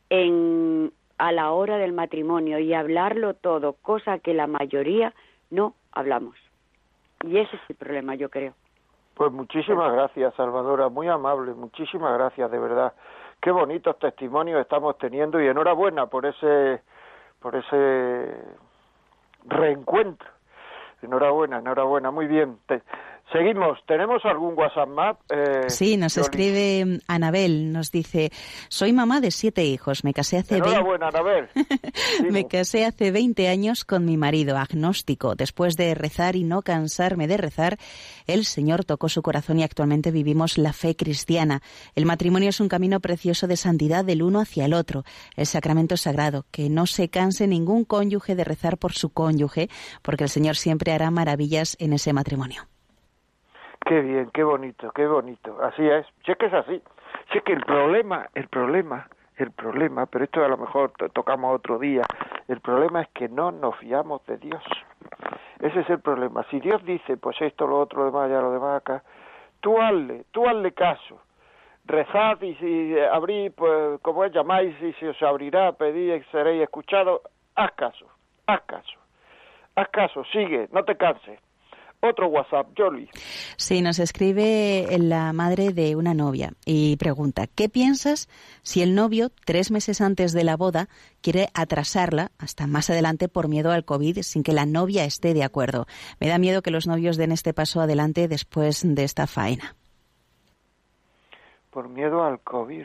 en, 0.09 0.93
a 1.19 1.33
la 1.33 1.53
hora 1.53 1.77
del 1.77 1.93
matrimonio 1.93 2.59
y 2.59 2.73
hablarlo 2.75 3.35
todo, 3.35 3.75
cosa 3.75 4.19
que 4.19 4.35
la 4.35 4.47
mayoría 4.47 5.13
no 5.51 5.75
hablamos. 5.93 6.37
Y 7.23 7.39
ese 7.39 7.57
es 7.57 7.63
el 7.69 7.77
problema, 7.77 8.15
yo 8.15 8.29
creo. 8.31 8.55
Pues 9.15 9.31
muchísimas 9.31 9.93
gracias, 9.93 10.35
Salvadora, 10.35 10.89
muy 10.89 11.09
amable, 11.09 11.55
muchísimas 11.55 12.13
gracias, 12.15 12.51
de 12.51 12.59
verdad. 12.59 12.93
Qué 13.41 13.51
bonitos 13.51 13.99
testimonios 13.99 14.61
estamos 14.61 14.99
teniendo 14.99 15.41
y 15.41 15.47
enhorabuena 15.47 16.07
por 16.07 16.27
ese 16.27 16.83
por 17.41 17.55
ese 17.55 18.35
reencuentro. 19.45 20.29
Enhorabuena, 21.03 21.59
enhorabuena, 21.59 22.11
muy 22.11 22.27
bien. 22.27 22.59
Seguimos, 23.35 23.81
¿tenemos 23.89 24.25
algún 24.27 24.57
WhatsApp 24.57 24.89
más? 24.91 25.17
Eh, 25.29 25.69
sí, 25.69 25.97
nos 25.97 26.17
escribe 26.17 26.85
mm, 26.85 26.99
Anabel, 27.09 27.73
nos 27.73 27.91
dice, 27.91 28.31
soy 28.69 28.93
mamá 28.93 29.21
de 29.21 29.33
siete 29.33 29.65
hijos, 29.65 30.05
me 30.05 30.15
casé 30.15 30.39
hace 30.39 30.59
Enhorabuena, 30.59 31.09
Anabel. 31.09 31.49
me 32.31 32.47
casé 32.47 32.85
hace 32.85 33.11
20 33.11 33.49
años 33.49 33.85
con 33.85 34.05
mi 34.05 34.17
marido, 34.17 34.57
agnóstico. 34.57 35.35
Después 35.35 35.75
de 35.75 35.97
rezar 35.97 36.37
y 36.37 36.45
no 36.45 36.63
cansarme 36.63 37.27
de 37.27 37.37
rezar, 37.37 37.77
el 38.29 38.45
Señor 38.45 38.85
tocó 38.85 39.09
su 39.09 39.21
corazón 39.21 39.59
y 39.59 39.65
actualmente 39.65 40.13
vivimos 40.13 40.57
la 40.57 40.73
fe 40.73 40.95
cristiana. 40.95 41.61
El 41.97 42.07
matrimonio 42.07 42.51
es 42.51 42.61
un 42.61 42.69
camino 42.69 43.01
precioso 43.01 43.49
de 43.49 43.57
santidad 43.57 44.05
del 44.05 44.23
uno 44.23 44.39
hacia 44.39 44.65
el 44.65 44.75
otro, 44.75 45.03
el 45.35 45.47
sacramento 45.47 45.97
sagrado, 45.97 46.47
que 46.53 46.71
no 46.71 46.87
se 46.87 47.09
canse 47.09 47.49
ningún 47.49 47.85
cónyuge 47.85 48.37
de 48.37 48.45
rezar 48.45 48.79
por 48.79 48.93
su 48.93 49.11
cónyuge, 49.11 49.71
porque 50.03 50.23
el 50.23 50.31
Señor 50.31 50.55
siempre 50.55 50.93
hará 50.93 51.11
maravillas 51.11 51.77
en 51.81 51.95
ese 51.95 52.13
matrimonio. 52.13 52.69
Qué 53.87 54.01
bien, 54.01 54.31
qué 54.33 54.43
bonito, 54.43 54.91
qué 54.93 55.07
bonito. 55.07 55.59
Así 55.63 55.87
es. 55.87 56.07
Sé 56.25 56.37
que 56.37 56.47
es 56.47 56.55
así. 56.55 56.83
Sé 57.33 57.43
que 57.43 57.53
el 57.53 57.63
problema, 57.65 58.29
el 58.35 58.49
problema, 58.49 59.09
el 59.37 59.51
problema, 59.51 60.07
pero 60.07 60.25
esto 60.25 60.45
a 60.45 60.49
lo 60.49 60.57
mejor 60.57 60.93
tocamos 61.13 61.55
otro 61.55 61.79
día, 61.79 62.03
el 62.49 62.61
problema 62.61 63.03
es 63.03 63.09
que 63.09 63.29
no 63.29 63.53
nos 63.53 63.77
fiamos 63.77 64.25
de 64.27 64.39
Dios. 64.39 64.63
Ese 65.61 65.81
es 65.81 65.91
el 65.91 66.01
problema. 66.01 66.45
Si 66.51 66.61
Dios 66.61 66.85
dice, 66.85 67.17
pues 67.17 67.41
esto, 67.41 67.67
lo 67.67 67.81
otro, 67.81 68.01
lo 68.01 68.07
demás, 68.07 68.31
ya 68.31 68.41
lo 68.41 68.53
demás 68.53 68.79
acá, 68.79 69.03
tú 69.61 69.81
hazle, 69.81 70.25
tú 70.31 70.47
hazle 70.49 70.73
caso. 70.73 71.21
Rezad 71.87 72.41
y 72.41 72.55
si 72.55 72.99
abrí, 72.99 73.51
pues 73.51 74.01
como 74.01 74.25
es, 74.25 74.33
llamáis 74.33 74.75
y 74.83 74.93
se 74.95 75.11
os 75.11 75.23
abrirá, 75.23 75.73
pedid 75.73 76.15
y 76.15 76.23
seréis 76.25 76.63
escuchados, 76.63 77.21
haz 77.55 77.73
caso, 77.73 78.07
haz 78.47 78.63
caso. 78.63 78.99
Haz 79.77 79.89
caso, 79.89 80.25
sigue, 80.27 80.69
no 80.73 80.85
te 80.85 80.97
canses. 80.97 81.39
Otro 82.07 82.29
WhatsApp, 82.29 82.69
Jolie. 82.77 83.09
Sí, 83.57 83.81
nos 83.81 83.99
escribe 83.99 84.87
la 84.99 85.33
madre 85.33 85.73
de 85.73 85.97
una 85.97 86.13
novia 86.13 86.53
y 86.67 86.97
pregunta, 86.97 87.47
¿qué 87.47 87.71
piensas 87.71 88.29
si 88.63 88.83
el 88.83 88.95
novio, 88.95 89.31
tres 89.47 89.71
meses 89.71 90.03
antes 90.03 90.35
de 90.35 90.45
la 90.45 90.59
boda, 90.59 90.89
quiere 91.23 91.49
atrasarla 91.55 92.31
hasta 92.39 92.67
más 92.67 92.91
adelante 92.91 93.31
por 93.31 93.49
miedo 93.49 93.73
al 93.73 93.87
COVID 93.87 94.21
sin 94.21 94.43
que 94.43 94.53
la 94.53 94.67
novia 94.67 95.07
esté 95.07 95.33
de 95.33 95.45
acuerdo? 95.45 95.87
Me 96.21 96.29
da 96.29 96.37
miedo 96.37 96.61
que 96.61 96.71
los 96.71 96.87
novios 96.87 97.17
den 97.17 97.33
este 97.33 97.55
paso 97.55 97.81
adelante 97.81 98.29
después 98.29 98.83
de 98.85 99.03
esta 99.03 99.27
faena. 99.27 99.75
Por 101.71 101.89
miedo 101.89 102.23
al 102.23 102.39
COVID. 102.41 102.85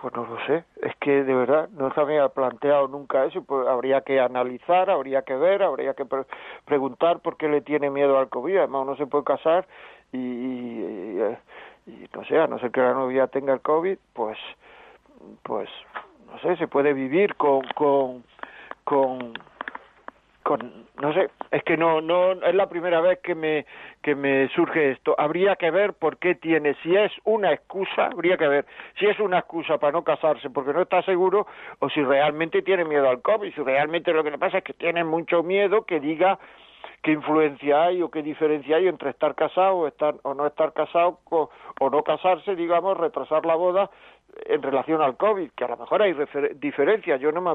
Pues 0.00 0.14
no 0.14 0.24
lo 0.24 0.38
sé, 0.46 0.64
es 0.80 0.96
que 0.96 1.24
de 1.24 1.34
verdad 1.34 1.68
no 1.70 1.92
se 1.92 2.00
había 2.00 2.26
planteado 2.30 2.88
nunca 2.88 3.26
eso, 3.26 3.42
pues 3.44 3.68
habría 3.68 4.00
que 4.00 4.18
analizar, 4.18 4.88
habría 4.88 5.22
que 5.22 5.34
ver, 5.34 5.62
habría 5.62 5.92
que 5.92 6.06
preguntar 6.64 7.20
por 7.20 7.36
qué 7.36 7.48
le 7.48 7.60
tiene 7.60 7.90
miedo 7.90 8.18
al 8.18 8.30
COVID, 8.30 8.58
además 8.58 8.82
uno 8.82 8.96
se 8.96 9.06
puede 9.06 9.24
casar 9.24 9.66
y, 10.12 10.18
y, 10.18 11.20
no 12.14 12.24
sé, 12.24 12.38
a 12.38 12.46
no 12.46 12.58
ser 12.58 12.70
que 12.70 12.80
la 12.80 12.94
novia 12.94 13.26
tenga 13.26 13.52
el 13.52 13.60
COVID, 13.60 13.98
pues, 14.14 14.38
pues, 15.42 15.68
no 16.32 16.38
sé, 16.38 16.56
se 16.56 16.66
puede 16.66 16.94
vivir 16.94 17.34
con, 17.36 17.60
con, 17.74 18.24
con, 18.84 19.34
con 20.42 20.86
no 21.00 21.12
sé, 21.12 21.30
es 21.50 21.62
que 21.64 21.76
no 21.76 22.00
no 22.00 22.32
es 22.32 22.54
la 22.54 22.68
primera 22.68 23.00
vez 23.00 23.20
que 23.20 23.34
me 23.34 23.66
que 24.02 24.14
me 24.14 24.48
surge 24.48 24.92
esto. 24.92 25.14
Habría 25.18 25.56
que 25.56 25.70
ver 25.70 25.94
por 25.94 26.18
qué 26.18 26.34
tiene, 26.34 26.74
si 26.82 26.96
es 26.96 27.12
una 27.24 27.52
excusa, 27.52 28.06
habría 28.06 28.36
que 28.36 28.48
ver 28.48 28.66
si 28.98 29.06
es 29.06 29.18
una 29.20 29.38
excusa 29.38 29.78
para 29.78 29.92
no 29.92 30.04
casarse 30.04 30.50
porque 30.50 30.72
no 30.72 30.82
está 30.82 31.02
seguro 31.02 31.46
o 31.78 31.88
si 31.90 32.02
realmente 32.02 32.62
tiene 32.62 32.84
miedo 32.84 33.08
al 33.08 33.22
COVID, 33.22 33.54
si 33.54 33.62
realmente 33.62 34.12
lo 34.12 34.24
que 34.24 34.30
le 34.30 34.38
pasa 34.38 34.58
es 34.58 34.64
que 34.64 34.72
tiene 34.72 35.04
mucho 35.04 35.42
miedo 35.42 35.84
que 35.84 36.00
diga 36.00 36.38
qué 37.02 37.12
influencia 37.12 37.84
hay 37.84 38.02
o 38.02 38.10
qué 38.10 38.22
diferencia 38.22 38.76
hay 38.76 38.88
entre 38.88 39.10
estar 39.10 39.34
casado 39.34 39.76
o 39.76 39.86
estar 39.86 40.14
o 40.22 40.34
no 40.34 40.46
estar 40.46 40.72
casado 40.72 41.20
o 41.30 41.90
no 41.90 42.02
casarse, 42.02 42.54
digamos, 42.56 42.96
retrasar 42.96 43.46
la 43.46 43.54
boda 43.54 43.90
en 44.46 44.62
relación 44.62 45.00
al 45.02 45.16
COVID, 45.16 45.50
que 45.52 45.64
a 45.64 45.68
lo 45.68 45.76
mejor 45.76 46.02
hay 46.02 46.14
diferencias, 46.54 47.20
yo 47.20 47.32
no 47.32 47.40
me, 47.40 47.54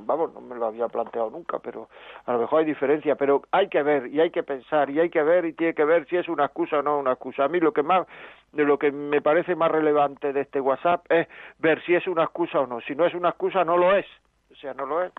vamos, 0.00 0.34
no 0.34 0.40
me 0.40 0.56
lo 0.56 0.66
había 0.66 0.88
planteado 0.88 1.30
nunca, 1.30 1.58
pero 1.58 1.88
a 2.26 2.32
lo 2.32 2.40
mejor 2.40 2.60
hay 2.60 2.66
diferencias, 2.66 3.16
pero 3.18 3.42
hay 3.50 3.68
que 3.68 3.82
ver 3.82 4.06
y 4.08 4.20
hay 4.20 4.30
que 4.30 4.42
pensar 4.42 4.90
y 4.90 5.00
hay 5.00 5.10
que 5.10 5.22
ver 5.22 5.44
y 5.44 5.52
tiene 5.52 5.74
que 5.74 5.84
ver 5.84 6.06
si 6.08 6.16
es 6.16 6.28
una 6.28 6.46
excusa 6.46 6.78
o 6.78 6.82
no 6.82 6.98
una 6.98 7.12
excusa. 7.12 7.44
A 7.44 7.48
mí 7.48 7.60
lo 7.60 7.72
que 7.72 7.82
más, 7.82 8.06
lo 8.52 8.78
que 8.78 8.90
me 8.90 9.20
parece 9.22 9.54
más 9.54 9.70
relevante 9.70 10.32
de 10.32 10.40
este 10.42 10.60
WhatsApp 10.60 11.04
es 11.10 11.28
ver 11.58 11.82
si 11.84 11.94
es 11.94 12.06
una 12.06 12.24
excusa 12.24 12.60
o 12.60 12.66
no. 12.66 12.80
Si 12.80 12.94
no 12.94 13.06
es 13.06 13.14
una 13.14 13.30
excusa, 13.30 13.64
no 13.64 13.76
lo 13.76 13.94
es. 13.94 14.06
O 14.50 14.54
sea, 14.54 14.74
no 14.74 14.86
lo 14.86 15.02
es 15.02 15.12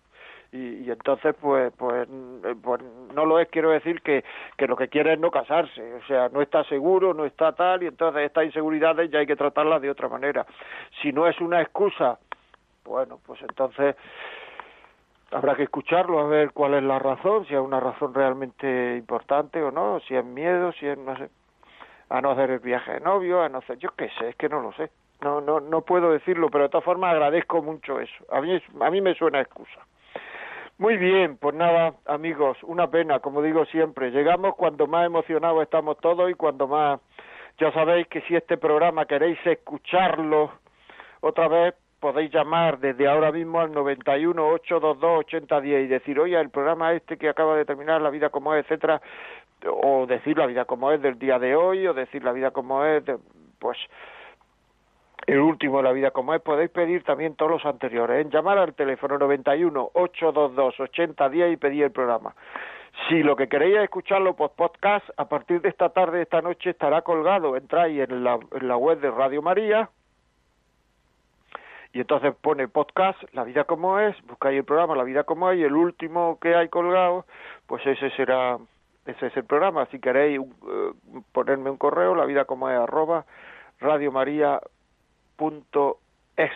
y, 0.52 0.86
y 0.86 0.92
entonces 0.92 1.36
pues 1.40 1.72
pues 1.78 2.08
pues 2.62 2.82
no 3.14 3.26
lo 3.26 3.40
es 3.40 3.48
quiero 3.50 3.70
decir 3.72 4.02
que 4.02 4.24
que 4.58 4.68
lo 4.68 4.76
que 4.76 4.88
quiere 4.88 5.14
es 5.14 5.20
no 5.20 5.32
casarse. 5.32 5.94
O 5.96 6.04
sea 6.08 6.30
no 6.30 6.42
está 6.42 6.64
seguro 6.66 7.14
no 7.14 7.26
está 7.26 7.54
tal 7.54 7.84
y 7.84 7.88
entonces 7.88 8.24
estas 8.24 8.46
inseguridades 8.46 9.12
ya 9.12 9.20
hay 9.20 9.28
que 9.28 9.36
tratarlas 9.36 9.82
de 9.82 9.92
otra 9.92 10.08
manera. 10.10 10.46
Si 11.02 11.12
no 11.12 11.28
es 11.28 11.40
una 11.40 11.62
excusa 11.62 12.18
bueno 12.86 13.20
pues 13.26 13.42
entonces 13.42 13.96
habrá 15.32 15.56
que 15.56 15.64
escucharlo 15.64 16.20
a 16.20 16.28
ver 16.28 16.52
cuál 16.52 16.74
es 16.74 16.84
la 16.84 16.98
razón 16.98 17.46
si 17.46 17.54
es 17.54 17.60
una 17.60 17.80
razón 17.80 18.14
realmente 18.14 18.98
importante 18.98 19.62
o 19.62 19.72
no 19.72 20.00
si 20.02 20.16
es 20.16 20.26
miedo 20.26 20.72
si 20.74 20.88
es 20.88 20.98
no 20.98 21.16
sé. 21.18 21.30
A 22.10 22.22
no 22.22 22.32
hacer 22.32 22.50
el 22.50 22.60
viaje 22.60 22.94
de 22.94 23.00
novio 23.02 23.44
a 23.44 23.50
no 23.50 23.60
hacer 23.60 23.78
yo 23.78 23.90
qué 23.96 24.10
sé 24.18 24.30
es 24.30 24.36
que 24.36 24.50
no 24.50 24.62
lo 24.62 24.74
sé. 24.74 24.90
No 25.22 25.42
no 25.42 25.60
no 25.60 25.82
puedo 25.82 26.12
decirlo 26.12 26.50
pero 26.50 26.64
de 26.64 26.70
todas 26.70 26.86
formas 26.86 27.12
agradezco 27.12 27.62
mucho 27.62 28.00
eso. 28.00 28.26
A 28.32 28.42
mí 28.42 28.60
a 28.82 28.90
mí 28.90 29.00
me 29.00 29.14
suena 29.14 29.42
excusa 29.42 29.80
muy 30.80 30.96
bien, 30.96 31.38
pues 31.38 31.54
nada, 31.56 31.94
amigos, 32.06 32.58
una 32.64 32.90
pena, 32.90 33.20
como 33.20 33.42
digo 33.42 33.66
siempre, 33.66 34.12
llegamos 34.12 34.56
cuando 34.56 34.88
más 34.88 35.06
emocionados 35.06 35.62
estamos 35.62 35.98
todos 35.98 36.32
y 36.32 36.34
cuando 36.36 36.68
más, 36.68 37.02
ya 37.60 37.72
sabéis 37.74 38.08
que 38.08 38.22
si 38.22 38.36
este 38.36 38.58
programa 38.58 39.06
queréis 39.06 39.38
escucharlo 39.46 40.52
otra 41.20 41.50
vez, 41.50 41.76
podéis 42.00 42.32
llamar 42.32 42.80
desde 42.80 43.10
ahora 43.10 43.30
mismo 43.32 43.60
al 43.60 43.74
91 43.74 44.42
822 44.42 45.20
8010 45.26 45.84
y 45.84 45.88
decir, 45.88 46.18
oye, 46.18 46.40
el 46.40 46.50
programa 46.50 46.94
este 46.94 47.18
que 47.18 47.28
acaba 47.28 47.58
de 47.58 47.66
terminar, 47.66 48.02
La 48.02 48.10
vida 48.10 48.30
como 48.30 48.56
es, 48.56 48.64
etcétera, 48.64 49.02
o 49.68 50.06
decir 50.08 50.38
la 50.38 50.46
vida 50.46 50.64
como 50.64 50.94
es 50.94 51.02
del 51.02 51.20
día 51.20 51.40
de 51.40 51.58
hoy, 51.58 51.86
o 51.88 51.94
decir 51.94 52.24
la 52.24 52.32
vida 52.32 52.52
como 52.52 52.86
es, 52.86 53.04
de, 53.04 53.18
pues 53.60 53.78
el 55.30 55.40
último 55.40 55.78
de 55.78 55.84
la 55.84 55.92
vida 55.92 56.12
como 56.12 56.34
es, 56.34 56.42
podéis 56.42 56.72
pedir 56.72 57.04
también 57.04 57.36
todos 57.36 57.52
los 57.52 57.66
anteriores, 57.66 58.26
en 58.26 58.32
llamar 58.32 58.58
al 58.58 58.74
teléfono 58.74 59.18
91 59.20 59.92
822 59.94 60.80
8010 60.80 61.54
y 61.54 61.58
pedir 61.58 61.84
el 61.84 61.92
programa. 61.92 62.34
Si 63.08 63.22
lo 63.22 63.36
que 63.36 63.48
queréis 63.48 63.78
es 63.78 63.84
escucharlo 63.84 64.36
por 64.36 64.52
podcast, 64.52 65.08
a 65.18 65.30
partir 65.30 65.62
de 65.62 65.70
esta 65.70 65.90
tarde, 65.90 66.24
esta 66.24 66.42
noche 66.42 66.72
estará 66.72 67.04
colgado. 67.04 67.56
Entráis 67.56 68.10
en 68.10 68.24
la, 68.24 68.40
en 68.52 68.68
la 68.68 68.76
web 68.76 69.00
de 69.00 69.12
Radio 69.12 69.42
María 69.42 69.90
y 71.94 72.02
entonces 72.02 72.34
pone 72.42 72.68
podcast, 72.68 73.22
La 73.34 73.44
vida 73.44 73.64
como 73.66 74.00
es, 74.00 74.16
buscáis 74.28 74.58
el 74.58 74.66
programa 74.66 74.96
La 74.96 75.04
vida 75.04 75.24
como 75.24 75.52
es 75.52 75.60
y 75.60 75.64
el 75.64 75.74
último 75.74 76.40
que 76.42 76.56
hay 76.56 76.70
colgado, 76.70 77.26
pues 77.68 77.86
ese 77.86 78.10
será, 78.12 78.58
ese 79.06 79.28
es 79.28 79.38
el 79.38 79.46
programa. 79.46 79.86
Si 79.92 80.00
queréis 80.00 80.40
uh, 80.40 80.96
ponerme 81.32 81.70
un 81.70 81.78
correo, 81.78 82.16
la 82.16 82.26
vida 82.26 82.46
como 82.46 82.70
es 82.70 82.78
arroba 82.78 83.26
Radio 83.80 84.12
María 85.40 85.98
es. 86.38 86.52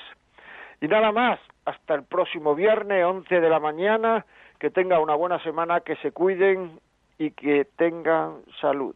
Y 0.82 0.88
nada 0.88 1.12
más, 1.12 1.40
hasta 1.66 1.96
el 1.96 2.04
próximo 2.04 2.56
viernes, 2.56 3.06
11 3.06 3.40
de 3.40 3.50
la 3.50 3.60
mañana, 3.60 4.26
que 4.60 4.70
tengan 4.70 5.02
una 5.02 5.16
buena 5.16 5.42
semana, 5.44 5.82
que 5.82 5.96
se 5.98 6.12
cuiden 6.12 6.80
y 7.18 7.32
que 7.32 7.66
tengan 7.78 8.42
salud. 8.60 8.96